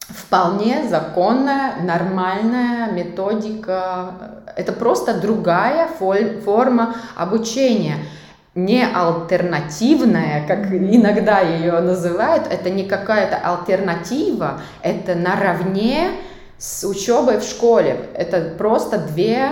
вполне 0.09 0.87
законная, 0.87 1.81
нормальная 1.81 2.91
методика. 2.91 4.11
Это 4.55 4.71
просто 4.71 5.19
другая 5.19 5.87
форма 5.87 6.95
обучения. 7.15 7.97
Не 8.53 8.85
альтернативная, 8.85 10.47
как 10.47 10.71
иногда 10.71 11.41
ее 11.41 11.79
называют, 11.81 12.47
это 12.49 12.69
не 12.69 12.85
какая-то 12.85 13.35
альтернатива, 13.37 14.61
это 14.81 15.13
наравне 15.15 16.11
с 16.57 16.85
учебой 16.87 17.39
в 17.39 17.43
школе. 17.43 18.09
Это 18.13 18.53
просто 18.57 18.97
две, 18.99 19.49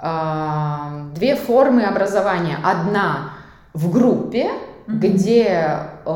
а, 0.00 1.08
две 1.14 1.34
формы 1.34 1.82
образования. 1.82 2.58
Одна 2.62 3.32
в 3.74 3.90
группе, 3.90 4.50
где 4.88 5.44
э, 5.44 6.10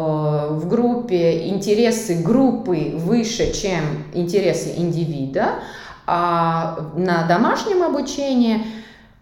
в 0.51 0.67
группе 0.67 1.49
интересы 1.49 2.23
группы 2.23 2.95
выше, 2.97 3.53
чем 3.53 3.81
интересы 4.15 4.73
индивида, 4.77 5.51
а 6.07 6.79
на 6.97 7.27
домашнем 7.29 7.83
обучении 7.83 8.65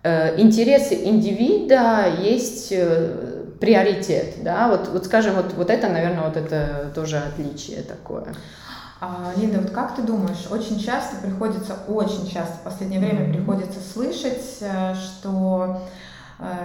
э, 0.04 0.40
интересы 0.40 0.94
индивида 0.94 2.14
есть 2.22 2.68
э, 2.70 3.44
приоритет, 3.60 4.36
да, 4.42 4.68
вот, 4.68 4.88
вот 4.88 5.04
скажем, 5.04 5.34
вот, 5.34 5.52
вот 5.54 5.68
это, 5.68 5.88
наверное, 5.88 6.24
вот 6.28 6.36
это 6.36 6.92
тоже 6.94 7.18
отличие 7.18 7.82
такое. 7.82 8.34
А, 9.00 9.32
Линда, 9.36 9.60
вот 9.60 9.70
как 9.70 9.96
ты 9.96 10.02
думаешь, 10.02 10.46
очень 10.50 10.78
часто 10.78 11.16
приходится, 11.16 11.74
очень 11.88 12.30
часто 12.30 12.58
в 12.58 12.60
последнее 12.60 13.00
время 13.00 13.26
mm-hmm. 13.26 13.34
приходится 13.34 13.80
слышать, 13.80 14.58
э, 14.60 14.94
что 14.94 15.80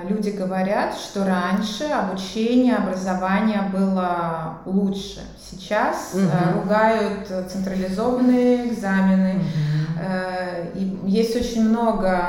люди 0.08 0.30
говорят, 0.30 0.96
что 0.96 1.26
раньше 1.26 1.86
обучение, 1.86 2.76
образование 2.76 3.62
было 3.74 4.60
лучше. 4.66 5.22
Сейчас 5.50 6.14
угу. 6.14 6.62
ругают 6.62 7.28
централизованные 7.50 8.70
экзамены. 8.70 9.36
Угу. 9.36 10.80
И 10.80 11.00
есть 11.06 11.36
очень 11.36 11.70
много 11.70 12.22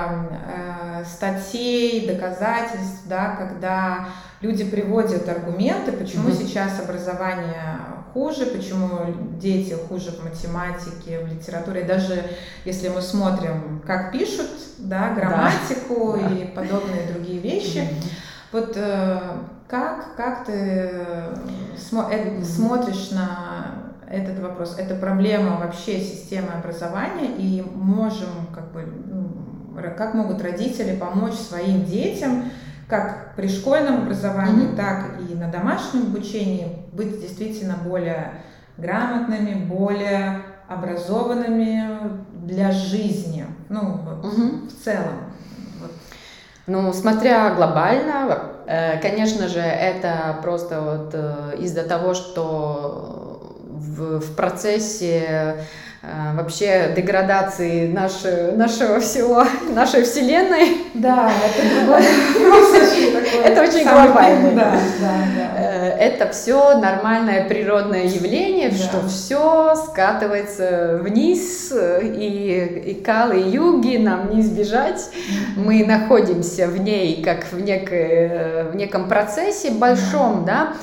статей, 1.05 2.07
доказательств, 2.07 3.03
да, 3.07 3.37
когда 3.37 4.07
люди 4.41 4.65
приводят 4.65 5.29
аргументы, 5.29 5.93
почему 5.93 6.29
угу. 6.29 6.37
сейчас 6.37 6.81
образование 6.81 7.79
хуже, 8.13 8.47
почему 8.47 9.15
дети 9.39 9.77
хуже 9.89 10.11
в 10.11 10.25
математике, 10.25 11.21
в 11.21 11.29
литературе. 11.29 11.83
Даже 11.83 12.25
если 12.65 12.89
мы 12.89 13.03
смотрим, 13.03 13.83
как 13.87 14.11
пишут, 14.11 14.49
да, 14.79 15.13
грамматику 15.13 16.19
да. 16.19 16.35
и 16.35 16.47
подобные 16.47 17.07
другие 17.13 17.41
вещи. 17.41 17.79
Mm-hmm. 17.79 18.11
Вот 18.53 18.73
э, 18.77 19.21
как, 19.69 20.17
как 20.17 20.47
ты 20.47 20.91
смо- 21.77 22.11
э, 22.11 22.43
смотришь 22.43 23.11
на 23.11 23.93
этот 24.09 24.39
вопрос? 24.39 24.77
Это 24.79 24.95
проблема 24.95 25.59
вообще 25.59 26.01
системы 26.01 26.49
образования, 26.59 27.35
и 27.37 27.63
можем, 27.75 28.29
как 28.55 28.73
бы, 28.73 28.87
ну, 29.07 29.31
как 29.97 30.15
могут 30.15 30.41
родители 30.41 30.97
помочь 30.97 31.35
своим 31.35 31.85
детям 31.85 32.51
как 32.89 33.35
при 33.35 33.49
школьном 33.49 34.03
образовании, 34.03 34.69
mm-hmm. 34.69 34.77
так 34.77 35.21
и 35.29 35.35
на 35.35 35.51
домашнем 35.51 36.03
обучении 36.03 36.85
быть 36.93 37.21
действительно 37.21 37.77
более 37.85 38.33
грамотными, 38.77 39.65
более 39.65 40.43
образованными 40.69 42.25
для 42.45 42.71
жизни, 42.71 43.47
ну 43.69 44.01
mm-hmm. 44.23 44.69
в 44.69 44.85
целом. 44.85 45.33
Вот. 45.81 45.93
Ну, 46.67 46.93
смотря 46.93 47.55
глобально, 47.55 48.43
э, 48.67 49.01
конечно 49.01 49.49
же, 49.49 49.61
это 49.61 50.37
просто 50.43 50.81
вот 50.81 51.11
э, 51.15 51.57
из-за 51.61 51.85
того, 51.85 52.15
что 52.15 53.57
в, 53.65 54.21
в 54.21 54.37
процессе 54.37 55.65
вообще 56.35 56.93
деградации 56.97 57.89
нашей, 57.89 58.53
нашего 58.53 59.01
всего, 59.01 59.45
нашей 59.75 60.05
вселенной. 60.05 60.79
Да, 60.95 61.31
это 61.45 62.03
Это 63.45 63.63
очень 63.63 63.83
глобально. 63.85 64.53
Да. 64.53 64.79
Э, 65.57 65.89
это 65.99 66.31
все 66.31 66.79
нормальное 66.79 67.49
природное 67.49 68.05
явление, 68.05 68.71
что 68.71 69.09
все 69.09 69.75
скатывается 69.77 70.99
вниз, 71.03 71.73
и, 71.73 72.83
и 72.87 72.95
калы, 73.03 73.41
и 73.41 73.51
юги 73.51 73.97
нам 73.97 74.35
не 74.35 74.43
избежать. 74.43 75.11
Мы 75.57 75.85
находимся 75.85 76.69
в 76.69 76.79
ней 76.79 77.23
как 77.23 77.47
в, 77.51 77.61
некой, 77.61 78.65
в 78.71 78.77
неком 78.77 79.09
процессе 79.09 79.71
большом, 79.71 80.45
да, 80.45 80.75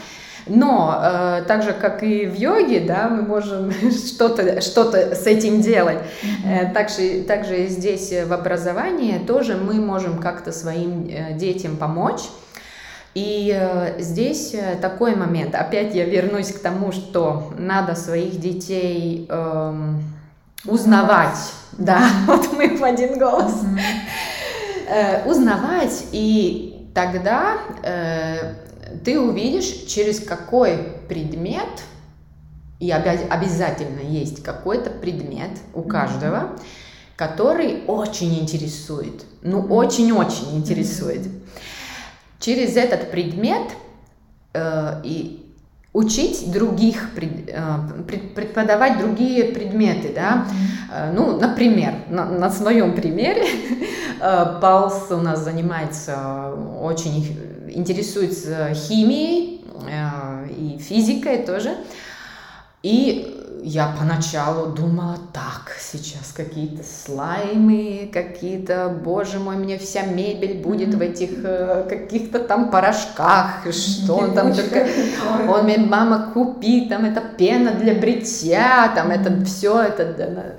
но 0.47 0.99
э, 1.01 1.43
так 1.47 1.63
же, 1.63 1.73
как 1.73 2.03
и 2.03 2.25
в 2.25 2.35
йоге, 2.35 2.81
да, 2.81 3.09
мы 3.09 3.21
можем 3.21 3.71
что-то 3.91 4.61
что 4.61 4.91
с 4.91 5.25
этим 5.25 5.61
делать. 5.61 5.99
Mm-hmm. 5.99 6.69
Э, 6.69 6.73
также, 6.73 7.23
также 7.23 7.67
здесь 7.67 8.11
э, 8.11 8.25
в 8.25 8.33
образовании 8.33 9.19
тоже 9.19 9.55
мы 9.55 9.75
можем 9.75 10.19
как-то 10.19 10.51
своим 10.51 11.07
э, 11.07 11.33
детям 11.33 11.77
помочь. 11.77 12.21
И 13.13 13.55
э, 13.55 14.01
здесь 14.01 14.55
такой 14.81 15.15
момент. 15.15 15.55
Опять 15.55 15.93
я 15.93 16.05
вернусь 16.05 16.51
к 16.51 16.59
тому, 16.59 16.91
что 16.91 17.53
надо 17.57 17.95
своих 17.95 18.39
детей 18.39 19.27
э, 19.29 19.93
узнавать. 20.65 21.37
Да, 21.73 22.07
вот 22.27 22.53
мы 22.53 22.75
в 22.75 22.83
один 22.83 23.17
голос. 23.17 23.53
Mm-hmm. 23.63 24.33
Э, 24.87 25.29
узнавать 25.29 26.05
и 26.11 26.89
тогда 26.93 27.57
э, 27.83 28.53
ты 29.03 29.19
увидишь, 29.19 29.85
через 29.87 30.19
какой 30.19 30.77
предмет, 31.07 31.83
и 32.79 32.91
обязательно 32.91 34.01
есть 34.01 34.43
какой-то 34.43 34.89
предмет 34.89 35.51
у 35.73 35.83
каждого, 35.83 36.35
mm-hmm. 36.35 36.61
который 37.15 37.83
очень 37.87 38.39
интересует, 38.39 39.25
ну 39.41 39.61
очень-очень 39.61 40.57
интересует. 40.57 41.21
Mm-hmm. 41.21 41.41
Через 42.39 42.75
этот 42.75 43.09
предмет 43.09 43.71
э, 44.53 45.01
и 45.05 45.49
учить 45.93 46.51
других, 46.51 47.11
э, 47.15 47.79
преподавать 48.35 48.97
другие 48.97 49.45
предметы, 49.45 50.11
да, 50.13 50.45
mm-hmm. 50.45 51.13
ну, 51.13 51.39
например, 51.39 51.93
на, 52.09 52.25
на 52.25 52.49
своем 52.49 52.95
примере, 52.95 53.45
э, 54.19 54.59
Палс 54.59 55.09
у 55.11 55.17
нас 55.17 55.41
занимается 55.41 56.53
очень 56.81 57.52
интересуется 57.73 58.73
химией 58.73 59.65
э, 59.89 60.49
и 60.49 60.77
физикой 60.79 61.45
тоже. 61.45 61.75
И 62.81 63.39
я 63.63 63.95
поначалу 63.97 64.73
думала, 64.73 65.17
так, 65.31 65.71
сейчас 65.79 66.33
какие-то 66.35 66.83
слаймы, 66.83 68.09
какие-то, 68.11 68.89
боже 68.89 69.39
мой, 69.39 69.55
мне 69.55 69.77
вся 69.77 70.01
мебель 70.01 70.61
будет 70.61 70.89
mm-hmm. 70.89 70.97
в 70.97 71.01
этих 71.01 71.29
э, 71.43 71.85
каких-то 71.87 72.39
там 72.39 72.69
порошках, 72.69 73.65
что 73.71 74.15
он 74.15 74.33
там 74.33 74.53
только, 74.53 74.85
он 75.47 75.63
мне, 75.63 75.77
мама, 75.77 76.31
купи, 76.33 76.89
там 76.89 77.05
это 77.05 77.21
пена 77.21 77.71
для 77.71 77.95
бритья, 77.95 78.91
там 78.93 79.11
это 79.11 79.45
все, 79.45 79.81
это, 79.81 80.57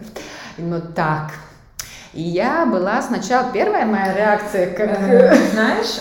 ну 0.56 0.80
так, 0.94 1.32
и 2.14 2.22
я 2.22 2.64
была 2.64 3.02
сначала, 3.02 3.48
первая 3.52 3.84
моя 3.86 4.14
реакция, 4.14 4.70
как... 4.70 4.90
Э, 5.00 5.34
знаешь, 5.52 6.00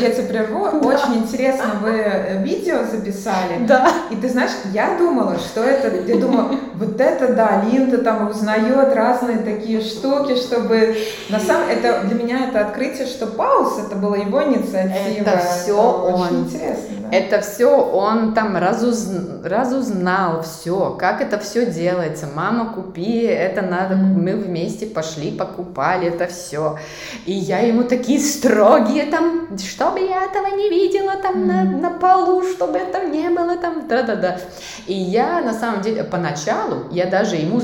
я 0.00 0.10
тебя 0.10 0.28
прерву, 0.28 0.64
очень 0.86 1.16
интересно 1.16 1.74
вы 1.82 1.90
э, 1.90 2.42
видео 2.42 2.84
записали. 2.84 3.66
Да. 3.66 3.90
И 4.10 4.16
ты 4.16 4.28
знаешь, 4.28 4.52
я 4.72 4.96
думала, 4.96 5.36
что 5.38 5.64
это, 5.64 5.94
я 6.06 6.16
думала, 6.16 6.54
вот 6.78 7.00
это 7.00 7.34
да, 7.34 7.64
Линда 7.64 7.98
там 7.98 8.30
узнает 8.30 8.94
разные 8.94 9.38
такие 9.38 9.80
штуки, 9.80 10.36
чтобы... 10.36 10.96
На 11.28 11.40
самом 11.40 11.68
это 11.68 12.04
для 12.04 12.14
меня 12.14 12.48
это 12.48 12.60
открытие, 12.60 13.06
что 13.06 13.26
пауз, 13.26 13.78
это 13.78 13.96
была 13.96 14.16
его 14.16 14.42
инициатива. 14.42 15.28
Это 15.28 15.38
все 15.38 15.72
это 15.72 15.82
он. 15.82 16.22
Очень 16.22 16.40
интересно. 16.44 16.96
Да? 17.00 17.16
Это 17.16 17.40
все 17.40 17.68
он 17.68 18.34
там 18.34 18.56
разуз... 18.56 19.08
разузнал 19.42 20.42
все, 20.42 20.96
как 20.98 21.20
это 21.20 21.38
все 21.38 21.66
делается. 21.66 22.28
Мама, 22.32 22.72
купи, 22.72 23.22
это 23.22 23.62
надо, 23.62 23.96
мы 23.96 24.36
вместе 24.36 24.86
пошли, 24.86 25.32
по 25.32 25.48
покупали 25.48 26.08
это 26.08 26.26
все. 26.26 26.78
И 27.26 27.32
я 27.32 27.58
ему 27.60 27.84
такие 27.84 28.20
строгие 28.20 29.06
там, 29.06 29.48
чтобы 29.58 30.00
я 30.00 30.24
этого 30.24 30.46
не 30.56 30.68
видела, 30.70 31.16
там 31.16 31.46
на, 31.46 31.64
на 31.64 31.90
полу, 31.90 32.42
чтобы 32.44 32.78
это 32.78 33.06
не 33.06 33.28
было 33.28 33.56
там, 33.56 33.88
да-да-да. 33.88 34.38
И 34.86 34.94
я, 34.94 35.40
на 35.40 35.52
самом 35.52 35.82
деле, 35.82 36.04
поначалу, 36.04 36.67
я 36.90 37.06
даже 37.06 37.36
ему, 37.36 37.60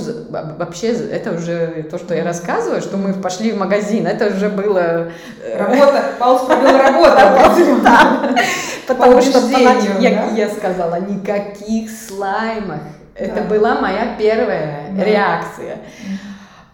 вообще, 0.59 0.93
это 0.93 1.33
уже 1.33 1.87
то, 1.91 1.99
что 1.99 2.15
я 2.15 2.25
рассказываю, 2.25 2.81
что 2.81 2.97
мы 2.97 3.15
пошли 3.15 3.53
в 3.53 3.59
магазин, 3.59 4.07
это 4.07 4.35
уже 4.35 4.49
было... 4.49 5.13
Э, 5.43 5.59
работа, 5.59 6.05
Паулс 6.19 6.43
провел 6.43 7.05
работу. 7.05 7.81
Потому 8.87 9.21
что 9.21 9.41
я 9.49 10.51
сказала, 10.51 11.01
никаких 11.01 11.91
слаймов. 11.91 12.81
Это 13.15 13.43
была 13.43 13.81
моя 13.81 14.17
первая 14.19 14.93
реакция. 14.97 15.79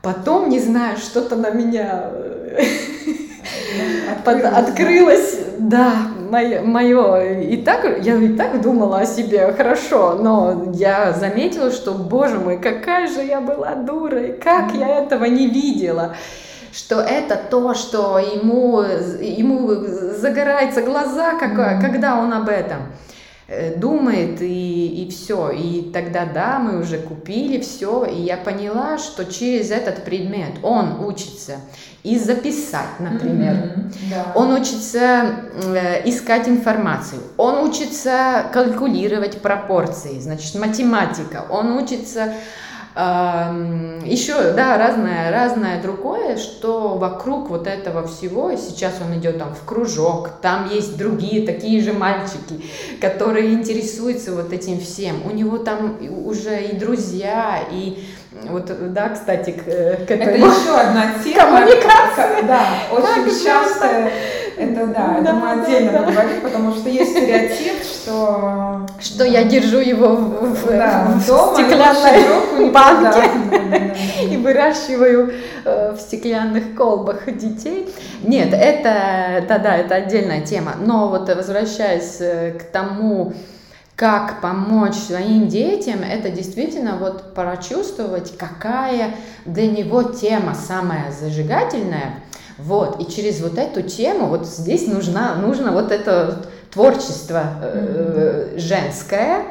Потом, 0.03 0.49
не 0.49 0.59
знаю, 0.59 0.97
что-то 0.97 1.37
на 1.37 1.51
меня 1.51 2.11
э, 2.11 2.59
под, 4.25 4.45
открылось, 4.45 5.39
да, 5.59 5.93
мое, 6.31 6.63
мое. 6.63 7.41
И 7.41 7.57
так, 7.59 8.03
я 8.03 8.17
и 8.17 8.29
так 8.35 8.61
думала 8.61 9.01
о 9.01 9.07
себе 9.07 9.53
хорошо, 9.53 10.15
но 10.15 10.73
я 10.75 11.13
заметила, 11.13 11.71
что, 11.71 11.93
боже 11.93 12.39
мой, 12.39 12.59
какая 12.59 13.07
же 13.07 13.23
я 13.23 13.41
была 13.41 13.75
дурой, 13.75 14.39
как 14.43 14.73
я 14.75 14.89
этого 14.99 15.25
не 15.25 15.47
видела 15.47 16.17
что 16.73 17.01
это 17.01 17.37
то, 17.51 17.75
что 17.75 18.21
ему, 18.21 18.81
ему 18.81 19.75
загораются 20.17 20.83
глаза, 20.83 21.33
как, 21.33 21.81
когда 21.81 22.17
он 22.17 22.33
об 22.33 22.49
этом. 22.49 22.83
Э, 23.53 23.75
думает 23.77 24.41
и, 24.43 25.03
и 25.03 25.11
все. 25.11 25.51
И 25.51 25.91
тогда, 25.93 26.25
да, 26.25 26.61
мы 26.61 26.81
уже 26.81 26.99
купили 26.99 27.61
все, 27.61 28.05
и 28.05 28.15
я 28.23 28.37
поняла, 28.37 28.97
что 28.97 29.25
через 29.25 29.73
этот 29.73 30.05
предмет 30.05 30.53
он 30.63 31.05
учится 31.05 31.57
и 32.05 32.17
записать, 32.17 33.01
например. 33.01 33.55
Mm-hmm, 33.55 33.95
да. 34.09 34.33
Он 34.37 34.53
учится 34.53 35.35
э, 35.65 36.09
искать 36.09 36.49
информацию, 36.49 37.23
он 37.37 37.69
учится 37.69 38.45
калькулировать 38.53 39.43
пропорции, 39.43 40.21
значит, 40.21 40.55
математика, 40.55 41.45
он 41.51 41.73
учится 41.73 42.33
еще, 42.95 44.53
да, 44.53 44.77
разное, 44.77 45.31
разное 45.31 45.81
другое, 45.81 46.37
что 46.37 46.97
вокруг 46.97 47.49
вот 47.49 47.67
этого 47.69 48.07
всего, 48.07 48.53
сейчас 48.57 48.95
он 49.01 49.17
идет 49.19 49.39
там 49.39 49.55
в 49.55 49.65
кружок, 49.65 50.31
там 50.43 50.69
есть 50.69 50.99
другие 50.99 51.47
такие 51.47 51.81
же 51.83 51.93
мальчики, 51.93 52.65
которые 53.01 53.53
интересуются 53.55 54.33
вот 54.33 54.53
этим 54.53 54.81
всем. 54.81 55.25
У 55.25 55.31
него 55.31 55.59
там 55.59 55.99
уже 56.25 56.63
и 56.65 56.77
друзья, 56.77 57.61
и 57.71 58.05
вот, 58.49 58.71
да, 58.93 59.11
кстати, 59.11 59.51
к, 59.51 59.65
к 59.65 60.11
этому. 60.11 60.31
Это 60.31 60.39
еще 60.39 60.77
одна 60.77 61.15
тема. 61.23 61.43
Коммуникация. 61.43 62.43
Да, 62.43 62.63
очень 62.91 63.45
часто. 63.45 64.11
Это 64.61 64.87
да, 64.89 65.17
это 65.19 65.33
мы 65.33 65.53
отдельно 65.53 65.93
да. 65.93 65.99
поговорим, 66.01 66.41
потому 66.43 66.75
что 66.75 66.91
есть 66.91 67.13
стереотип, 67.13 67.83
что... 67.83 68.87
Что 69.01 69.25
я 69.25 69.45
держу 69.45 69.79
его 69.79 70.09
в, 70.09 70.55
в, 70.55 70.67
да, 70.67 71.07
в 71.07 71.27
дома, 71.27 71.55
стеклянной 71.55 72.71
банке 72.71 73.31
и 74.31 74.37
выращиваю 74.37 75.33
э, 75.65 75.93
в 75.93 76.01
стеклянных 76.01 76.75
колбах 76.75 77.25
детей. 77.35 77.89
Нет, 78.23 78.53
это, 78.53 79.43
да, 79.49 79.59
да, 79.59 79.77
это 79.77 79.95
отдельная 79.95 80.43
тема. 80.43 80.75
Но 80.79 81.09
вот 81.09 81.35
возвращаясь 81.35 82.21
э, 82.21 82.53
к 82.53 82.65
тому, 82.65 83.33
как 83.97 84.43
помочь 84.43 84.95
своим 84.95 85.49
детям, 85.49 86.01
это 86.03 86.29
действительно 86.29 86.99
вот 86.99 87.35
прочувствовать, 87.35 88.37
какая 88.37 89.15
для 89.47 89.69
него 89.71 90.03
тема 90.03 90.55
самая 90.55 91.11
зажигательная– 91.19 92.17
вот, 92.65 93.01
и 93.01 93.11
через 93.11 93.41
вот 93.41 93.59
эту 93.59 93.83
тему, 93.83 94.27
вот 94.27 94.47
здесь 94.47 94.87
нужна, 94.87 95.35
нужно 95.37 95.73
вот 95.73 95.93
это 95.93 96.45
творчество 96.71 97.43
э, 97.63 98.55
женское. 98.57 99.43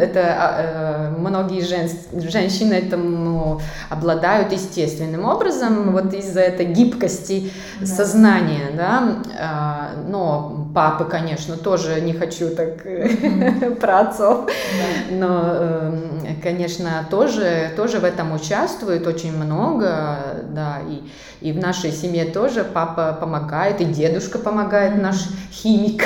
Это 0.00 0.20
э, 0.20 1.18
многие 1.18 1.62
жен, 1.62 1.88
женщины 2.12 2.74
этому 2.74 3.60
обладают 3.88 4.52
естественным 4.52 5.24
образом, 5.24 5.92
вот 5.92 6.12
из-за 6.12 6.40
этой 6.40 6.66
гибкости 6.66 7.50
сознания, 7.84 8.70
да. 8.76 9.22
А, 9.40 9.90
но 10.08 10.68
папы, 10.74 11.04
конечно, 11.04 11.56
тоже 11.56 12.00
не 12.00 12.12
хочу 12.12 12.50
так 12.50 12.84
mm-hmm. 12.84 13.76
про 13.80 14.00
отцов, 14.00 14.46
да. 14.46 15.16
но, 15.16 15.94
конечно, 16.42 17.06
тоже, 17.10 17.70
тоже 17.76 17.98
в 17.98 18.04
этом 18.04 18.32
участвует 18.32 19.06
очень 19.06 19.36
много, 19.36 20.18
да, 20.50 20.78
и, 20.86 21.48
и 21.48 21.52
в 21.52 21.58
нашей 21.58 21.92
семье 21.92 22.26
тоже 22.26 22.64
папа 22.64 23.16
помогает, 23.18 23.80
и 23.80 23.84
дедушка 23.86 24.38
помогает, 24.38 24.94
mm-hmm. 24.94 25.02
наш 25.02 25.16
химик, 25.50 26.04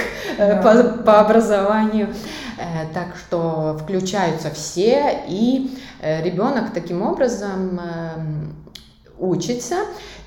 э, 0.53 0.63
по, 0.63 1.03
по 1.03 1.21
образованию. 1.21 2.09
Э, 2.59 2.87
так 2.93 3.17
что 3.17 3.79
включаются 3.83 4.51
все, 4.51 5.23
и 5.29 5.77
э, 6.01 6.23
ребенок 6.23 6.73
таким 6.73 7.03
образом 7.03 7.81
эм, 7.81 8.57
учится. 9.19 9.77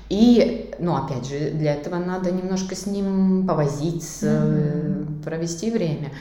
И, 0.08 0.72
ну, 0.78 0.94
опять 0.94 1.26
же, 1.26 1.50
для 1.50 1.74
этого 1.74 1.96
надо 1.96 2.30
немножко 2.30 2.76
с 2.76 2.86
ним 2.86 3.46
повозиться, 3.46 4.26
mm-hmm. 4.26 5.24
провести 5.24 5.70
время. 5.70 6.12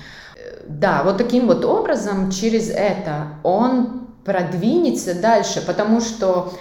Да, 0.68 1.04
вот 1.04 1.18
таким 1.18 1.46
вот 1.46 1.64
образом, 1.64 2.32
через 2.32 2.70
это 2.70 3.28
он 3.44 4.08
продвинется 4.24 5.14
дальше, 5.14 5.64
потому 5.64 6.02
что 6.02 6.54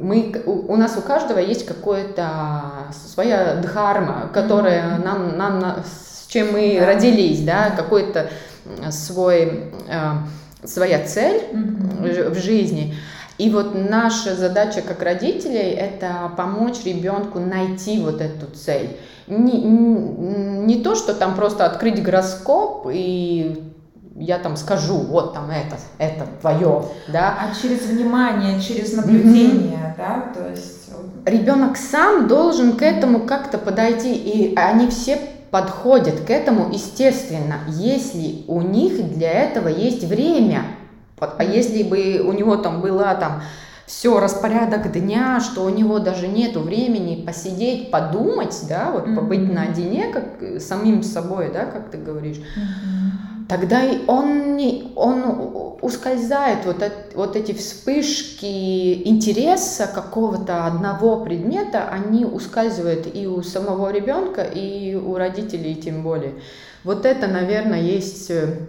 мы, 0.00 0.42
у, 0.46 0.76
нас 0.76 0.96
у 0.96 1.02
каждого 1.02 1.38
есть 1.38 1.66
какое-то 1.66 2.30
своя 2.92 3.56
дхарма, 3.56 4.30
которая 4.32 4.98
нам, 4.98 5.36
нам 5.36 5.84
чем 6.34 6.52
мы 6.52 6.76
да. 6.80 6.86
родились, 6.86 7.42
да, 7.42 7.70
какой-то 7.70 8.28
свой, 8.90 9.70
э, 9.88 10.12
своя 10.64 11.06
цель 11.06 11.42
mm-hmm. 11.52 12.30
в 12.30 12.38
жизни. 12.38 12.96
И 13.38 13.50
вот 13.50 13.74
наша 13.74 14.34
задача 14.34 14.82
как 14.82 15.02
родителей– 15.02 15.70
это 15.78 16.32
помочь 16.36 16.84
ребенку 16.84 17.38
найти 17.38 18.00
вот 18.00 18.20
эту 18.20 18.46
цель. 18.46 18.96
Не, 19.26 19.60
не, 19.62 20.66
не 20.66 20.82
то, 20.82 20.94
что 20.94 21.14
там 21.14 21.34
просто 21.34 21.66
открыть 21.66 22.02
гороскоп 22.02 22.88
и 22.92 23.70
я 24.16 24.38
там 24.38 24.56
скажу, 24.56 24.94
вот 24.98 25.34
там 25.34 25.50
это, 25.50 25.76
это 25.98 26.26
твое, 26.40 26.84
да. 27.08 27.36
А 27.40 27.60
через 27.60 27.86
внимание, 27.86 28.60
через 28.60 28.92
наблюдение, 28.92 29.78
mm-hmm. 29.78 29.96
да, 29.96 30.32
то 30.34 30.50
есть... 30.50 30.80
Ребенок 31.26 31.76
сам 31.76 32.28
должен 32.28 32.76
к 32.76 32.82
этому 32.82 33.20
как-то 33.20 33.58
подойти, 33.58 34.14
и 34.14 34.54
они 34.56 34.88
все 34.88 35.18
подходят 35.54 36.22
к 36.22 36.30
этому 36.30 36.72
естественно, 36.72 37.60
если 37.68 38.42
у 38.48 38.60
них 38.60 39.12
для 39.12 39.30
этого 39.30 39.68
есть 39.68 40.02
время. 40.02 40.64
А 41.20 41.44
если 41.44 41.84
бы 41.84 42.24
у 42.26 42.32
него 42.32 42.56
там 42.56 42.80
была 42.80 43.14
там 43.14 43.40
все, 43.86 44.18
распорядок 44.18 44.90
дня, 44.90 45.38
что 45.38 45.62
у 45.62 45.68
него 45.68 46.00
даже 46.00 46.26
нету 46.26 46.58
времени 46.58 47.24
посидеть, 47.24 47.92
подумать, 47.92 48.64
да, 48.68 48.90
вот 48.90 49.06
mm-hmm. 49.06 49.14
побыть 49.14 49.52
наедине, 49.52 50.08
как 50.08 50.60
самим 50.60 51.04
собой, 51.04 51.52
да, 51.54 51.66
как 51.66 51.88
ты 51.88 51.98
говоришь, 51.98 52.38
mm-hmm. 52.38 53.46
тогда 53.48 53.80
он, 54.08 54.56
не, 54.56 54.90
он 54.96 55.63
ускользает, 55.80 56.64
вот, 56.64 56.82
это, 56.82 57.16
вот 57.16 57.36
эти 57.36 57.52
вспышки 57.52 59.08
интереса 59.08 59.86
какого-то 59.86 60.66
одного 60.66 61.24
предмета, 61.24 61.88
они 61.88 62.24
ускальзывают 62.24 63.08
и 63.14 63.26
у 63.26 63.42
самого 63.42 63.92
ребенка, 63.92 64.42
и 64.42 64.94
у 64.94 65.16
родителей 65.16 65.74
тем 65.74 66.02
более. 66.02 66.34
Вот 66.84 67.06
это, 67.06 67.26
наверное, 67.26 67.80
есть 67.80 68.30
э, 68.30 68.66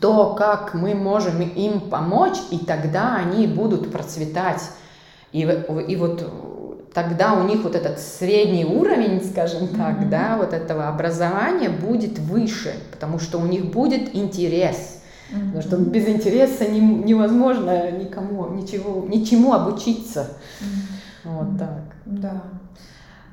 то, 0.00 0.34
как 0.34 0.74
мы 0.74 0.94
можем 0.94 1.40
им 1.40 1.80
помочь, 1.80 2.38
и 2.50 2.58
тогда 2.58 3.16
они 3.16 3.46
будут 3.46 3.92
процветать. 3.92 4.62
И, 5.32 5.40
и 5.42 5.96
вот 5.96 6.92
тогда 6.94 7.34
у 7.34 7.44
них 7.44 7.62
вот 7.62 7.74
этот 7.74 8.00
средний 8.00 8.64
уровень, 8.64 9.22
скажем 9.24 9.68
так, 9.68 10.00
mm-hmm. 10.00 10.08
да, 10.08 10.36
вот 10.36 10.52
этого 10.52 10.88
образования 10.88 11.68
будет 11.68 12.18
выше, 12.18 12.74
потому 12.90 13.18
что 13.18 13.38
у 13.38 13.46
них 13.46 13.66
будет 13.66 14.14
интерес. 14.14 14.97
Mm-hmm. 15.30 15.46
Потому 15.46 15.62
что 15.62 15.76
без 15.76 16.08
интереса 16.08 16.66
не, 16.66 16.80
невозможно 16.80 17.90
никому 17.90 18.48
ничего, 18.48 19.06
ничему 19.06 19.52
обучиться. 19.52 20.28
Mm-hmm. 20.60 21.28
Вот 21.28 21.58
так. 21.58 21.82
Да. 22.06 22.42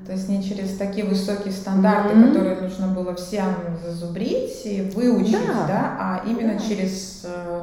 То 0.06 0.12
есть 0.12 0.30
не 0.30 0.44
через 0.44 0.78
такие 0.78 1.06
высокие 1.06 1.54
стандарты, 1.54 2.14
mm-hmm. 2.14 2.28
которые 2.28 2.62
нужно 2.62 2.88
было 2.88 3.16
всем 3.16 3.56
зазубрить 3.84 4.66
и 4.66 4.82
выучить, 4.94 5.32
да, 5.32 5.66
да 5.68 5.98
а 6.00 6.24
именно 6.28 6.54
да. 6.54 6.60
через 6.60 7.22
э, 7.24 7.62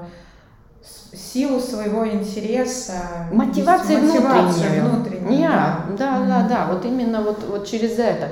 силу 1.14 1.60
своего 1.60 2.08
интереса, 2.08 3.28
мотивация 3.32 3.98
внутренняя, 3.98 4.84
внутренняя. 4.84 5.50
Да, 5.50 5.86
да, 5.98 6.16
mm-hmm. 6.16 6.28
да, 6.28 6.48
да, 6.48 6.66
вот 6.72 6.84
именно 6.84 7.22
вот, 7.22 7.44
вот 7.48 7.66
через 7.66 7.98
это. 7.98 8.30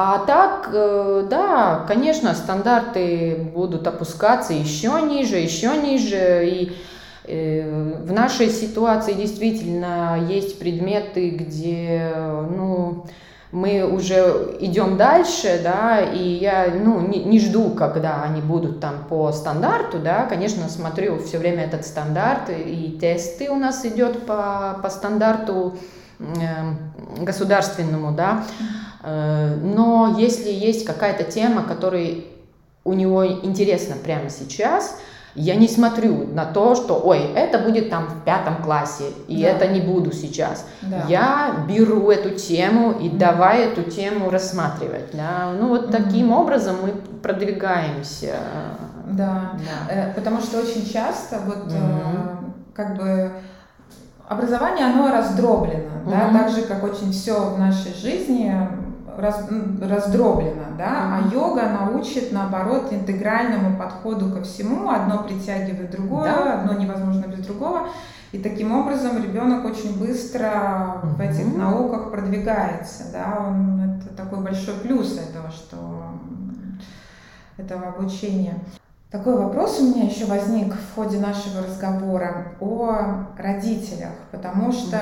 А 0.00 0.18
так, 0.18 0.70
э, 0.72 1.26
да, 1.28 1.84
конечно, 1.88 2.32
стандарты 2.32 3.50
будут 3.52 3.84
опускаться 3.88 4.52
еще 4.52 5.00
ниже, 5.02 5.38
еще 5.38 5.76
ниже, 5.76 6.48
и 6.48 6.72
э, 7.24 7.96
в 8.04 8.12
нашей 8.12 8.48
ситуации 8.48 9.14
действительно 9.14 10.24
есть 10.28 10.60
предметы, 10.60 11.30
где, 11.30 12.12
ну, 12.16 13.06
мы 13.50 13.82
уже 13.92 14.56
идем 14.60 14.98
дальше, 14.98 15.60
да, 15.64 15.98
и 16.00 16.22
я, 16.22 16.68
ну, 16.72 17.00
не, 17.00 17.24
не 17.24 17.40
жду, 17.40 17.70
когда 17.70 18.22
они 18.22 18.40
будут 18.40 18.78
там 18.78 19.04
по 19.08 19.32
стандарту, 19.32 19.98
да, 19.98 20.26
конечно, 20.26 20.68
смотрю 20.68 21.18
все 21.18 21.38
время 21.38 21.64
этот 21.64 21.84
стандарт, 21.84 22.50
и 22.50 22.96
тесты 23.00 23.50
у 23.50 23.56
нас 23.56 23.84
идет 23.84 24.26
по, 24.26 24.78
по 24.80 24.90
стандарту 24.90 25.76
э, 26.20 27.24
государственному, 27.24 28.12
да, 28.12 28.44
но 29.02 30.16
если 30.18 30.50
есть 30.50 30.84
какая-то 30.84 31.24
тема, 31.24 31.62
которая 31.62 32.16
у 32.84 32.92
него 32.94 33.26
интересна 33.26 33.96
прямо 34.02 34.30
сейчас, 34.30 34.98
я 35.34 35.54
не 35.54 35.68
смотрю 35.68 36.26
на 36.26 36.44
то, 36.44 36.74
что, 36.74 36.98
ой, 36.98 37.20
это 37.34 37.58
будет 37.58 37.90
там 37.90 38.06
в 38.06 38.24
пятом 38.24 38.62
классе, 38.62 39.04
и 39.28 39.42
да. 39.42 39.48
это 39.48 39.68
не 39.68 39.80
буду 39.80 40.12
сейчас. 40.12 40.66
Да. 40.82 41.04
Я 41.08 41.64
беру 41.68 42.10
эту 42.10 42.30
тему 42.30 42.92
и 42.92 43.08
mm-hmm. 43.08 43.18
давай 43.18 43.66
эту 43.66 43.82
тему 43.84 44.30
рассматривать. 44.30 45.10
Да? 45.12 45.52
Ну 45.58 45.68
вот 45.68 45.88
mm-hmm. 45.88 46.04
таким 46.04 46.32
образом 46.32 46.76
мы 46.82 46.90
продвигаемся. 47.22 48.36
Да, 49.06 49.52
да. 49.54 49.94
Э, 49.94 50.14
потому 50.14 50.40
что 50.40 50.58
очень 50.58 50.90
часто 50.90 51.38
вот 51.46 51.72
mm-hmm. 51.72 52.52
как 52.74 52.96
бы 52.96 53.30
образование, 54.28 54.86
оно 54.86 55.12
раздроблено, 55.12 56.02
mm-hmm. 56.04 56.10
да, 56.10 56.38
так 56.38 56.50
же, 56.50 56.62
как 56.62 56.82
очень 56.82 57.12
все 57.12 57.50
в 57.50 57.58
нашей 57.58 57.94
жизни 57.94 58.52
раз, 59.18 59.48
раздроблена, 59.80 60.76
да, 60.76 61.16
а 61.16 61.28
йога 61.32 61.68
научит, 61.68 62.32
наоборот, 62.32 62.92
интегральному 62.92 63.76
подходу 63.76 64.30
ко 64.30 64.42
всему, 64.42 64.90
одно 64.90 65.24
притягивает 65.24 65.90
другое, 65.90 66.32
да. 66.32 66.60
одно 66.60 66.74
невозможно 66.74 67.26
без 67.26 67.44
другого, 67.44 67.88
и 68.32 68.38
таким 68.38 68.72
образом 68.72 69.22
ребенок 69.22 69.64
очень 69.64 69.98
быстро 69.98 71.00
в 71.02 71.20
этих 71.20 71.56
науках 71.56 72.10
продвигается, 72.10 73.04
да, 73.12 73.44
он, 73.48 73.98
это 73.98 74.14
такой 74.16 74.40
большой 74.40 74.74
плюс 74.74 75.18
этого, 75.18 75.50
что 75.50 75.76
этого 77.56 77.88
обучения. 77.88 78.54
Такой 79.10 79.38
вопрос 79.38 79.80
у 79.80 79.84
меня 79.84 80.04
еще 80.04 80.26
возник 80.26 80.74
в 80.74 80.94
ходе 80.94 81.18
нашего 81.18 81.66
разговора 81.66 82.52
о 82.60 83.24
родителях, 83.38 84.12
потому 84.30 84.70
что 84.70 84.98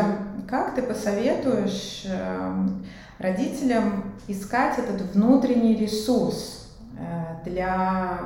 как 0.49 0.77
ты 0.77 0.83
посоветуешь 0.83 2.07
эм, 2.09 2.85
родителям 3.19 4.15
искать 4.29 4.79
этот 4.79 5.15
внутренний 5.15 5.77
ресурс 5.77 6.69
э, 6.99 7.49
для 7.49 8.21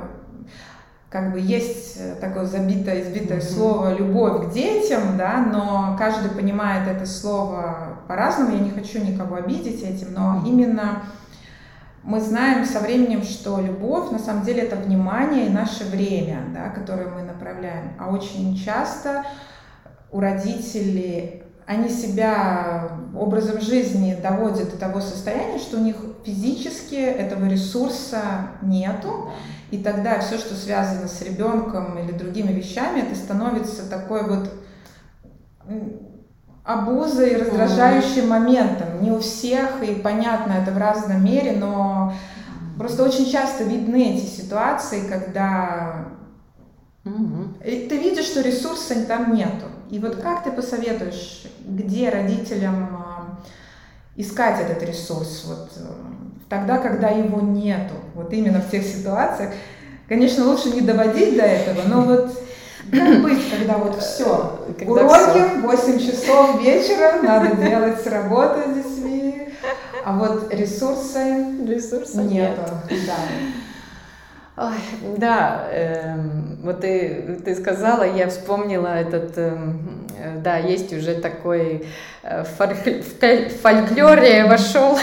как 1.11 1.32
бы 1.32 1.41
есть 1.41 2.20
такое 2.20 2.45
забитое, 2.45 3.03
избитое 3.03 3.38
mm-hmm. 3.38 3.55
слово 3.55 3.95
«любовь 3.95 4.47
к 4.47 4.53
детям», 4.53 5.18
да, 5.18 5.45
но 5.53 5.97
каждый 5.99 6.30
понимает 6.30 6.86
это 6.86 7.05
слово 7.05 7.99
по-разному, 8.07 8.53
я 8.53 8.61
не 8.61 8.70
хочу 8.70 9.05
никого 9.05 9.34
обидеть 9.34 9.82
этим, 9.82 10.14
но 10.14 10.45
именно 10.47 11.03
мы 12.05 12.20
знаем 12.20 12.64
со 12.64 12.80
временем, 12.80 13.22
что 13.24 13.61
любовь 13.61 14.11
на 14.11 14.18
самом 14.18 14.45
деле 14.45 14.62
это 14.62 14.76
внимание 14.76 15.47
и 15.47 15.51
наше 15.51 15.84
время, 15.84 16.45
да, 16.55 16.70
которое 16.70 17.09
мы 17.09 17.22
направляем, 17.22 17.93
а 17.99 18.09
очень 18.09 18.57
часто 18.57 19.24
у 20.12 20.20
родителей 20.20 21.43
они 21.70 21.88
себя 21.88 22.88
образом 23.16 23.60
жизни 23.60 24.18
доводят 24.20 24.72
до 24.72 24.76
того 24.76 25.00
состояния, 25.00 25.60
что 25.60 25.76
у 25.76 25.80
них 25.80 25.94
физически 26.24 26.96
этого 26.96 27.46
ресурса 27.46 28.22
нету, 28.60 29.30
и 29.70 29.78
тогда 29.78 30.18
все, 30.18 30.38
что 30.38 30.56
связано 30.56 31.06
с 31.06 31.22
ребенком 31.22 31.96
или 31.96 32.10
другими 32.10 32.50
вещами, 32.50 33.02
это 33.02 33.14
становится 33.14 33.88
такой 33.88 34.28
вот 34.28 34.50
обузой, 36.64 37.36
раздражающим 37.36 38.28
моментом. 38.28 39.00
Не 39.00 39.12
у 39.12 39.20
всех, 39.20 39.80
и 39.84 39.94
понятно, 39.94 40.54
это 40.54 40.72
в 40.72 40.78
разном 40.78 41.24
мере, 41.24 41.52
но 41.52 42.14
просто 42.78 43.04
очень 43.04 43.30
часто 43.30 43.62
видны 43.62 44.16
эти 44.16 44.26
ситуации, 44.26 45.08
когда 45.08 46.06
Угу. 47.04 47.60
ты 47.62 47.96
видишь, 47.96 48.26
что 48.26 48.42
ресурса 48.42 49.06
там 49.06 49.34
нету. 49.34 49.66
И 49.91 49.99
вот 49.99 50.16
как 50.16 50.45
ты 50.45 50.53
посоветуешь, 50.53 51.45
где 51.66 52.11
родителям 52.11 52.97
а, 52.97 53.38
искать 54.16 54.61
этот 54.61 54.82
ресурс 54.88 55.45
вот 55.47 55.70
э, 55.76 55.80
тогда, 56.49 56.78
когда 56.78 57.09
его 57.09 57.41
нету, 57.41 57.95
вот 58.14 58.32
именно 58.32 58.61
в 58.61 58.70
тех 58.70 58.84
ситуациях? 58.84 59.53
Конечно, 60.09 60.45
лучше 60.45 60.70
не 60.70 60.80
доводить 60.80 61.36
до 61.36 61.43
этого, 61.43 61.82
но 61.86 62.03
вот 62.03 62.41
как 62.91 63.22
быть, 63.22 63.51
когда 63.51 63.78
вот 63.78 64.01
все, 64.01 64.64
когда 64.78 65.07
уроки, 65.07 65.45
все. 65.49 65.61
8 65.61 65.99
часов 65.99 66.62
вечера, 66.62 67.20
надо 67.22 67.57
делать 67.57 68.07
работу 68.07 68.61
с 68.70 68.74
детьми, 68.74 69.49
а 70.05 70.16
вот 70.16 70.53
ресурсы, 70.53 71.64
ресурса 71.66 72.22
нету. 72.22 72.62
Нет. 72.88 73.07
Да. 73.07 73.16
Ой, 74.62 74.76
да, 75.16 75.68
э, 75.70 76.16
вот 76.62 76.82
ты, 76.82 77.40
ты 77.42 77.54
сказала, 77.54 78.02
я 78.02 78.28
вспомнила 78.28 78.88
этот, 78.88 79.32
э, 79.38 79.56
да, 80.44 80.58
есть 80.58 80.92
уже 80.92 81.14
такой 81.14 81.86
э, 82.22 82.44
в 82.44 83.62
фольклоре 83.62 84.44
вошел 84.44 84.98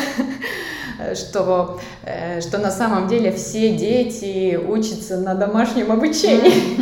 что, 1.15 1.79
э, 2.03 2.41
что 2.41 2.57
на 2.57 2.71
самом 2.71 3.07
деле 3.07 3.31
все 3.31 3.75
дети 3.75 4.55
учатся 4.57 5.17
на 5.17 5.35
домашнем 5.35 5.91
обучении. 5.91 6.77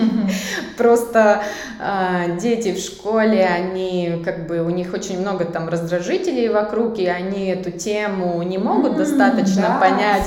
Просто 0.77 1.41
а, 1.79 2.27
дети 2.39 2.73
в 2.73 2.79
школе, 2.79 3.45
они 3.45 4.21
как 4.23 4.47
бы, 4.47 4.61
у 4.61 4.69
них 4.69 4.93
очень 4.93 5.19
много 5.19 5.45
там 5.45 5.69
раздражителей 5.69 6.49
вокруг, 6.49 6.97
и 6.97 7.07
они 7.07 7.47
эту 7.47 7.71
тему 7.71 8.41
не 8.43 8.57
могут 8.57 8.97
достаточно 8.97 9.77
понять. 9.79 10.25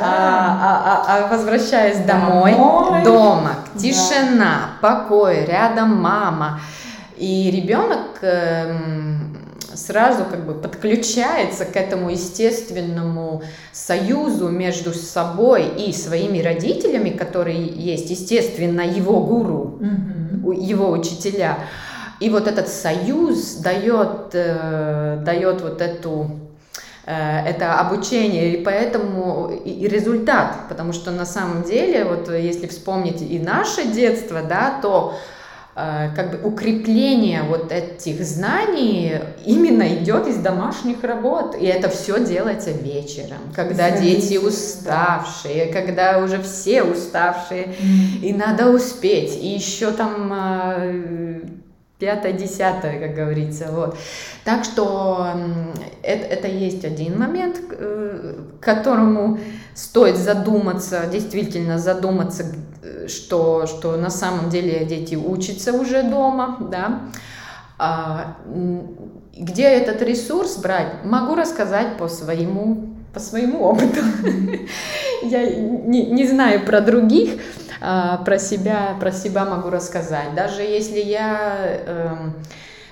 А, 0.00 1.04
а, 1.06 1.06
а 1.08 1.28
возвращаясь 1.28 1.98
домой, 1.98 2.54
дома, 3.04 3.56
тишина, 3.76 4.70
покой, 4.80 5.44
рядом 5.44 6.00
мама. 6.00 6.60
И 7.16 7.50
ребенок 7.52 8.18
эм, 8.22 9.21
сразу 9.74 10.24
как 10.24 10.44
бы 10.46 10.54
подключается 10.54 11.64
к 11.64 11.76
этому 11.76 12.10
естественному 12.10 13.42
союзу 13.72 14.48
между 14.48 14.92
собой 14.92 15.68
и 15.68 15.92
своими 15.92 16.40
родителями, 16.40 17.10
которые 17.10 17.64
есть, 17.66 18.10
естественно, 18.10 18.82
его 18.82 19.20
гуру, 19.20 19.78
mm-hmm. 19.80 20.60
его 20.60 20.90
учителя. 20.90 21.58
И 22.20 22.30
вот 22.30 22.46
этот 22.46 22.68
союз 22.68 23.56
дает, 23.56 24.30
э, 24.32 25.22
дает 25.24 25.60
вот 25.60 25.80
эту 25.80 26.30
э, 27.04 27.46
это 27.46 27.80
обучение, 27.80 28.54
и 28.54 28.64
поэтому 28.64 29.50
и 29.64 29.88
результат, 29.88 30.68
потому 30.68 30.92
что 30.92 31.10
на 31.10 31.26
самом 31.26 31.64
деле, 31.64 32.04
вот 32.04 32.30
если 32.30 32.68
вспомнить 32.68 33.22
и 33.22 33.40
наше 33.40 33.86
детство, 33.86 34.40
да, 34.42 34.78
то 34.80 35.14
как 35.74 36.32
бы 36.32 36.48
укрепление 36.48 37.42
вот 37.42 37.72
этих 37.72 38.22
знаний 38.24 39.14
именно 39.46 39.94
идет 39.94 40.26
из 40.26 40.36
домашних 40.36 41.02
работ. 41.02 41.56
И 41.58 41.64
это 41.64 41.88
все 41.88 42.22
делается 42.24 42.72
вечером, 42.72 43.38
когда 43.54 43.90
дети 43.90 44.36
уставшие, 44.36 45.66
да. 45.66 45.72
когда 45.72 46.18
уже 46.18 46.42
все 46.42 46.82
уставшие, 46.82 47.74
и 48.22 48.34
надо 48.34 48.70
успеть. 48.70 49.42
И 49.42 49.48
еще 49.48 49.92
там 49.92 51.61
э, 52.02 52.06
пятое, 52.06 52.32
десятое, 52.32 52.98
как 52.98 53.14
говорится. 53.14 53.68
Вот. 53.70 53.96
Так 54.44 54.64
что 54.64 55.28
это, 56.02 56.26
это 56.26 56.48
есть 56.48 56.84
один 56.84 57.18
момент, 57.18 57.60
э, 57.70 58.34
к 58.60 58.64
которому 58.64 59.38
стоит 59.74 60.16
задуматься, 60.16 61.06
действительно 61.10 61.78
задуматься, 61.78 62.44
что, 63.08 63.66
что 63.66 63.96
на 63.96 64.10
самом 64.10 64.50
деле 64.50 64.84
дети 64.84 65.14
учатся 65.14 65.72
уже 65.72 66.02
дома, 66.02 66.58
да. 66.70 67.02
А, 67.78 68.36
где 69.36 69.64
этот 69.64 70.02
ресурс 70.02 70.56
брать, 70.56 71.04
могу 71.04 71.34
рассказать 71.34 71.96
по 71.96 72.08
своему, 72.08 72.94
по 73.12 73.20
своему 73.20 73.64
опыту. 73.64 74.00
Я 75.22 75.44
не, 75.50 76.06
не 76.06 76.26
знаю 76.26 76.64
про 76.64 76.80
других, 76.80 77.40
про 78.24 78.38
себя, 78.38 78.96
про 79.00 79.10
себя 79.10 79.44
могу 79.44 79.70
рассказать. 79.70 80.34
Даже 80.36 80.62
если 80.62 81.00
я 81.00 81.80
эм, 81.86 82.34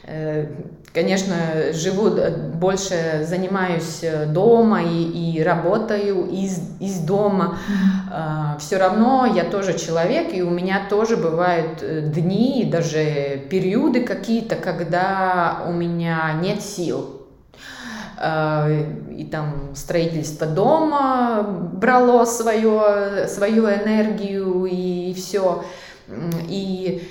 э, 0.05 0.47
конечно, 0.93 1.73
живу 1.73 2.11
больше, 2.55 3.25
занимаюсь 3.25 4.01
э, 4.03 4.27
дома 4.27 4.83
и, 4.83 5.37
и 5.37 5.43
работаю 5.43 6.27
из, 6.27 6.61
из 6.81 6.99
дома. 6.99 7.59
Mm-hmm. 7.59 8.59
Все 8.59 8.79
равно 8.79 9.27
я 9.27 9.45
тоже 9.45 9.79
человек, 9.79 10.35
и 10.35 10.43
у 10.43 10.51
меня 10.51 10.83
тоже 10.89 11.17
бывают 11.17 11.83
э, 11.83 12.01
дни, 12.01 12.69
даже 12.71 13.41
периоды 13.51 14.03
какие-то, 14.03 14.57
когда 14.57 15.63
у 15.67 15.73
меня 15.73 16.33
нет 16.43 16.63
сил. 16.63 17.20
И 18.21 19.29
там 19.31 19.75
строительство 19.75 20.47
дома 20.47 21.43
брало 21.43 22.25
свое, 22.27 23.27
свою 23.29 23.65
энергию 23.65 24.67
и 24.67 25.15
все. 25.15 25.65
И 26.49 27.09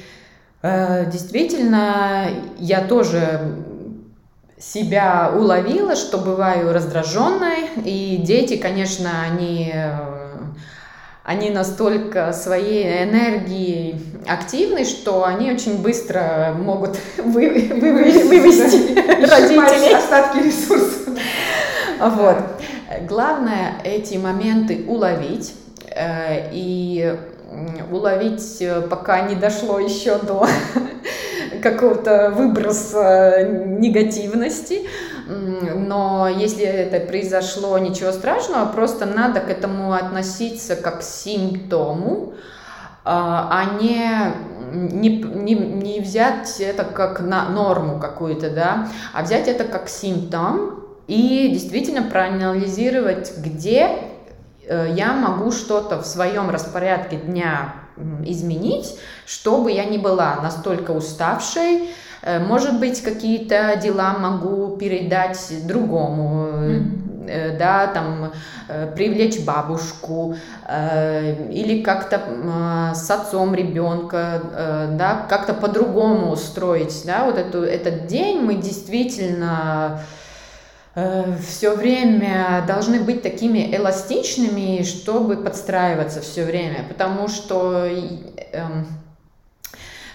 Действительно, 0.61 2.27
я 2.57 2.81
тоже 2.81 3.63
себя 4.57 5.31
уловила, 5.33 5.95
что 5.95 6.17
бываю 6.17 6.73
раздраженной, 6.73 7.69
и 7.85 8.17
дети, 8.17 8.57
конечно, 8.57 9.09
они 9.21 9.73
они 11.29 11.51
настолько 11.51 12.33
своей 12.33 13.03
энергией 13.03 14.01
активны, 14.27 14.83
что 14.83 15.25
они 15.25 15.51
очень 15.51 15.79
быстро 15.79 16.55
могут 16.57 16.97
вы, 17.17 17.49
вы, 17.69 17.91
вывести 17.91 18.95
родителей. 18.97 19.93
Остатки 19.93 20.39
ресурсов. 20.39 21.07
Вот. 21.99 22.37
Главное 23.07 23.75
эти 23.83 24.17
моменты 24.17 24.85
уловить 24.87 25.53
э, 25.95 26.49
и 26.51 27.15
уловить, 27.91 28.57
э, 28.61 28.81
пока 28.89 29.21
не 29.21 29.35
дошло 29.35 29.79
еще 29.79 30.17
до 30.17 30.47
какого-то 31.61 32.31
выброса 32.31 33.43
негативности. 33.43 34.87
Но 35.29 36.27
если 36.27 36.65
это 36.65 37.05
произошло, 37.05 37.77
ничего 37.77 38.11
страшного, 38.11 38.65
просто 38.65 39.05
надо 39.05 39.41
к 39.41 39.49
этому 39.49 39.93
относиться 39.93 40.75
как 40.75 40.99
к 40.99 41.03
симптому, 41.03 42.33
а, 43.05 43.47
а 43.51 43.79
не, 43.79 43.99
не, 44.73 45.21
не, 45.21 45.53
не 45.53 45.99
взять 45.99 46.59
это 46.59 46.83
как 46.83 47.19
на 47.19 47.47
норму 47.49 47.99
какую-то, 47.99 48.49
да, 48.49 48.87
а 49.13 49.21
взять 49.21 49.47
это 49.47 49.65
как 49.65 49.87
симптом 49.87 50.83
и 51.07 51.49
действительно 51.53 52.03
проанализировать, 52.03 53.31
где 53.37 53.89
э, 54.67 54.93
я 54.95 55.13
могу 55.13 55.51
что-то 55.51 56.01
в 56.01 56.05
своем 56.05 56.49
распорядке 56.49 57.17
дня 57.17 57.75
изменить, 58.25 58.95
чтобы 59.25 59.71
я 59.71 59.85
не 59.85 59.97
была 59.97 60.39
настолько 60.41 60.91
уставшей, 60.91 61.89
может 62.23 62.79
быть, 62.79 63.01
какие-то 63.01 63.79
дела 63.81 64.13
могу 64.17 64.77
передать 64.77 65.39
другому, 65.65 66.47
mm-hmm. 66.47 67.57
да, 67.57 67.87
там, 67.87 68.33
привлечь 68.95 69.39
бабушку 69.39 70.35
или 70.67 71.81
как-то 71.81 72.91
с 72.93 73.09
отцом 73.09 73.55
ребенка, 73.55 74.41
да, 74.97 75.25
как-то 75.29 75.53
по-другому 75.53 76.31
устроить, 76.31 77.03
да, 77.05 77.25
вот 77.25 77.37
эту, 77.37 77.63
этот 77.63 78.07
день 78.07 78.41
мы 78.41 78.55
действительно 78.55 80.01
все 81.47 81.75
время 81.75 82.63
должны 82.67 82.99
быть 82.99 83.21
такими 83.21 83.75
эластичными, 83.75 84.83
чтобы 84.83 85.37
подстраиваться 85.37 86.21
все 86.21 86.43
время, 86.43 86.83
потому 86.87 87.27
что 87.27 87.85
эм, 87.85 88.87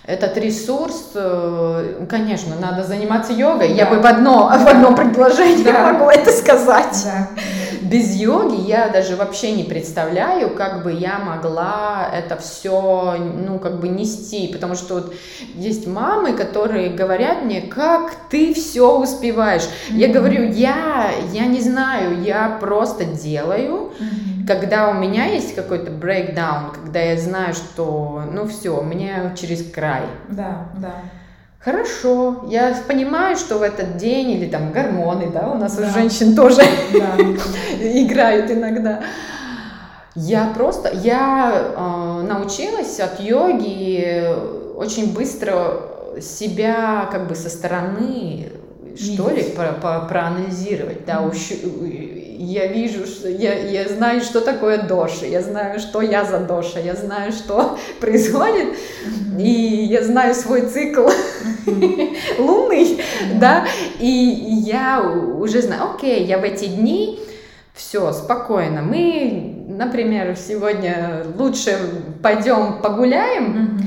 этот 0.06 0.36
ресурс, 0.36 1.12
э, 1.14 2.04
конечно, 2.10 2.56
надо 2.60 2.84
заниматься 2.84 3.32
йогой. 3.32 3.68
Да. 3.68 3.74
Я 3.74 3.86
бы 3.86 4.00
в 4.00 4.06
одно, 4.06 4.48
в 4.48 4.66
одно 4.66 4.94
предложение 4.94 5.64
да. 5.64 5.92
могу 5.92 6.10
это 6.10 6.30
сказать. 6.30 7.06
Да. 7.06 7.28
Без 7.80 8.14
йоги 8.14 8.60
я 8.60 8.88
даже 8.88 9.16
вообще 9.16 9.52
не 9.52 9.64
представляю, 9.64 10.50
как 10.50 10.82
бы 10.82 10.92
я 10.92 11.18
могла 11.18 12.10
это 12.12 12.36
все, 12.36 13.16
ну, 13.46 13.58
как 13.58 13.80
бы 13.80 13.88
нести. 13.88 14.48
Потому 14.48 14.74
что 14.74 14.94
вот 14.94 15.14
есть 15.54 15.86
мамы, 15.86 16.34
которые 16.34 16.90
говорят 16.90 17.42
мне, 17.42 17.62
как 17.62 18.14
ты 18.28 18.52
все 18.52 18.98
успеваешь. 18.98 19.62
Mm-hmm. 19.62 19.96
Я 19.96 20.08
говорю, 20.08 20.50
я, 20.50 21.12
я 21.32 21.46
не 21.46 21.60
знаю, 21.60 22.22
я 22.22 22.58
просто 22.60 23.04
делаю. 23.04 23.92
Mm-hmm 23.98 24.33
когда 24.46 24.90
у 24.90 24.94
меня 24.94 25.26
есть 25.26 25.54
какой-то 25.54 25.90
breakdown, 25.90 26.74
когда 26.74 27.00
я 27.00 27.16
знаю, 27.18 27.54
что, 27.54 28.22
ну 28.32 28.46
все, 28.46 28.80
мне 28.82 29.34
через 29.38 29.70
край. 29.70 30.02
Да, 30.28 30.68
да. 30.78 30.94
Хорошо, 31.58 32.44
я 32.48 32.76
понимаю, 32.86 33.36
что 33.36 33.58
в 33.58 33.62
этот 33.62 33.96
день 33.96 34.32
или 34.32 34.50
там 34.50 34.70
гормоны, 34.70 35.30
да, 35.32 35.50
у 35.50 35.54
нас 35.56 35.76
да. 35.76 35.86
у 35.86 35.90
женщин 35.90 36.36
тоже 36.36 36.60
да. 36.92 37.16
играют 37.80 38.50
иногда. 38.50 39.00
Я 40.14 40.52
просто, 40.54 40.90
я 40.92 41.72
э, 41.74 42.22
научилась 42.28 43.00
от 43.00 43.18
йоги 43.18 44.28
очень 44.76 45.14
быстро 45.14 46.20
себя 46.20 47.08
как 47.10 47.26
бы 47.28 47.34
со 47.34 47.48
стороны 47.48 48.52
что 48.96 49.28
ли, 49.30 49.42
про, 49.42 49.72
про, 49.72 50.00
проанализировать, 50.00 51.04
да, 51.04 51.14
mm-hmm 51.14 52.23
я 52.44 52.66
вижу, 52.66 53.06
что 53.06 53.28
я, 53.28 53.54
я 53.54 53.88
знаю, 53.88 54.20
что 54.20 54.40
такое 54.40 54.82
доша, 54.82 55.26
я 55.26 55.40
знаю, 55.42 55.80
что 55.80 56.00
я 56.00 56.24
за 56.24 56.38
доша, 56.38 56.80
я 56.80 56.94
знаю, 56.94 57.32
что 57.32 57.78
происходит, 58.00 58.68
mm-hmm. 58.68 59.42
и 59.42 59.84
я 59.84 60.02
знаю 60.02 60.34
свой 60.34 60.62
цикл 60.62 61.08
mm-hmm. 61.66 62.38
лунный, 62.38 62.84
mm-hmm. 62.84 63.38
да, 63.38 63.66
и 63.98 64.06
я 64.06 65.02
уже 65.02 65.62
знаю, 65.62 65.94
окей, 65.94 66.24
я 66.24 66.38
в 66.38 66.44
эти 66.44 66.66
дни 66.66 67.20
все, 67.74 68.12
спокойно. 68.12 68.82
Мы, 68.82 69.64
например, 69.68 70.36
сегодня 70.36 71.24
лучше 71.36 71.76
пойдем 72.22 72.80
погуляем. 72.80 73.80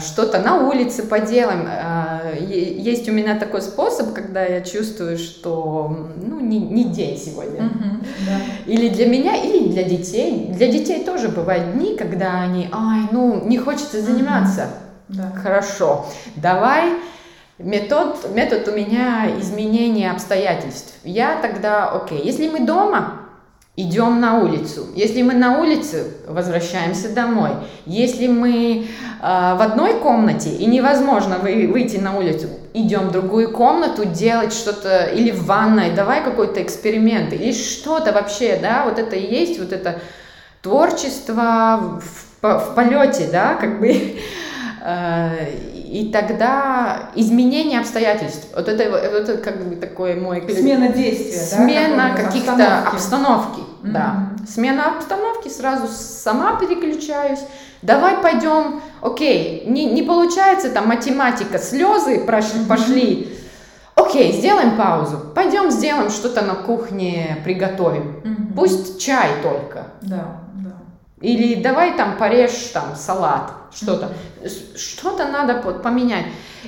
Что-то 0.00 0.40
на 0.40 0.68
улице 0.68 1.02
поделаем. 1.02 1.66
А, 1.68 2.32
есть 2.38 3.08
у 3.08 3.12
меня 3.12 3.38
такой 3.38 3.62
способ, 3.62 4.12
когда 4.12 4.44
я 4.44 4.60
чувствую, 4.60 5.18
что 5.18 6.08
ну, 6.16 6.40
не, 6.40 6.58
не 6.58 6.84
день 6.84 7.18
сегодня. 7.18 7.62
Mm-hmm. 7.62 8.06
Да. 8.26 8.72
Или 8.72 8.88
для 8.88 9.06
меня, 9.06 9.36
или 9.36 9.68
для 9.68 9.82
детей. 9.82 10.48
Для 10.50 10.68
детей 10.68 11.04
тоже 11.04 11.28
бывают 11.28 11.74
дни, 11.74 11.96
когда 11.96 12.40
они, 12.40 12.68
ай, 12.72 13.08
ну, 13.10 13.44
не 13.44 13.58
хочется 13.58 14.00
заниматься. 14.00 14.62
Mm-hmm. 14.62 15.16
Да. 15.16 15.32
Хорошо, 15.42 16.06
давай 16.36 16.92
Метод, 17.58 18.34
метод 18.34 18.66
у 18.66 18.72
меня 18.72 19.38
изменения 19.38 20.10
обстоятельств. 20.10 20.94
Я 21.04 21.38
тогда, 21.40 21.88
окей, 21.90 22.20
если 22.20 22.48
мы 22.48 22.66
дома, 22.66 23.21
идем 23.76 24.20
на 24.20 24.40
улицу. 24.40 24.88
Если 24.94 25.22
мы 25.22 25.32
на 25.32 25.58
улице, 25.58 26.12
возвращаемся 26.28 27.08
домой. 27.14 27.50
Если 27.86 28.26
мы 28.26 28.84
э, 28.84 29.20
в 29.20 29.62
одной 29.62 29.98
комнате 30.00 30.50
и 30.50 30.66
невозможно 30.66 31.38
вы, 31.38 31.66
выйти 31.68 31.96
на 31.96 32.16
улицу, 32.18 32.48
идем 32.74 33.08
в 33.08 33.12
другую 33.12 33.50
комнату 33.50 34.04
делать 34.04 34.52
что-то 34.52 35.06
или 35.06 35.30
в 35.30 35.46
ванной, 35.46 35.92
давай 35.94 36.22
какой-то 36.22 36.62
эксперимент 36.62 37.32
или 37.32 37.52
что-то 37.52 38.12
вообще, 38.12 38.58
да, 38.60 38.84
вот 38.84 38.98
это 38.98 39.16
и 39.16 39.34
есть 39.34 39.58
вот 39.58 39.72
это 39.72 40.00
творчество 40.60 42.00
в, 42.42 42.42
в 42.42 42.74
полете, 42.74 43.28
да, 43.32 43.54
как 43.54 43.80
бы. 43.80 44.18
Э, 44.84 45.46
и 45.92 46.10
тогда 46.10 47.10
изменение 47.14 47.78
обстоятельств. 47.78 48.48
Вот 48.56 48.66
это, 48.66 48.90
вот 48.90 49.28
это 49.28 49.36
как 49.36 49.62
бы 49.62 49.76
такой 49.76 50.14
мой... 50.14 50.40
Смена 50.48 50.88
действия, 50.88 51.38
Смена 51.38 52.14
да, 52.16 52.22
каких-то 52.22 52.52
обстановки. 52.54 52.94
обстановки 52.94 53.60
mm-hmm. 53.60 53.90
да. 53.92 54.28
Смена 54.48 54.96
обстановки, 54.96 55.48
сразу 55.48 55.88
сама 55.88 56.56
переключаюсь. 56.56 57.40
Давай 57.82 58.16
пойдем, 58.22 58.80
окей, 59.02 59.64
не, 59.66 59.84
не 59.84 60.02
получается 60.02 60.70
там 60.70 60.88
математика, 60.88 61.58
слезы 61.58 62.24
прошли, 62.24 62.60
mm-hmm. 62.60 62.68
пошли. 62.68 63.38
Окей, 63.94 64.32
сделаем 64.32 64.78
паузу. 64.78 65.20
Пойдем 65.34 65.70
сделаем 65.70 66.08
что-то 66.08 66.40
на 66.40 66.54
кухне, 66.54 67.36
приготовим. 67.44 68.22
Mm-hmm. 68.24 68.54
Пусть 68.56 68.98
чай 68.98 69.28
только. 69.42 69.88
Да, 70.00 70.40
да. 70.54 70.72
Или 71.20 71.62
давай 71.62 71.98
там 71.98 72.16
порежь 72.16 72.70
там 72.72 72.96
салат 72.96 73.61
что-то. 73.74 74.12
Что-то 74.76 75.28
надо 75.28 75.62
поменять. 75.62 76.26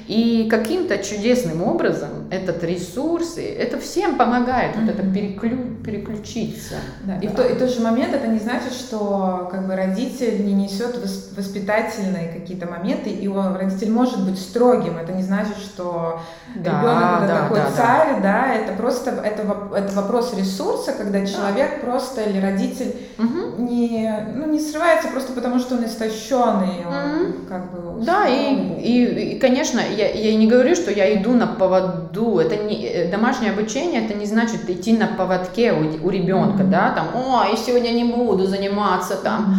И 0.08 0.48
каким-то 0.50 0.98
чудесным 0.98 1.62
образом 1.62 2.28
этот 2.30 2.64
ресурс, 2.64 3.36
это 3.36 3.78
всем 3.78 4.16
помогает, 4.16 4.76
вот 4.76 4.88
это 4.88 5.02
переклю, 5.02 5.76
переключиться. 5.84 6.74
Да. 7.04 7.18
И, 7.18 7.28
да. 7.28 7.32
В, 7.32 7.36
то, 7.36 7.46
и 7.46 7.54
в 7.54 7.58
тот 7.58 7.70
же 7.70 7.80
момент 7.80 8.12
это 8.12 8.26
не 8.26 8.40
значит, 8.40 8.72
что 8.72 9.48
как 9.50 9.66
бы 9.66 9.76
родитель 9.76 10.44
не 10.44 10.52
несет 10.52 10.98
воспитательные 11.36 12.28
какие-то 12.32 12.66
моменты, 12.66 13.10
и 13.10 13.28
он, 13.28 13.54
родитель 13.54 13.92
может 13.92 14.24
быть 14.24 14.38
строгим. 14.38 14.98
Это 14.98 15.12
не 15.12 15.22
значит, 15.22 15.56
что 15.58 16.20
да, 16.56 16.70
ребенок 16.70 17.22
это 17.22 17.28
да, 17.28 17.42
такой 17.42 17.58
да, 17.58 17.70
царь, 17.70 18.14
да. 18.16 18.20
да, 18.20 18.54
это 18.54 18.72
просто 18.72 19.10
это, 19.10 19.42
это 19.76 19.92
вопрос 19.94 20.34
ресурса, 20.36 20.92
когда 20.92 21.24
человек 21.24 21.80
да. 21.80 21.86
просто 21.86 22.22
или 22.22 22.40
родитель 22.40 22.96
угу. 23.16 23.62
не, 23.62 24.28
ну, 24.34 24.46
не 24.50 24.60
срывается 24.60 25.08
просто 25.08 25.32
потому, 25.32 25.60
что 25.60 25.76
он 25.76 25.84
истощенный, 25.84 26.84
он 26.86 26.93
угу. 26.94 27.32
как 27.48 27.72
бы... 27.72 28.04
Да, 28.04 28.26
и, 28.26 28.54
и, 28.80 29.34
и, 29.34 29.38
конечно, 29.38 29.80
я, 29.80 30.10
я 30.10 30.36
не 30.36 30.46
говорю, 30.46 30.74
что 30.74 30.90
я 30.90 31.14
иду 31.14 31.32
на 31.32 31.46
поводу. 31.46 32.38
Это 32.38 32.56
не 32.56 32.84
э, 32.86 33.10
домашнее 33.10 33.52
обучение, 33.52 34.04
это 34.04 34.14
не 34.14 34.26
значит 34.26 34.68
идти 34.68 34.96
на 34.96 35.06
поводке 35.06 35.72
у, 35.72 36.06
у 36.06 36.10
ребенка, 36.10 36.62
mm-hmm. 36.62 36.70
да, 36.70 36.90
там, 36.90 37.08
о, 37.14 37.44
я 37.44 37.56
сегодня 37.56 37.90
не 37.90 38.04
буду 38.04 38.46
заниматься 38.46 39.16
там. 39.16 39.54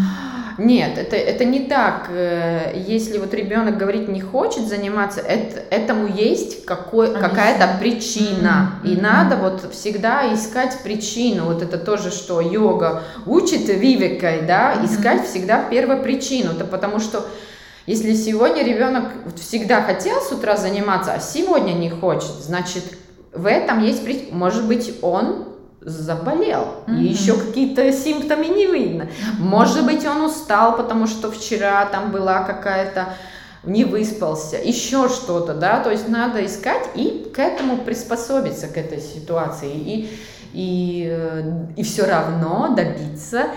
Нет, 0.57 0.97
это, 0.97 1.15
это 1.15 1.43
не 1.45 1.61
так. 1.61 2.07
Э, 2.09 2.73
если 2.75 3.17
вот 3.17 3.33
ребенок 3.33 3.77
говорит 3.77 4.07
не 4.07 4.21
хочет 4.21 4.67
заниматься, 4.67 5.19
это, 5.19 5.61
этому 5.69 6.07
есть 6.07 6.65
какой, 6.65 7.13
какая-то 7.13 7.77
причина. 7.79 8.79
Mm-hmm. 8.83 8.93
И 8.93 9.01
надо 9.01 9.35
вот 9.35 9.73
всегда 9.73 10.33
искать 10.33 10.77
причину. 10.83 11.45
Вот 11.45 11.61
это 11.61 11.77
тоже, 11.77 12.11
что 12.11 12.41
йога 12.41 13.03
учит 13.25 13.67
вивекой, 13.67 14.41
да, 14.43 14.83
искать 14.83 15.21
mm-hmm. 15.21 15.29
всегда 15.29 15.63
первопричину. 15.63 16.51
Это 16.51 16.65
потому 16.65 16.99
что 16.99 17.25
если 17.85 18.15
сегодня 18.15 18.63
ребенок 18.63 19.11
всегда 19.35 19.81
хотел 19.81 20.19
с 20.21 20.31
утра 20.31 20.57
заниматься, 20.57 21.13
а 21.13 21.19
сегодня 21.19 21.73
не 21.73 21.89
хочет, 21.89 22.31
значит, 22.41 22.83
в 23.31 23.45
этом 23.45 23.83
есть, 23.83 24.31
может 24.31 24.65
быть, 24.65 24.95
он 25.01 25.54
заболел, 25.85 26.83
mm-hmm. 26.87 26.97
и 26.97 27.05
еще 27.05 27.33
какие-то 27.37 27.91
симптомы 27.93 28.47
не 28.47 28.65
видно. 28.65 29.07
Может 29.37 29.85
быть, 29.85 30.05
он 30.05 30.21
устал, 30.21 30.75
потому 30.75 31.05
что 31.05 31.31
вчера 31.31 31.85
там 31.85 32.11
была 32.11 32.43
какая-то 32.43 33.13
не 33.63 33.83
выспался, 33.83 34.57
еще 34.57 35.09
что-то, 35.09 35.53
да, 35.53 35.79
то 35.79 35.91
есть 35.91 36.07
надо 36.07 36.45
искать 36.45 36.89
и 36.95 37.31
к 37.33 37.39
этому 37.39 37.77
приспособиться, 37.77 38.67
к 38.67 38.77
этой 38.77 38.99
ситуации, 38.99 39.71
и, 39.73 40.09
и, 40.53 41.07
э, 41.09 41.65
и 41.75 41.83
все 41.83 42.05
равно 42.05 42.75
добиться 42.75 43.47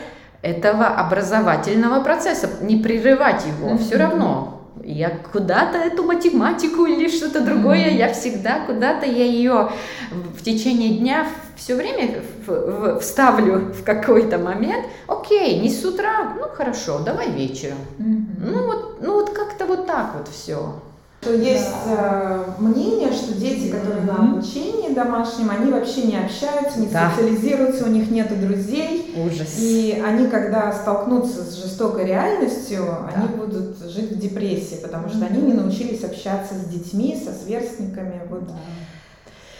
этого 0.41 0.87
образовательного 0.87 2.03
процесса, 2.03 2.49
не 2.63 2.77
прерывать 2.77 3.45
его, 3.47 3.71
mm-hmm. 3.71 3.79
все 3.79 3.97
равно. 3.97 4.55
Я 4.85 5.11
куда-то 5.11 5.77
эту 5.77 6.05
математику 6.05 6.87
или 6.87 7.09
что-то 7.09 7.43
другое, 7.43 7.89
mm-hmm. 7.91 7.99
я 7.99 8.13
всегда 8.15 8.61
куда-то 8.61 9.05
я 9.05 9.25
ее 9.25 9.71
в 10.11 10.43
течение 10.43 10.97
дня 10.97 11.27
все 11.59 11.75
время 11.75 12.23
в, 12.47 12.51
в, 12.51 13.01
вставлю 13.01 13.73
в 13.73 13.83
какой-то 13.83 14.39
момент. 14.39 14.87
Окей, 15.07 15.61
не 15.61 15.69
с 15.69 15.85
утра, 15.85 16.35
ну 16.39 16.47
хорошо, 16.55 17.01
давай 17.01 17.31
вечером. 17.31 17.79
Mm-hmm. 17.99 18.51
Ну 18.51 18.67
вот, 18.67 18.99
ну 19.03 19.15
вот 19.15 19.31
как-то 19.31 19.67
вот 19.67 19.87
так 19.87 20.15
вот 20.17 20.29
все. 20.29 20.75
То 21.21 21.33
есть 21.33 21.69
да. 21.85 22.45
э, 22.59 22.63
мнение, 22.63 23.13
что 23.13 23.35
дети, 23.35 23.73
которые 23.73 24.03
mm-hmm. 24.03 24.07
на 24.07 24.33
обучении 24.33 24.95
домашнем, 24.95 25.51
они 25.51 25.73
вообще 25.73 26.03
не 26.03 26.17
общаются, 26.17 26.79
не 26.79 26.87
да. 26.87 27.11
социализируются, 27.11 27.87
у 27.87 27.89
них 27.89 28.09
нет 28.09 28.29
друзей. 28.41 29.13
Ужас. 29.27 29.59
И 29.59 30.01
они, 30.07 30.29
когда 30.29 30.73
столкнутся 30.73 31.43
с 31.43 31.57
жестокой 31.57 32.07
реальностью, 32.07 32.85
да. 32.87 33.11
они 33.17 33.37
будут 33.37 33.79
жить 33.91 34.13
в 34.13 34.19
депрессии, 34.19 34.79
потому 34.81 35.09
что 35.09 35.19
mm-hmm. 35.19 35.29
они 35.29 35.43
не 35.43 35.55
научились 35.55 36.05
общаться 36.05 36.55
с 36.55 36.69
детьми, 36.69 37.21
со 37.23 37.33
сверстниками. 37.33 38.23
Вот. 38.31 38.47
Да. 38.47 38.55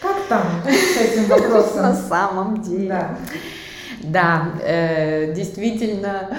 Как 0.01 0.15
там 0.27 0.43
с 0.65 0.97
этим 0.97 1.25
вопросом? 1.25 1.81
На 1.81 1.95
самом 1.95 2.61
деле. 2.61 2.89
Да. 2.89 3.17
Да, 4.01 4.51
э, 4.63 5.33
действительно, 5.33 6.29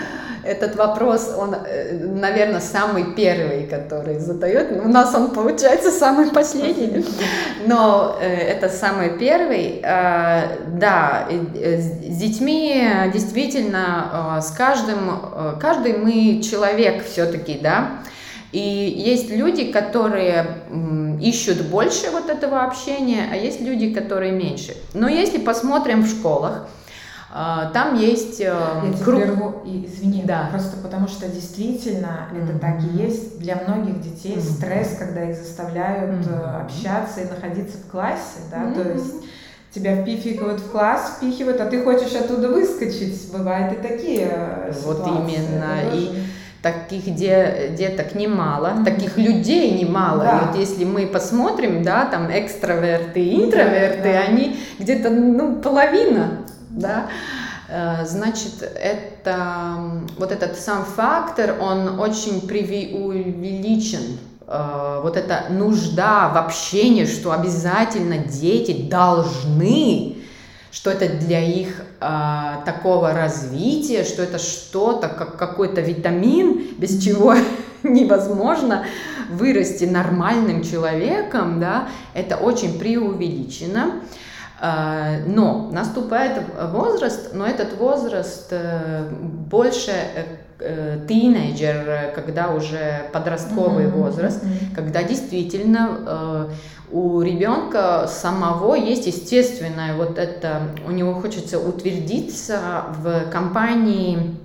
этот 0.44 0.76
вопрос, 0.76 1.34
он, 1.36 1.54
э, 1.54 1.98
наверное, 2.06 2.60
самый 2.60 3.14
первый, 3.14 3.66
который 3.66 4.18
задает. 4.18 4.72
У 4.72 4.88
нас 4.88 5.14
он 5.14 5.30
получается 5.30 5.90
самый 5.90 6.30
последний, 6.30 7.04
но 7.66 8.16
э, 8.20 8.26
это 8.26 8.68
самый 8.68 9.18
первый. 9.18 9.80
Э, 9.82 10.56
да, 10.78 11.28
с 11.54 12.16
детьми 12.16 12.82
действительно 13.12 14.40
с 14.42 14.50
каждым, 14.52 15.58
каждый 15.60 15.98
мы 15.98 16.40
человек 16.42 17.04
все-таки, 17.04 17.58
да. 17.58 18.00
И 18.52 18.58
есть 18.58 19.30
люди, 19.30 19.70
которые 19.70 20.46
ищут 21.20 21.62
больше 21.66 22.10
вот 22.10 22.28
этого 22.28 22.64
общения, 22.64 23.28
а 23.30 23.36
есть 23.36 23.60
люди, 23.60 23.94
которые 23.94 24.32
меньше. 24.32 24.76
Но 24.92 25.08
если 25.08 25.38
посмотрим 25.38 26.02
в 26.02 26.08
школах, 26.08 26.68
а, 27.32 27.70
там 27.70 27.96
есть 27.96 28.40
э, 28.40 28.52
круг... 29.04 29.22
Прерву, 29.22 29.62
извини, 29.64 30.24
да. 30.24 30.48
просто 30.50 30.76
потому 30.78 31.06
что 31.06 31.28
действительно 31.28 32.28
mm-hmm. 32.32 32.44
это 32.44 32.58
так 32.58 32.82
и 32.82 32.96
есть. 32.96 33.38
Для 33.38 33.54
многих 33.54 34.00
детей 34.00 34.34
mm-hmm. 34.34 34.56
стресс, 34.56 34.96
когда 34.98 35.30
их 35.30 35.36
заставляют 35.36 36.26
mm-hmm. 36.26 36.62
общаться 36.64 37.20
и 37.20 37.28
находиться 37.28 37.78
в 37.78 37.88
классе, 37.88 38.40
да, 38.50 38.64
mm-hmm. 38.64 38.82
то 38.82 38.90
есть 38.90 39.14
тебя 39.72 40.02
впихивают 40.02 40.60
в 40.60 40.70
класс, 40.72 41.18
впихивают, 41.18 41.60
а 41.60 41.66
ты 41.66 41.84
хочешь 41.84 42.14
оттуда 42.14 42.48
выскочить. 42.48 43.30
Бывают 43.32 43.74
и 43.74 43.76
такие 43.76 44.28
э, 44.28 44.72
Вот 44.84 44.98
ситуации. 44.98 45.34
именно. 45.34 45.76
И 45.94 46.10
таких 46.62 47.14
де, 47.14 47.74
деток 47.78 48.14
немало, 48.14 48.66
mm-hmm. 48.66 48.84
таких 48.84 49.18
людей 49.18 49.70
немало. 49.70 50.24
Да. 50.24 50.38
И 50.38 50.46
вот 50.46 50.56
если 50.56 50.84
мы 50.84 51.06
посмотрим, 51.06 51.82
да, 51.82 52.04
там 52.04 52.30
экстраверты 52.30 53.20
и 53.20 53.44
интроверты, 53.44 54.02
да, 54.04 54.12
да. 54.12 54.20
они 54.20 54.56
где-то 54.78 55.10
ну, 55.10 55.56
половина 55.56 56.40
да, 56.70 57.08
э, 57.68 58.04
значит, 58.06 58.62
это, 58.62 59.76
вот 60.18 60.32
этот 60.32 60.56
сам 60.56 60.84
фактор, 60.84 61.56
он 61.60 62.00
очень 62.00 62.46
преувеличен. 62.46 64.18
Э, 64.46 65.00
вот 65.02 65.16
эта 65.16 65.46
нужда 65.50 66.28
в 66.28 66.36
общении, 66.38 67.04
что 67.04 67.32
обязательно 67.32 68.18
дети 68.18 68.88
должны, 68.88 70.16
что 70.70 70.90
это 70.90 71.08
для 71.08 71.40
их 71.40 71.82
э, 72.00 72.06
такого 72.64 73.12
развития, 73.12 74.04
что 74.04 74.22
это 74.22 74.38
что-то, 74.38 75.08
как 75.08 75.36
какой-то 75.36 75.80
витамин, 75.80 76.74
без 76.78 77.02
чего 77.02 77.34
невозможно 77.82 78.84
вырасти 79.30 79.84
нормальным 79.84 80.62
человеком, 80.62 81.60
да, 81.60 81.88
это 82.14 82.36
очень 82.36 82.78
преувеличено. 82.78 84.02
А, 84.62 85.16
но 85.26 85.70
наступает 85.72 86.42
возраст, 86.70 87.30
но 87.32 87.46
этот 87.46 87.78
возраст 87.78 88.48
э, 88.50 89.08
больше 89.10 89.90
э, 89.90 90.24
э, 90.58 90.98
тинейджер, 91.08 92.12
когда 92.14 92.50
уже 92.50 93.08
подростковый 93.10 93.86
mm-hmm. 93.86 94.02
возраст, 94.02 94.44
mm-hmm. 94.44 94.74
когда 94.74 95.02
действительно 95.02 96.50
у 96.92 97.20
ребенка 97.22 98.08
самого 98.08 98.74
есть 98.74 99.06
естественное 99.06 99.96
вот 99.96 100.18
это, 100.18 100.62
у 100.86 100.90
него 100.90 101.14
хочется 101.14 101.58
утвердиться 101.58 102.84
в 102.98 103.30
компании 103.30 104.36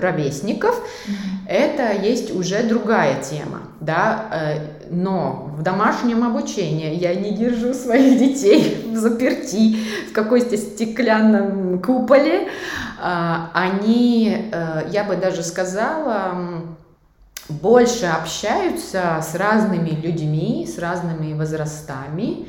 ровесников, 0.00 0.74
mm-hmm. 0.76 1.48
это 1.48 1.92
есть 1.92 2.34
уже 2.34 2.62
другая 2.64 3.22
тема, 3.22 3.60
да, 3.80 4.26
но 4.90 5.50
в 5.56 5.62
домашнем 5.62 6.24
обучении 6.24 6.94
я 6.94 7.14
не 7.14 7.32
держу 7.32 7.74
своих 7.74 8.18
детей 8.18 8.84
в 8.90 8.96
заперти 8.96 9.76
в 10.08 10.12
какой-то 10.12 10.56
стеклянном 10.56 11.80
куполе. 11.80 12.48
А, 13.00 13.50
они, 13.52 14.50
э, 14.50 14.88
я 14.90 15.04
бы 15.04 15.16
даже 15.16 15.42
сказала, 15.42 16.64
больше 17.48 18.06
общаются 18.06 19.20
с 19.22 19.34
разными 19.34 19.90
людьми, 19.90 20.66
с 20.66 20.78
разными 20.78 21.34
возрастами 21.34 22.48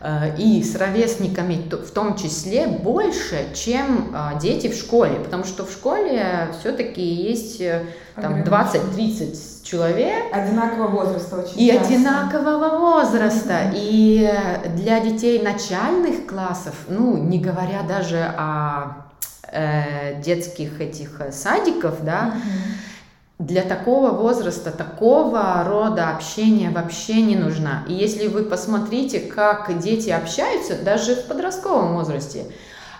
э, 0.00 0.36
и 0.36 0.62
с 0.64 0.74
ровесниками 0.74 1.68
в 1.70 1.90
том 1.90 2.16
числе 2.16 2.66
больше, 2.66 3.46
чем 3.54 4.10
а, 4.14 4.38
дети 4.40 4.68
в 4.68 4.74
школе, 4.74 5.20
потому 5.20 5.44
что 5.44 5.64
в 5.64 5.70
школе 5.70 6.48
все-таки 6.58 7.02
есть 7.02 7.60
э, 7.60 7.84
там 8.16 8.42
20-30 8.42 9.64
человек. 9.64 10.24
Одинакового 10.32 10.88
возраста 10.88 11.36
очень 11.36 11.60
И 11.60 11.70
часто. 11.70 11.94
одинакового 11.94 12.78
возраста. 12.78 13.52
Mm-hmm. 13.52 13.74
И 13.74 14.30
для 14.76 15.00
детей 15.00 15.40
начальных 15.40 16.26
классов, 16.26 16.74
ну, 16.88 17.16
не 17.16 17.38
говоря 17.38 17.82
даже 17.82 18.24
о 18.36 19.06
э, 19.52 20.20
детских 20.20 20.80
этих 20.80 21.20
садиков, 21.30 22.02
да, 22.04 22.34
mm-hmm 22.34 22.91
для 23.46 23.62
такого 23.62 24.10
возраста, 24.10 24.70
такого 24.70 25.64
рода 25.66 26.10
общения 26.10 26.70
вообще 26.70 27.20
не 27.20 27.34
нужна. 27.34 27.84
И 27.88 27.92
если 27.92 28.28
вы 28.28 28.44
посмотрите, 28.44 29.18
как 29.18 29.78
дети 29.80 30.10
общаются, 30.10 30.76
даже 30.80 31.16
в 31.16 31.24
подростковом 31.26 31.94
возрасте, 31.94 32.44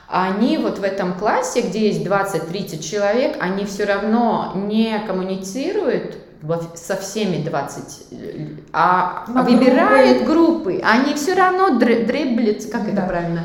они 0.08 0.58
вот 0.58 0.78
в 0.78 0.82
этом 0.82 1.14
классе, 1.14 1.62
где 1.62 1.88
есть 1.88 2.04
20-30 2.04 2.82
человек, 2.82 3.36
они 3.40 3.64
все 3.64 3.84
равно 3.84 4.52
не 4.54 4.98
коммуницируют 5.06 6.16
со 6.74 6.96
всеми 6.96 7.42
20, 7.42 8.06
а 8.72 9.24
Но 9.28 9.44
выбирает 9.44 10.26
группы. 10.26 10.72
группы. 10.72 10.82
Они 10.84 11.14
все 11.14 11.34
равно 11.34 11.78
дреблят, 11.78 12.64
как 12.70 12.84
да. 12.84 12.90
это 12.90 13.02
правильно? 13.02 13.44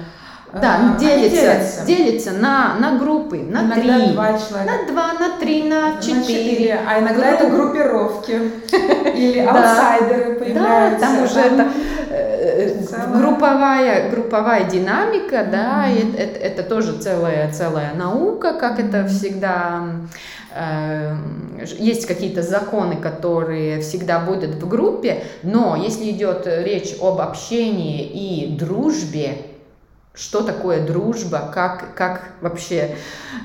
Да, 0.53 0.95
а, 0.95 0.99
делятся, 0.99 1.41
делятся. 1.41 1.85
делятся 1.85 2.31
на, 2.31 2.75
на 2.75 2.97
группы, 2.97 3.37
на 3.37 3.63
иногда 3.63 3.99
три. 3.99 4.13
два 4.13 4.27
человека. 4.39 4.71
На 4.71 4.91
два, 4.91 5.13
на 5.13 5.37
три, 5.39 5.63
на 5.63 6.01
четыре. 6.01 6.79
А 6.87 6.99
иногда 6.99 7.31
это 7.31 7.49
группировки. 7.49 8.51
Или 9.15 9.39
аутсайдеры 9.39 10.35
появляются. 10.35 10.99
Да, 10.99 10.99
там 10.99 11.23
уже 11.23 11.39
это 11.39 11.67
э, 12.09 12.75
групповая, 13.13 14.09
групповая 14.09 14.63
динамика, 14.63 15.45
да, 15.51 15.87
это, 15.89 16.39
это 16.39 16.63
тоже 16.63 16.97
целая, 16.97 17.51
целая 17.51 17.93
наука, 17.93 18.53
как 18.53 18.79
это 18.79 19.05
всегда 19.05 19.83
Эм, 20.59 21.59
есть 21.77 22.07
какие-то 22.07 22.41
законы, 22.41 22.95
которые 22.95 23.81
всегда 23.81 24.19
будут 24.19 24.55
в 24.55 24.67
группе, 24.67 25.23
но 25.43 25.75
если 25.75 26.09
идет 26.09 26.47
речь 26.47 26.95
об 26.99 27.21
общении 27.21 28.03
и 28.03 28.57
дружбе, 28.57 29.37
что 30.17 30.41
такое 30.41 30.85
дружба, 30.85 31.51
как, 31.53 31.93
как 31.95 32.23
вообще 32.41 32.95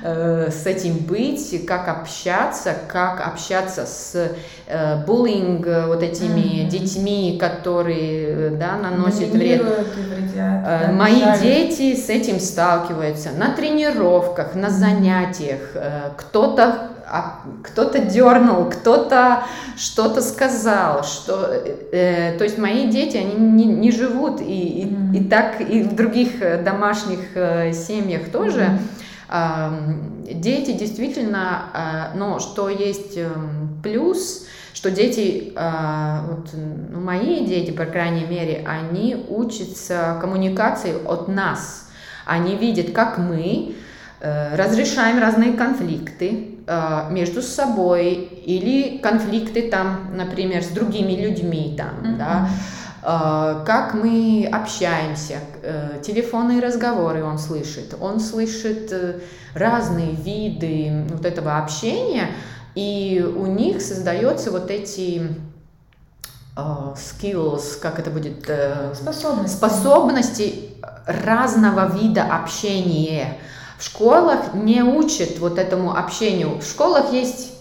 э, 0.01 0.49
с 0.49 0.65
этим 0.65 0.97
быть, 0.97 1.65
как 1.67 1.87
общаться, 1.87 2.75
как 2.87 3.25
общаться 3.25 3.85
с 3.85 4.31
э, 4.65 5.05
буллинг, 5.05 5.67
вот 5.87 6.01
этими 6.01 6.63
mm-hmm. 6.63 6.67
детьми, 6.67 7.37
которые 7.39 8.49
да, 8.51 8.77
наносят 8.77 9.29
вред. 9.29 9.61
Вредят, 9.61 10.63
э, 10.65 10.91
мои 10.91 11.19
жаль. 11.19 11.41
дети 11.41 11.95
с 11.95 12.09
этим 12.09 12.39
сталкиваются 12.39 13.29
на 13.31 13.53
тренировках, 13.53 14.55
на 14.55 14.71
занятиях. 14.71 15.75
Э, 15.75 16.09
кто-то 16.17 16.92
а 17.13 17.41
кто-то 17.61 17.99
дернул, 17.99 18.65
кто-то 18.65 19.43
что-то 19.77 20.19
сказал, 20.21 21.03
что, 21.03 21.45
э, 21.91 22.35
то 22.39 22.43
есть 22.43 22.57
мои 22.57 22.89
дети, 22.89 23.17
они 23.17 23.35
не, 23.35 23.65
не 23.65 23.91
живут 23.91 24.41
и, 24.41 24.43
и, 24.45 24.85
mm-hmm. 24.85 25.17
и 25.17 25.29
так 25.29 25.61
и 25.61 25.83
в 25.83 25.95
других 25.95 26.39
домашних 26.63 27.19
э, 27.35 27.71
семьях 27.73 28.31
тоже. 28.31 28.61
Mm-hmm. 28.61 29.03
Э, 29.29 30.33
дети 30.33 30.71
действительно, 30.71 31.65
э, 32.13 32.17
но 32.17 32.39
что 32.39 32.67
есть 32.69 33.15
э, 33.17 33.29
плюс, 33.83 34.47
что 34.73 34.89
дети, 34.89 35.53
э, 35.55 36.19
вот, 36.27 36.49
ну, 36.53 36.99
мои 36.99 37.45
дети, 37.45 37.69
по 37.69 37.85
крайней 37.85 38.25
мере, 38.25 38.65
они 38.67 39.23
учатся 39.29 40.17
коммуникации 40.19 40.95
от 41.05 41.27
нас. 41.27 41.89
Они 42.25 42.55
видят, 42.55 42.91
как 42.91 43.19
мы 43.19 43.75
э, 44.19 44.55
разрешаем 44.55 45.19
разные 45.19 45.53
конфликты 45.53 46.29
э, 46.29 46.52
между 47.09 47.41
собой 47.41 48.13
или 48.45 48.97
конфликты 48.97 49.69
там, 49.69 50.15
например, 50.15 50.63
с 50.63 50.67
другими 50.67 51.13
людьми 51.13 51.75
там, 51.77 51.89
mm-hmm. 52.01 52.17
да, 52.17 52.49
как 53.65 53.93
мы 53.93 54.49
общаемся, 54.51 55.39
телефонные 56.03 56.61
разговоры 56.61 57.23
он 57.23 57.37
слышит, 57.37 57.95
он 57.99 58.19
слышит 58.21 58.93
разные 59.53 60.11
виды 60.11 61.05
вот 61.09 61.25
этого 61.25 61.57
общения, 61.57 62.29
и 62.75 63.21
у 63.37 63.45
них 63.45 63.81
создаются 63.81 64.49
вот 64.49 64.71
эти 64.71 65.21
skills, 66.55 67.79
как 67.81 67.99
это 67.99 68.09
будет? 68.09 68.49
Способности. 68.93 69.55
Способности 69.55 70.69
разного 71.05 71.93
вида 71.93 72.23
общения. 72.23 73.37
В 73.83 73.85
школах 73.85 74.53
не 74.53 74.81
учат 74.81 75.39
вот 75.39 75.59
этому 75.59 75.93
общению. 75.93 76.57
В 76.59 76.63
школах 76.63 77.11
есть 77.11 77.51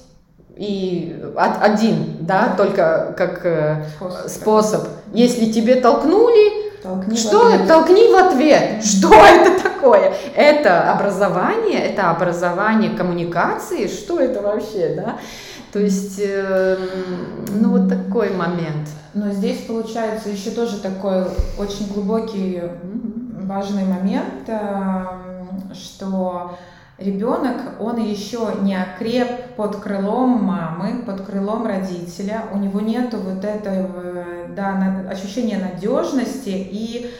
и 0.56 1.20
один, 1.36 2.18
да, 2.20 2.54
только 2.56 3.12
как 3.18 3.44
э, 3.44 3.86
способ. 3.98 4.30
способ. 4.30 4.88
Если 5.12 5.50
тебе 5.50 5.74
толкнули, 5.74 6.70
Толкни 6.80 7.16
что? 7.16 7.50
В 7.50 7.66
Толкни 7.66 8.06
в 8.06 8.14
ответ. 8.14 8.84
Что 8.84 9.12
это 9.12 9.60
такое? 9.60 10.14
Это 10.36 10.92
образование, 10.92 11.80
это 11.80 12.10
образование 12.10 12.90
коммуникации. 12.90 13.88
Что 13.88 14.20
это 14.20 14.42
вообще, 14.42 14.94
да? 14.94 15.18
То 15.72 15.80
есть, 15.80 16.20
э, 16.24 16.76
ну 17.48 17.70
вот 17.70 17.88
такой 17.88 18.30
момент. 18.30 18.88
Но 19.12 19.32
здесь 19.32 19.62
получается 19.62 20.28
еще 20.28 20.50
тоже 20.50 20.78
такой 20.78 21.24
очень 21.58 21.92
глубокий, 21.92 22.62
важный 23.42 23.84
момент, 23.84 24.46
э, 24.46 25.31
что 25.74 26.58
ребенок, 26.98 27.80
он 27.80 27.98
еще 27.98 28.54
не 28.60 28.76
окреп 28.76 29.54
под 29.56 29.76
крылом 29.76 30.42
мамы, 30.44 31.02
под 31.04 31.22
крылом 31.22 31.66
родителя, 31.66 32.44
у 32.52 32.58
него 32.58 32.80
нету 32.80 33.18
вот 33.18 33.44
этого 33.44 34.24
да, 34.50 35.06
ощущения 35.10 35.58
надежности 35.58 36.50
и 36.50 37.10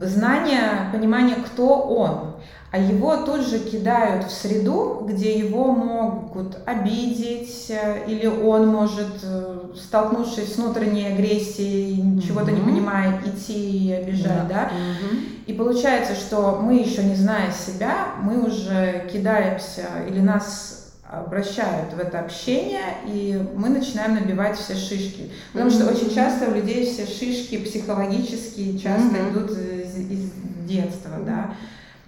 знания, 0.00 0.90
понимания, 0.92 1.36
кто 1.36 1.80
он. 1.80 2.36
А 2.72 2.78
его 2.78 3.18
тут 3.18 3.46
же 3.46 3.58
кидают 3.58 4.24
в 4.24 4.30
среду, 4.30 5.06
где 5.06 5.38
его 5.38 5.72
могут 5.72 6.56
обидеть, 6.64 7.66
э, 7.68 8.06
или 8.06 8.26
он 8.26 8.66
может, 8.68 9.20
э, 9.22 9.58
столкнувшись 9.76 10.54
с 10.54 10.56
внутренней 10.56 11.08
агрессией, 11.08 12.18
чего-то 12.22 12.50
mm-hmm. 12.50 12.54
не 12.54 12.72
понимая, 12.72 13.22
идти 13.26 13.88
и 13.88 13.92
обижать, 13.92 14.48
да. 14.48 14.70
да? 14.70 14.70
Mm-hmm. 14.70 15.44
И 15.48 15.52
получается, 15.52 16.14
что 16.14 16.60
мы 16.62 16.76
еще 16.76 17.04
не 17.04 17.14
зная 17.14 17.52
себя, 17.52 18.14
мы 18.22 18.46
уже 18.46 19.06
кидаемся, 19.12 19.84
или 20.08 20.20
нас 20.20 20.94
обращают 21.06 21.92
в 21.92 22.00
это 22.00 22.20
общение, 22.20 22.96
и 23.04 23.38
мы 23.54 23.68
начинаем 23.68 24.14
набивать 24.14 24.56
все 24.56 24.74
шишки. 24.74 25.30
Потому 25.52 25.70
mm-hmm. 25.70 25.74
что 25.74 25.92
очень 25.92 26.14
часто 26.14 26.48
у 26.48 26.54
людей 26.54 26.90
все 26.90 27.04
шишки 27.04 27.58
психологические 27.58 28.78
часто 28.78 29.14
mm-hmm. 29.14 29.30
идут 29.30 29.50
из, 29.50 30.10
из 30.10 30.30
детства, 30.66 31.18
да. 31.26 31.54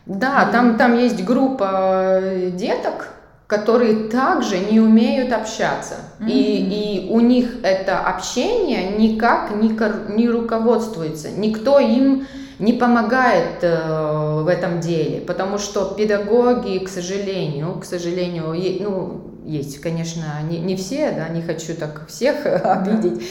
Да, 0.06 0.48
там, 0.52 0.76
там 0.76 0.98
есть 0.98 1.24
группа 1.24 2.18
э, 2.20 2.50
деток, 2.50 3.08
которые 3.46 4.08
также 4.08 4.58
не 4.58 4.80
умеют 4.80 5.32
общаться. 5.32 5.94
Mm-hmm. 6.18 6.30
И, 6.30 7.06
и 7.06 7.10
у 7.10 7.20
них 7.20 7.56
это 7.62 8.00
общение 8.00 8.90
никак 8.98 9.54
не, 9.54 9.68
не 10.14 10.28
руководствуется. 10.28 11.30
Никто 11.30 11.78
им 11.78 12.26
не 12.58 12.72
помогает 12.74 13.62
э, 13.62 14.40
в 14.42 14.48
этом 14.48 14.80
деле, 14.80 15.20
потому 15.20 15.58
что 15.58 15.94
педагоги, 15.96 16.78
к 16.78 16.88
сожалению, 16.88 17.78
к 17.80 17.84
сожалению, 17.84 18.52
е, 18.52 18.82
ну, 18.82 19.22
есть, 19.44 19.80
конечно, 19.80 20.24
не, 20.48 20.58
не 20.58 20.76
все, 20.76 21.12
да, 21.12 21.28
не 21.28 21.42
хочу 21.42 21.74
так 21.74 22.06
всех 22.08 22.46
обидеть, 22.64 23.22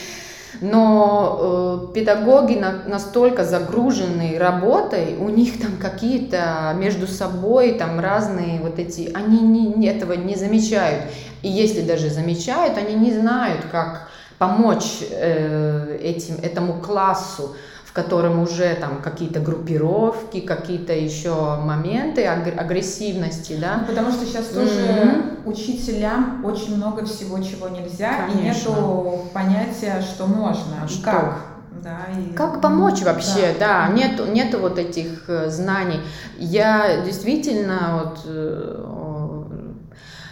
но 0.62 1.90
э, 1.90 1.94
педагоги 1.94 2.56
на, 2.56 2.84
настолько 2.88 3.44
загружены 3.44 4.38
работой, 4.38 5.18
у 5.18 5.30
них 5.30 5.62
там 5.62 5.78
какие-то 5.78 6.74
между 6.76 7.08
собой 7.08 7.74
там 7.74 8.00
разные 8.00 8.60
вот 8.60 8.80
эти, 8.80 9.12
они 9.14 9.40
не, 9.40 9.88
этого 9.88 10.14
не 10.14 10.36
замечают. 10.36 11.04
И 11.42 11.50
если 11.50 11.82
даже 11.82 12.10
замечают, 12.10 12.78
они 12.78 12.94
не 12.94 13.14
знают, 13.14 13.66
как 13.72 14.10
помочь 14.38 15.04
э, 15.10 15.98
этим, 16.02 16.36
этому 16.44 16.82
классу 16.82 17.56
в 17.94 17.96
котором 17.96 18.42
уже 18.42 18.74
там 18.74 19.04
какие-то 19.04 19.40
группировки, 19.40 20.40
какие-то 20.40 20.94
еще 20.94 21.58
моменты 21.58 22.26
агрессивности, 22.26 23.56
да. 23.62 23.82
Ну, 23.82 23.86
потому 23.86 24.12
что 24.12 24.26
сейчас 24.26 24.48
тоже 24.48 24.72
mm-hmm. 24.72 25.42
учителям 25.46 26.44
очень 26.44 26.78
много 26.78 27.06
всего, 27.06 27.38
чего 27.38 27.70
нельзя, 27.70 28.26
Конечно. 28.26 28.40
и 28.40 28.72
нету 28.72 29.26
понятия, 29.32 30.02
что 30.02 30.26
можно, 30.26 30.88
что? 30.88 31.04
как. 31.04 31.38
Да, 31.84 32.00
и... 32.18 32.34
Как 32.34 32.62
помочь 32.62 33.04
вообще, 33.04 33.56
да, 33.60 33.88
да 33.88 33.94
нету, 33.94 34.26
нету 34.26 34.58
вот 34.58 34.80
этих 34.80 35.30
э, 35.30 35.52
знаний. 35.52 36.00
Я 36.40 37.04
действительно 37.06 38.06
вот 38.06 38.22
э, 38.26 39.03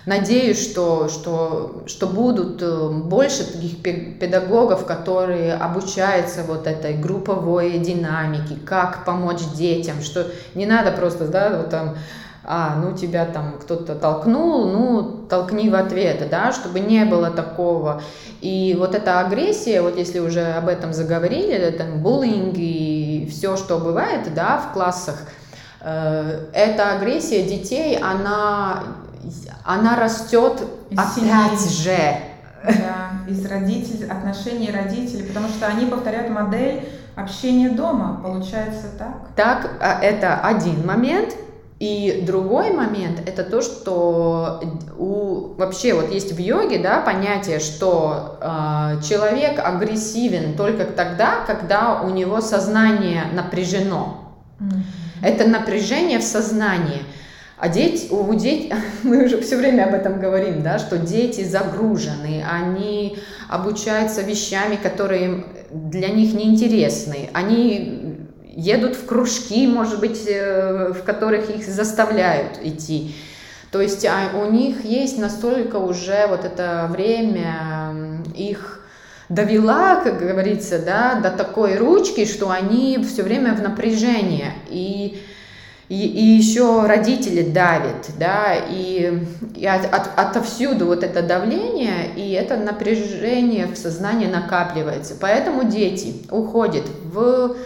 Надеюсь, 0.08 0.60
что, 0.60 1.10
что, 1.10 1.84
что 1.86 2.08
будут 2.08 2.60
э, 2.64 2.90
больше 2.90 3.46
таких 3.46 3.84
педагогов, 3.84 4.86
которые 4.86 5.54
обучаются 5.54 6.44
вот 6.44 6.66
этой 6.66 6.96
групповой 6.98 7.78
динамике, 7.78 8.56
как 8.66 9.06
помочь 9.06 9.42
детям, 9.56 10.02
что 10.02 10.26
не 10.56 10.66
надо 10.66 10.92
просто, 10.92 11.28
да, 11.28 11.56
вот 11.56 11.70
там, 11.70 11.98
а, 12.44 12.78
ну 12.82 12.98
тебя 12.98 13.26
там 13.26 13.60
кто-то 13.62 13.94
толкнул, 13.94 14.66
ну 14.72 15.28
толкни 15.30 15.70
в 15.70 15.76
ответ, 15.76 16.28
да, 16.32 16.52
чтобы 16.52 16.80
не 16.80 17.06
было 17.06 17.30
такого. 17.30 18.02
И 18.42 18.76
вот 18.80 18.96
эта 18.96 19.20
агрессия, 19.20 19.84
вот 19.84 19.98
если 19.98 20.18
уже 20.18 20.42
об 20.54 20.68
этом 20.68 20.94
заговорили, 20.94 21.54
это 21.54 21.84
буллинг 21.84 22.56
и 22.58 23.30
все, 23.30 23.56
что 23.56 23.78
бывает, 23.78 24.34
да, 24.34 24.58
в 24.58 24.74
классах, 24.74 25.20
э, 25.82 26.48
эта 26.54 26.94
агрессия 26.94 27.44
детей, 27.44 28.00
она 28.00 28.84
она 29.64 29.96
растет 29.96 30.64
из 30.90 31.00
опять 31.00 31.60
семьи. 31.60 31.84
же. 31.84 32.16
Да, 32.64 33.12
из 33.28 33.44
родителей, 33.46 34.08
отношений 34.08 34.70
родителей, 34.72 35.24
потому 35.24 35.48
что 35.48 35.66
они 35.68 35.88
повторяют 35.88 36.30
модель 36.30 36.88
общения 37.16 37.70
дома, 37.70 38.20
получается 38.22 38.86
так? 38.98 39.16
Так, 39.36 39.72
а, 39.80 40.00
это 40.00 40.40
один 40.42 40.86
момент. 40.86 41.36
И 41.80 42.24
другой 42.28 42.72
момент 42.72 43.24
это 43.26 43.44
то, 43.44 43.64
что 43.64 44.62
у 45.00 45.56
вообще 45.58 45.96
вот 45.96 46.12
есть 46.12 46.32
в 46.32 46.38
йоге 46.38 46.78
да, 46.78 47.02
понятие, 47.02 47.58
что 47.58 48.38
э, 48.40 49.02
человек 49.02 49.58
агрессивен 49.58 50.56
только 50.56 50.86
тогда, 50.86 51.44
когда 51.48 52.04
у 52.04 52.12
него 52.12 52.40
сознание 52.40 53.24
напряжено. 53.34 54.36
Mm-hmm. 54.60 54.82
Это 55.24 55.48
напряжение 55.48 56.20
в 56.20 56.24
сознании. 56.24 57.02
А 57.62 57.70
дети, 57.70 58.12
у 58.12 58.34
детей, 58.34 58.74
мы 59.04 59.26
уже 59.26 59.40
все 59.40 59.56
время 59.56 59.84
об 59.84 59.94
этом 59.94 60.20
говорим, 60.20 60.64
да, 60.64 60.80
что 60.80 60.98
дети 60.98 61.44
загружены, 61.44 62.44
они 62.52 63.20
обучаются 63.48 64.24
вещами, 64.24 64.78
которые 64.78 65.46
для 65.70 66.08
них 66.08 66.34
неинтересны, 66.34 67.30
они 67.34 68.18
едут 68.52 68.96
в 68.96 69.06
кружки, 69.06 69.68
может 69.68 70.00
быть, 70.00 70.24
э, 70.28 70.92
в 70.92 71.04
которых 71.04 71.52
их 71.52 71.64
заставляют 71.68 72.58
идти. 72.64 73.14
То 73.72 73.80
есть 73.80 74.04
а 74.08 74.36
у 74.40 74.52
них 74.52 74.84
есть 74.84 75.20
настолько 75.20 75.76
уже 75.76 76.26
вот 76.28 76.44
это 76.44 76.90
время 76.90 77.94
их 78.36 78.84
довела, 79.30 79.98
как 79.98 80.20
говорится, 80.20 80.80
да, 80.80 81.20
до 81.22 81.30
такой 81.30 81.78
ручки, 81.78 82.26
что 82.26 82.50
они 82.50 82.98
все 83.08 83.22
время 83.22 83.54
в 83.54 83.62
напряжении. 83.62 84.48
И 84.68 85.22
и, 85.92 86.08
и 86.08 86.24
еще 86.24 86.86
родители 86.86 87.42
давят, 87.42 88.12
да, 88.18 88.56
и, 88.56 89.26
и 89.58 89.66
от, 89.66 89.94
от, 89.94 90.18
отовсюду 90.18 90.86
вот 90.86 91.04
это 91.04 91.22
давление, 91.22 92.14
и 92.16 92.32
это 92.32 92.56
напряжение 92.56 93.68
в 93.68 93.76
сознании 93.76 94.28
накапливается. 94.28 95.16
Поэтому 95.20 95.66
дети 95.66 96.14
уходят 96.32 96.86
в 97.04 97.58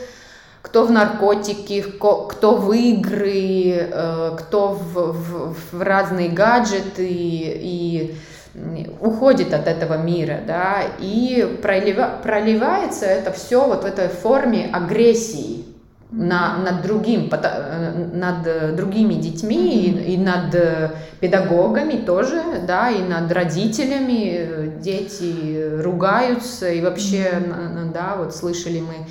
кто 0.63 0.85
в 0.85 0.91
наркотики, 0.91 1.85
кто 1.99 2.55
в 2.55 2.73
игры, 2.73 3.89
э, 3.91 4.37
кто 4.39 4.69
в, 4.69 5.13
в, 5.13 5.55
в 5.71 5.81
разные 5.83 6.29
гаджеты 6.29 7.07
и 7.07 8.15
уходит 9.01 9.53
от 9.53 9.67
этого 9.67 9.97
мира, 10.01 10.39
да, 10.47 10.81
и 10.97 11.59
пролива, 11.61 12.09
проливается 12.23 13.05
это 13.05 13.31
все 13.31 13.67
вот 13.67 13.83
в 13.83 13.85
этой 13.85 14.07
форме 14.07 14.67
агрессии 14.73 15.74
на, 16.15 16.57
над 16.59 16.81
другим, 16.81 17.29
э, 17.31 18.09
над 18.13 18.75
другими 18.75 19.15
детьми 19.15 19.85
и, 19.85 20.13
и 20.13 20.17
над 20.17 20.55
педагогами 21.19 21.97
тоже, 21.97 22.41
да, 22.65 22.89
и 22.89 23.01
над 23.01 23.31
родителями 23.31 24.79
дети 24.79 25.81
ругаются. 25.81 26.69
И 26.69 26.81
вообще, 26.81 27.31
да, 27.93 28.15
вот 28.17 28.33
слышали 28.33 28.79
мы, 28.79 29.07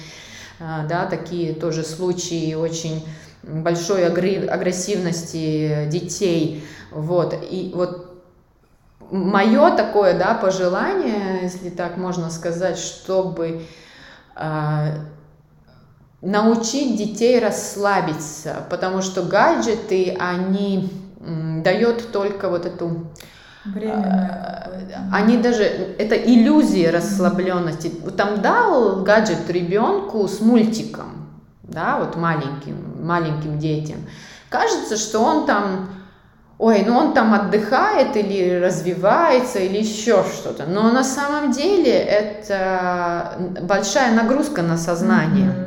э, 0.61 0.89
да, 0.89 1.05
такие 1.07 1.53
тоже 1.55 1.85
случаи 1.85 2.55
очень 2.55 3.07
большой 3.43 4.07
агрессивности 4.07 5.87
детей, 5.91 6.65
вот, 6.91 7.37
и 7.51 7.73
вот 7.75 8.23
мое 9.11 9.77
такое, 9.77 10.19
да, 10.19 10.33
пожелание, 10.33 11.41
если 11.43 11.69
так 11.69 11.99
можно 11.99 12.31
сказать, 12.31 12.79
чтобы 12.79 13.67
э, 14.37 14.99
научить 16.25 16.97
детей 16.97 17.39
расслабиться, 17.39 18.65
потому 18.71 19.03
что 19.03 19.23
гаджеты, 19.23 20.17
они 20.19 20.91
дают 21.63 22.13
только 22.13 22.49
вот 22.49 22.67
эту 22.67 23.07
Временно. 23.65 24.69
Они 25.11 25.39
даже, 25.39 25.65
это 25.65 26.17
иллюзия 26.17 26.91
расслабленности. 26.91 27.89
Там 28.17 28.43
дал 28.43 29.03
гаджет 29.03 29.49
ребенку 29.49 30.29
с 30.29 30.41
мультиком, 30.41 31.31
да, 31.63 31.99
вот 31.99 32.17
маленьким, 32.17 33.03
маленьким 33.03 33.59
детям. 33.59 33.97
Кажется, 34.51 34.97
что 34.99 35.21
он 35.21 35.47
там 35.47 35.89
ой, 36.59 36.85
ну 36.87 36.97
он 36.97 37.15
там 37.15 37.33
отдыхает 37.33 38.17
или 38.17 38.61
развивается 38.61 39.59
или 39.59 39.79
еще 39.79 40.25
что-то. 40.25 40.67
Но 40.67 40.91
на 40.93 41.03
самом 41.03 41.51
деле 41.51 41.93
это 41.93 43.33
большая 43.63 44.15
нагрузка 44.15 44.63
на 44.63 44.77
сознание. 44.77 45.49
Mm-hmm, 45.49 45.64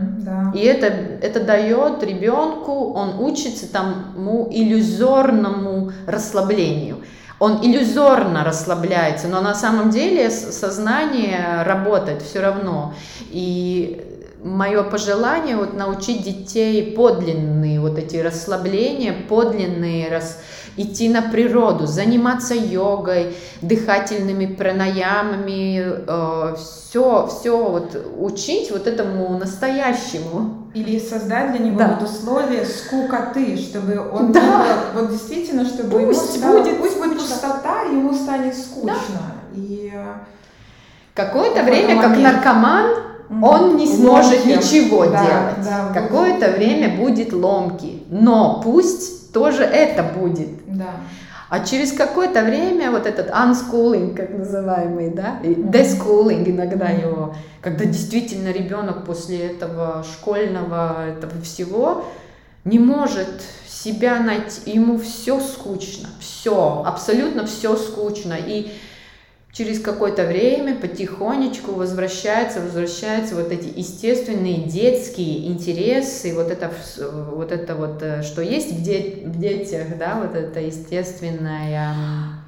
И 0.54 0.60
это, 0.60 0.88
это 0.88 1.40
дает 1.40 2.04
ребенку, 2.04 2.94
он 2.94 3.20
учится 3.20 3.72
тому 3.72 4.48
иллюзорному 4.52 5.92
расслаблению. 6.06 7.04
Он 7.40 7.64
иллюзорно 7.64 8.44
расслабляется, 8.44 9.28
но 9.28 9.42
на 9.42 9.54
самом 9.54 9.92
деле 9.92 10.30
сознание 10.32 11.64
работает 11.64 12.24
все 12.24 12.42
равно. 12.42 12.96
И 13.30 14.04
мое 14.44 14.84
пожелание 14.84 15.56
вот 15.56 15.74
научить 15.74 16.24
детей 16.24 16.96
подлинные 16.96 17.80
вот 17.80 17.98
эти 17.98 18.18
расслабления, 18.18 19.14
подлинные 19.30 20.10
рас, 20.10 20.42
идти 20.78 21.10
на 21.10 21.24
природу, 21.24 21.88
заниматься 21.88 22.54
йогой, 22.54 23.36
дыхательными 23.62 24.46
пранаямами, 24.46 25.84
э, 26.08 26.56
все, 26.56 27.28
все 27.28 27.58
вот 27.58 27.98
учить 28.20 28.72
вот 28.72 28.88
этому 28.88 29.38
настоящему. 29.38 30.68
Или 30.74 31.00
создать 31.00 31.52
для 31.52 31.66
него 31.66 31.80
да. 31.80 31.98
вот 32.00 32.08
условия 32.08 32.64
скукоты, 32.64 33.58
чтобы 33.58 34.00
он 34.12 34.32
да. 34.32 34.42
был, 34.94 35.02
вот 35.02 35.12
действительно, 35.12 35.66
чтобы 35.66 36.00
пусть 36.00 36.36
ему 36.36 36.38
стало, 36.38 36.60
будет 36.60 36.78
пусть 36.78 36.98
будет 36.98 37.18
пустота, 37.18 37.82
ему 37.84 38.14
станет 38.14 38.56
скучно. 38.56 38.94
Да. 38.94 39.60
И 39.60 39.92
какое-то 41.16 41.64
время, 41.64 42.00
как 42.00 42.18
наркоман, 42.18 43.08
он 43.42 43.76
не 43.76 43.88
сможет 43.88 44.46
Ломки. 44.46 44.58
ничего 44.58 45.06
да, 45.06 45.24
делать. 45.24 45.66
Да, 45.66 45.92
Какое-то 45.94 46.52
время 46.52 46.96
будет 46.96 47.34
ломки, 47.34 48.04
но 48.10 48.62
пусть 48.64 49.27
тоже 49.38 49.64
это 49.64 50.02
будет. 50.02 50.50
Да. 50.66 50.96
А 51.50 51.60
через 51.64 51.94
какое-то 51.94 52.44
время 52.44 52.90
вот 52.90 53.06
этот 53.06 53.30
unschooling, 53.30 54.16
как 54.16 54.32
называемый, 54.32 55.12
да, 55.12 55.40
deschooling 55.44 56.50
иногда 56.50 56.90
его, 56.90 57.36
когда 57.62 57.86
действительно 57.86 58.52
ребенок 58.52 59.06
после 59.06 59.38
этого 59.52 60.04
школьного, 60.04 61.08
этого 61.08 61.40
всего 61.42 62.06
не 62.66 62.80
может 62.80 63.30
себя 63.68 64.20
найти, 64.20 64.72
ему 64.72 64.98
все 64.98 65.40
скучно, 65.40 66.10
все, 66.20 66.84
абсолютно 66.84 67.46
все 67.46 67.78
скучно. 67.78 68.36
И 68.38 68.74
через 69.52 69.82
какое-то 69.82 70.26
время 70.26 70.76
потихонечку 70.76 71.72
возвращаются, 71.72 72.62
возвращаются 72.62 73.36
вот 73.36 73.52
эти 73.52 73.78
естественные 73.78 74.64
детские 74.64 75.48
интересы, 75.48 76.36
вот 76.36 76.52
это 76.52 76.72
вот, 77.32 77.52
это 77.52 77.76
вот 77.76 78.04
э, 78.04 78.22
что 78.22 78.42
есть 78.42 78.72
в, 78.72 78.84
де, 78.84 79.24
в 79.26 79.40
детях, 79.40 79.98
да, 79.98 80.20
вот 80.22 80.36
это 80.36 80.60
естественное. 80.60 81.96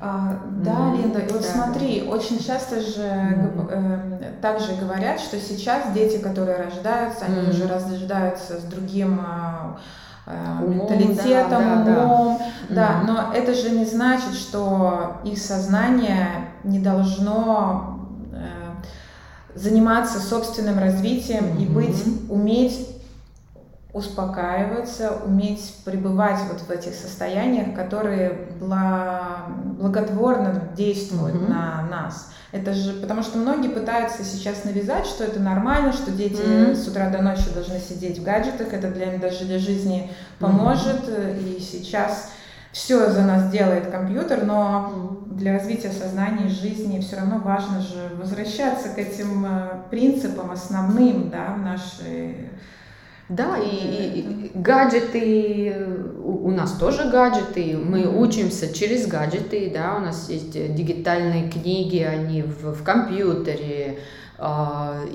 А, 0.01 0.39
да, 0.63 0.71
mm, 0.71 1.01
Линда, 1.01 1.19
и 1.19 1.31
вот 1.31 1.41
да. 1.41 1.47
смотри, 1.47 2.03
очень 2.03 2.43
часто 2.43 2.79
же 2.79 3.01
mm. 3.01 3.67
э, 3.69 4.41
также 4.41 4.75
говорят, 4.75 5.19
что 5.19 5.39
сейчас 5.39 5.91
дети, 5.93 6.17
которые 6.17 6.57
рождаются, 6.57 7.25
они 7.25 7.47
mm. 7.47 7.49
уже 7.49 7.67
рождаются 7.67 8.59
с 8.59 8.63
другим 8.63 9.19
Э, 9.19 9.77
умом, 10.61 10.91
менталитетом, 10.91 11.85
да, 11.85 12.03
умом. 12.03 12.37
Да, 12.69 12.75
да. 12.75 12.75
да, 12.75 13.01
но 13.05 13.33
это 13.33 13.53
же 13.53 13.71
не 13.71 13.85
значит, 13.85 14.33
что 14.33 15.17
их 15.23 15.37
сознание 15.37 16.51
не 16.63 16.79
должно 16.79 17.99
э, 18.31 18.47
заниматься 19.55 20.19
собственным 20.19 20.77
развитием 20.79 21.45
mm-hmm. 21.45 21.61
и 21.61 21.65
быть, 21.67 22.03
уметь 22.29 22.87
успокаиваться, 23.91 25.17
уметь 25.25 25.77
пребывать 25.83 26.39
вот 26.51 26.61
в 26.61 26.69
этих 26.69 26.93
состояниях, 26.93 27.75
которые 27.75 28.49
благотворно 29.79 30.69
действуют 30.75 31.35
mm-hmm. 31.35 31.49
на 31.49 31.81
нас. 31.89 32.31
Это 32.51 32.73
же 32.73 32.93
потому 32.93 33.21
что 33.21 33.37
многие 33.37 33.69
пытаются 33.69 34.23
сейчас 34.23 34.63
навязать, 34.63 35.05
что 35.05 35.23
это 35.23 35.39
нормально, 35.39 35.93
что 35.93 36.11
дети 36.11 36.41
mm-hmm. 36.41 36.75
с 36.75 36.87
утра 36.87 37.09
до 37.09 37.21
ночи 37.21 37.45
должны 37.53 37.79
сидеть 37.79 38.17
в 38.17 38.23
гаджетах, 38.23 38.73
это 38.73 38.89
для 38.89 39.17
даже 39.17 39.45
для 39.45 39.59
жизни 39.59 40.11
поможет. 40.39 41.07
Mm-hmm. 41.07 41.57
И 41.57 41.59
сейчас 41.59 42.31
все 42.71 43.09
за 43.09 43.21
нас 43.21 43.51
делает 43.51 43.91
компьютер, 43.91 44.45
но 44.45 45.21
для 45.27 45.53
развития 45.53 45.91
сознания 45.91 46.47
и 46.47 46.49
жизни 46.49 46.99
все 47.01 47.17
равно 47.17 47.39
важно 47.39 47.81
же 47.81 48.11
возвращаться 48.15 48.89
к 48.89 48.97
этим 48.97 49.45
э, 49.45 49.69
принципам 49.89 50.51
основным 50.51 51.29
да, 51.29 51.53
в 51.53 51.59
нашей 51.59 52.49
да, 53.29 53.57
и, 53.59 53.67
и, 53.67 54.19
и 54.19 54.51
гаджеты, 54.55 55.75
у, 56.17 56.47
у 56.47 56.51
нас 56.51 56.73
тоже 56.73 57.09
гаджеты, 57.11 57.77
мы 57.77 58.07
учимся 58.07 58.73
через 58.73 59.05
гаджеты, 59.05 59.71
да, 59.71 59.97
у 59.97 59.99
нас 59.99 60.29
есть 60.29 60.51
дигитальные 60.51 61.49
книги, 61.49 61.99
они 61.99 62.41
в, 62.41 62.73
в 62.73 62.83
компьютере, 62.83 63.99
э, 64.39 64.43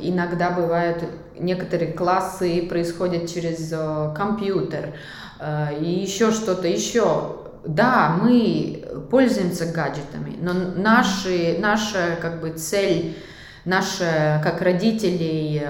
иногда 0.00 0.50
бывают 0.50 1.02
некоторые 1.36 1.92
классы 1.92 2.62
происходят 2.68 3.28
через 3.28 3.72
э, 3.72 4.14
компьютер, 4.16 4.94
э, 5.40 5.80
и 5.80 5.90
еще 5.90 6.30
что-то 6.30 6.68
еще. 6.68 7.40
Да, 7.66 8.16
мы 8.22 8.84
пользуемся 9.10 9.66
гаджетами, 9.66 10.36
но 10.40 10.52
наши, 10.52 11.56
наша 11.58 12.16
как 12.20 12.40
бы 12.40 12.50
цель, 12.50 13.16
наша 13.64 14.40
как 14.44 14.60
родителей 14.60 15.62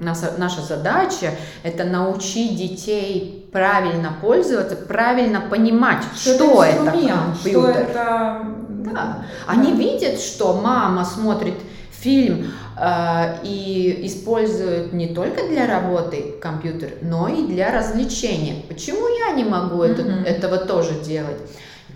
наша, 0.00 0.32
наша 0.38 0.62
задача 0.62 1.32
это 1.62 1.84
научить 1.84 2.56
детей 2.56 3.48
правильно 3.52 4.12
пользоваться, 4.20 4.76
правильно 4.76 5.40
понимать, 5.40 6.02
что, 6.16 6.34
что 6.34 6.64
это, 6.64 6.82
это 6.84 7.08
компьютер. 7.08 7.60
Что 7.60 7.68
это... 7.68 8.46
Да. 8.92 9.24
Они 9.46 9.72
видят, 9.72 10.20
что 10.20 10.60
мама 10.62 11.04
смотрит 11.04 11.54
фильм 11.90 12.52
э, 12.80 13.36
и 13.42 14.00
использует 14.04 14.92
не 14.92 15.08
только 15.08 15.46
для 15.48 15.66
работы 15.66 16.34
компьютер, 16.40 16.92
но 17.02 17.28
и 17.28 17.46
для 17.46 17.72
развлечения. 17.72 18.62
Почему 18.68 19.08
я 19.08 19.34
не 19.34 19.44
могу 19.44 19.82
mm-hmm. 19.82 20.22
это, 20.22 20.30
этого 20.30 20.56
тоже 20.58 21.00
делать? 21.00 21.38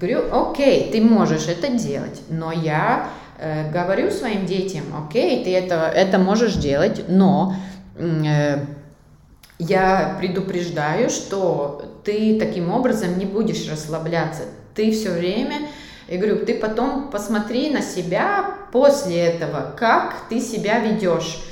Говорю, 0.01 0.25
окей, 0.33 0.91
ты 0.91 1.01
можешь 1.01 1.47
это 1.47 1.69
делать, 1.69 2.23
но 2.29 2.51
я 2.51 3.11
э, 3.39 3.71
говорю 3.71 4.11
своим 4.11 4.47
детям, 4.47 4.83
окей, 5.07 5.45
ты 5.45 5.55
это, 5.55 5.93
это 5.95 6.19
можешь 6.19 6.55
делать, 6.55 7.05
но 7.09 7.55
я 9.59 10.17
предупреждаю, 10.19 11.09
что 11.11 11.83
ты 12.05 12.39
таким 12.39 12.73
образом 12.73 13.19
не 13.19 13.27
будешь 13.27 13.71
расслабляться. 13.71 14.43
Ты 14.75 14.91
все 14.91 15.11
время, 15.11 15.69
я 16.09 16.19
говорю, 16.19 16.45
ты 16.45 16.55
потом 16.55 17.11
посмотри 17.11 17.71
на 17.71 17.83
себя 17.83 18.55
после 18.73 19.19
этого, 19.19 19.75
как 19.77 20.29
ты 20.29 20.41
себя 20.41 20.81
ведешь. 20.81 21.43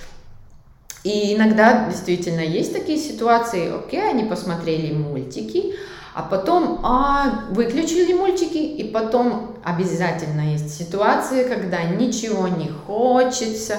И 1.05 1.35
иногда 1.35 1.89
действительно 1.89 2.41
есть 2.41 2.73
такие 2.73 2.99
ситуации, 2.99 3.73
окей, 3.73 4.07
они 4.07 4.25
посмотрели 4.25 4.93
мультики, 4.93 5.75
а 6.15 6.23
потом 6.23 6.81
а, 6.83 7.45
выключили 7.51 8.13
мультики, 8.13 8.59
и 8.59 8.85
потом 8.85 9.57
обязательно 9.65 10.53
есть 10.53 10.77
ситуации, 10.77 11.45
когда 11.45 11.83
ничего 11.85 12.49
не 12.49 12.69
хочется, 12.69 13.79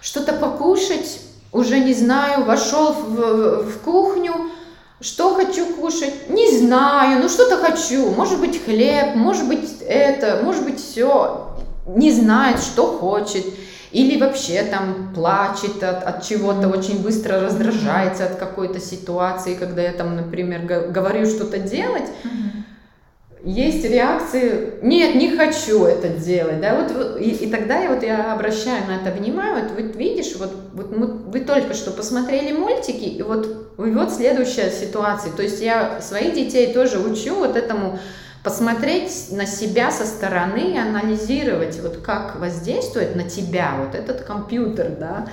что-то 0.00 0.32
покушать, 0.32 1.20
уже 1.52 1.80
не 1.80 1.94
знаю, 1.94 2.44
вошел 2.44 2.92
в, 2.92 3.62
в 3.64 3.78
кухню, 3.80 4.32
что 5.00 5.34
хочу 5.34 5.66
кушать? 5.76 6.28
Не 6.28 6.50
знаю, 6.58 7.22
ну 7.22 7.28
что-то 7.28 7.56
хочу. 7.56 8.10
Может 8.10 8.40
быть 8.40 8.62
хлеб, 8.64 9.14
может 9.14 9.46
быть 9.46 9.80
это, 9.86 10.40
может 10.42 10.64
быть 10.64 10.80
все. 10.80 11.54
Не 11.86 12.10
знает, 12.12 12.60
что 12.60 12.86
хочет. 12.86 13.46
Или 13.92 14.20
вообще 14.20 14.64
там 14.64 15.12
плачет 15.14 15.82
от, 15.82 16.02
от 16.02 16.22
чего-то, 16.22 16.68
очень 16.68 17.00
быстро 17.00 17.40
раздражается 17.40 18.26
от 18.26 18.36
какой-то 18.36 18.80
ситуации, 18.80 19.54
когда 19.54 19.80
я 19.80 19.92
там, 19.92 20.16
например, 20.16 20.90
говорю 20.90 21.24
что-то 21.26 21.58
делать. 21.58 22.04
Есть 23.48 23.82
реакции, 23.82 24.74
нет, 24.82 25.14
не 25.14 25.34
хочу 25.34 25.86
это 25.86 26.10
делать, 26.10 26.60
да, 26.60 26.74
вот, 26.74 27.18
и, 27.18 27.30
и 27.30 27.50
тогда 27.50 27.78
я 27.78 27.88
вот 27.88 28.02
я 28.02 28.34
обращаю 28.34 28.86
на 28.86 28.96
это 28.96 29.10
внимание, 29.10 29.64
вот, 29.64 29.72
вот 29.72 29.96
видишь, 29.96 30.36
вот, 30.36 30.54
вот 30.74 30.94
мы, 30.94 31.06
вы 31.06 31.40
только 31.40 31.72
что 31.72 31.92
посмотрели 31.92 32.52
мультики, 32.52 33.04
и 33.04 33.22
вот, 33.22 33.72
и 33.78 33.90
вот 33.90 34.12
следующая 34.12 34.70
ситуация, 34.70 35.32
то 35.32 35.42
есть 35.42 35.62
я 35.62 36.02
своих 36.02 36.34
детей 36.34 36.74
тоже 36.74 36.98
учу 36.98 37.36
вот 37.36 37.56
этому 37.56 37.98
посмотреть 38.44 39.28
на 39.30 39.46
себя 39.46 39.90
со 39.90 40.04
стороны 40.04 40.74
и 40.74 40.78
анализировать, 40.78 41.80
вот 41.80 42.02
как 42.04 42.38
воздействует 42.38 43.16
на 43.16 43.22
тебя 43.22 43.76
вот 43.78 43.94
этот 43.94 44.26
компьютер, 44.26 44.90
да, 45.00 45.26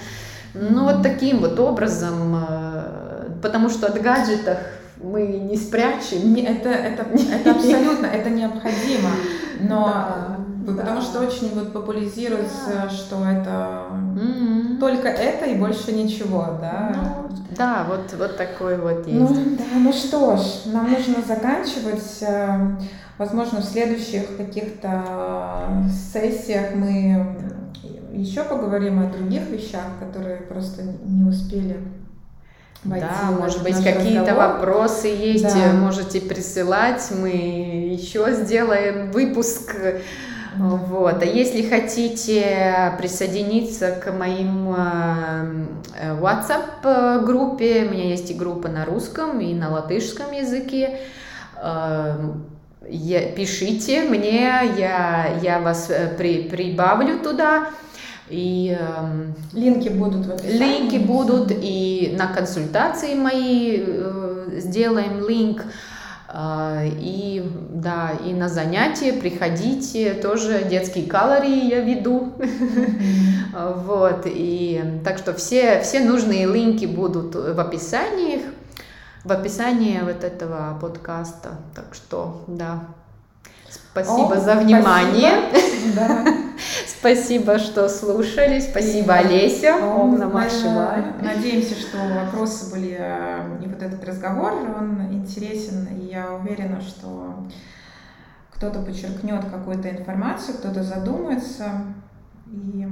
ну 0.53 0.85
вот 0.85 1.03
таким 1.03 1.39
вот 1.39 1.59
образом, 1.59 2.45
э, 2.47 3.41
потому 3.41 3.69
что 3.69 3.87
от 3.87 4.01
гаджетов 4.01 4.59
мы 5.05 5.27
не 5.27 5.57
спрячем. 5.57 6.33
Не, 6.33 6.43
это, 6.43 6.69
это, 6.69 7.03
это 7.33 7.51
абсолютно, 7.51 8.05
это 8.07 8.29
необходимо, 8.29 9.11
но 9.61 9.85
да, 9.85 10.37
потому 10.65 10.99
да. 10.99 11.01
что 11.01 11.19
очень 11.21 11.53
вот 11.53 11.71
популяризируется, 11.73 12.83
да. 12.83 12.89
что 12.89 13.23
это 13.25 13.83
mm-hmm. 14.15 14.79
только 14.79 15.07
это 15.07 15.45
и 15.45 15.55
больше 15.55 15.91
ничего, 15.91 16.57
да. 16.59 16.95
Ну, 16.95 17.37
да, 17.57 17.85
вот, 17.87 18.13
вот 18.17 18.37
такой 18.37 18.77
вот 18.77 19.05
ну 19.07 19.21
есть. 19.21 19.35
Ну, 19.35 19.57
да, 19.57 19.79
ну 19.79 19.93
что 19.93 20.37
ж, 20.37 20.65
нам 20.65 20.91
нужно 20.91 21.21
заканчивать. 21.25 22.17
Э, 22.21 22.77
возможно, 23.17 23.61
в 23.61 23.65
следующих 23.65 24.35
каких-то 24.35 25.83
сессиях 26.11 26.75
мы 26.75 27.37
еще 28.13 28.43
поговорим 28.43 28.99
о 28.99 29.11
других 29.11 29.49
вещах, 29.49 29.85
которые 29.99 30.37
просто 30.37 30.83
не 31.05 31.23
успели 31.23 31.77
войти 32.85 33.05
да, 33.05 33.31
может 33.31 33.63
быть, 33.63 33.83
какие-то 33.83 34.35
вопросы 34.35 35.07
есть, 35.07 35.43
да. 35.43 35.73
можете 35.73 36.21
присылать, 36.21 37.09
мы 37.11 37.29
еще 37.29 38.33
сделаем 38.33 39.11
выпуск. 39.11 39.75
Вот. 40.57 41.21
А 41.21 41.25
если 41.25 41.67
хотите 41.67 42.93
присоединиться 42.97 43.91
к 43.91 44.13
моим 44.13 44.73
э, 44.73 46.17
WhatsApp 46.21 47.25
группе, 47.25 47.85
у 47.85 47.91
меня 47.91 48.05
есть 48.05 48.31
и 48.31 48.33
группа 48.33 48.69
на 48.69 48.85
русском, 48.85 49.41
и 49.41 49.53
на 49.53 49.69
латышском 49.69 50.31
языке, 50.31 50.99
э, 51.61 52.31
пишите 53.35 54.03
мне, 54.03 54.47
я, 54.77 55.37
я 55.41 55.59
вас 55.59 55.89
э, 55.89 56.15
при, 56.17 56.43
прибавлю 56.43 57.19
туда. 57.19 57.67
И 58.29 58.75
э, 58.79 59.25
линки 59.53 59.89
будут 59.89 60.25
в 60.25 60.31
описании. 60.31 60.57
Линки 60.57 60.97
будут 60.97 61.51
и 61.51 62.15
на 62.17 62.27
консультации 62.27 63.13
мои 63.13 63.83
э, 63.85 64.59
сделаем 64.59 65.27
линк. 65.27 65.63
Э, 66.27 66.87
и 66.87 67.43
да, 67.69 68.13
и 68.25 68.33
на 68.33 68.49
занятия 68.49 69.13
приходите, 69.13 70.13
тоже 70.13 70.63
детские 70.67 71.05
калории 71.05 71.69
я 71.69 71.81
веду. 71.81 72.33
Вот, 73.55 74.23
и 74.25 74.99
так 75.05 75.17
что 75.17 75.33
все, 75.33 75.79
все 75.79 76.01
нужные 76.01 76.45
линки 76.45 76.83
будут 76.83 77.35
в 77.35 77.57
описании, 77.57 78.41
в 79.23 79.31
описании 79.31 80.01
вот 80.03 80.25
этого 80.25 80.77
подкаста. 80.81 81.51
Так 81.73 81.85
что, 81.93 82.43
да, 82.47 82.83
спасибо 83.95 84.35
О, 84.35 84.39
за 84.41 84.55
внимание. 84.55 85.31
Спасибо. 85.49 85.95
Да. 85.95 86.25
Спасибо, 86.87 87.59
что 87.59 87.87
слушали. 87.87 88.59
Спасибо, 88.59 89.13
и, 89.13 89.25
Олеся. 89.25 89.75
Ом 89.75 90.17
Надеемся, 90.17 91.75
что 91.75 91.97
вопросы 91.97 92.71
были 92.71 92.97
э, 92.99 93.59
и 93.63 93.67
вот 93.67 93.81
этот 93.81 94.03
разговор, 94.03 94.53
он 94.53 95.13
интересен. 95.13 95.87
И 95.99 96.07
я 96.07 96.33
уверена, 96.33 96.81
что 96.81 97.45
кто-то 98.51 98.79
подчеркнет 98.81 99.45
какую-то 99.45 99.89
информацию, 99.89 100.57
кто-то 100.57 100.83
задумается. 100.83 101.65
И 102.47 102.87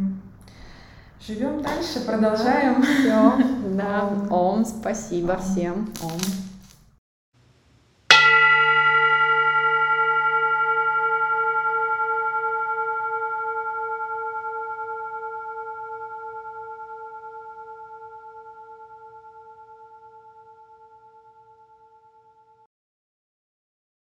живем 1.25 1.61
дальше, 1.61 2.01
продолжаем. 2.05 2.81
Все. 2.84 3.34
Да. 3.75 4.07
Ом, 4.30 4.63
спасибо 4.63 5.38
всем. 5.38 5.91
Ом. 6.03 6.11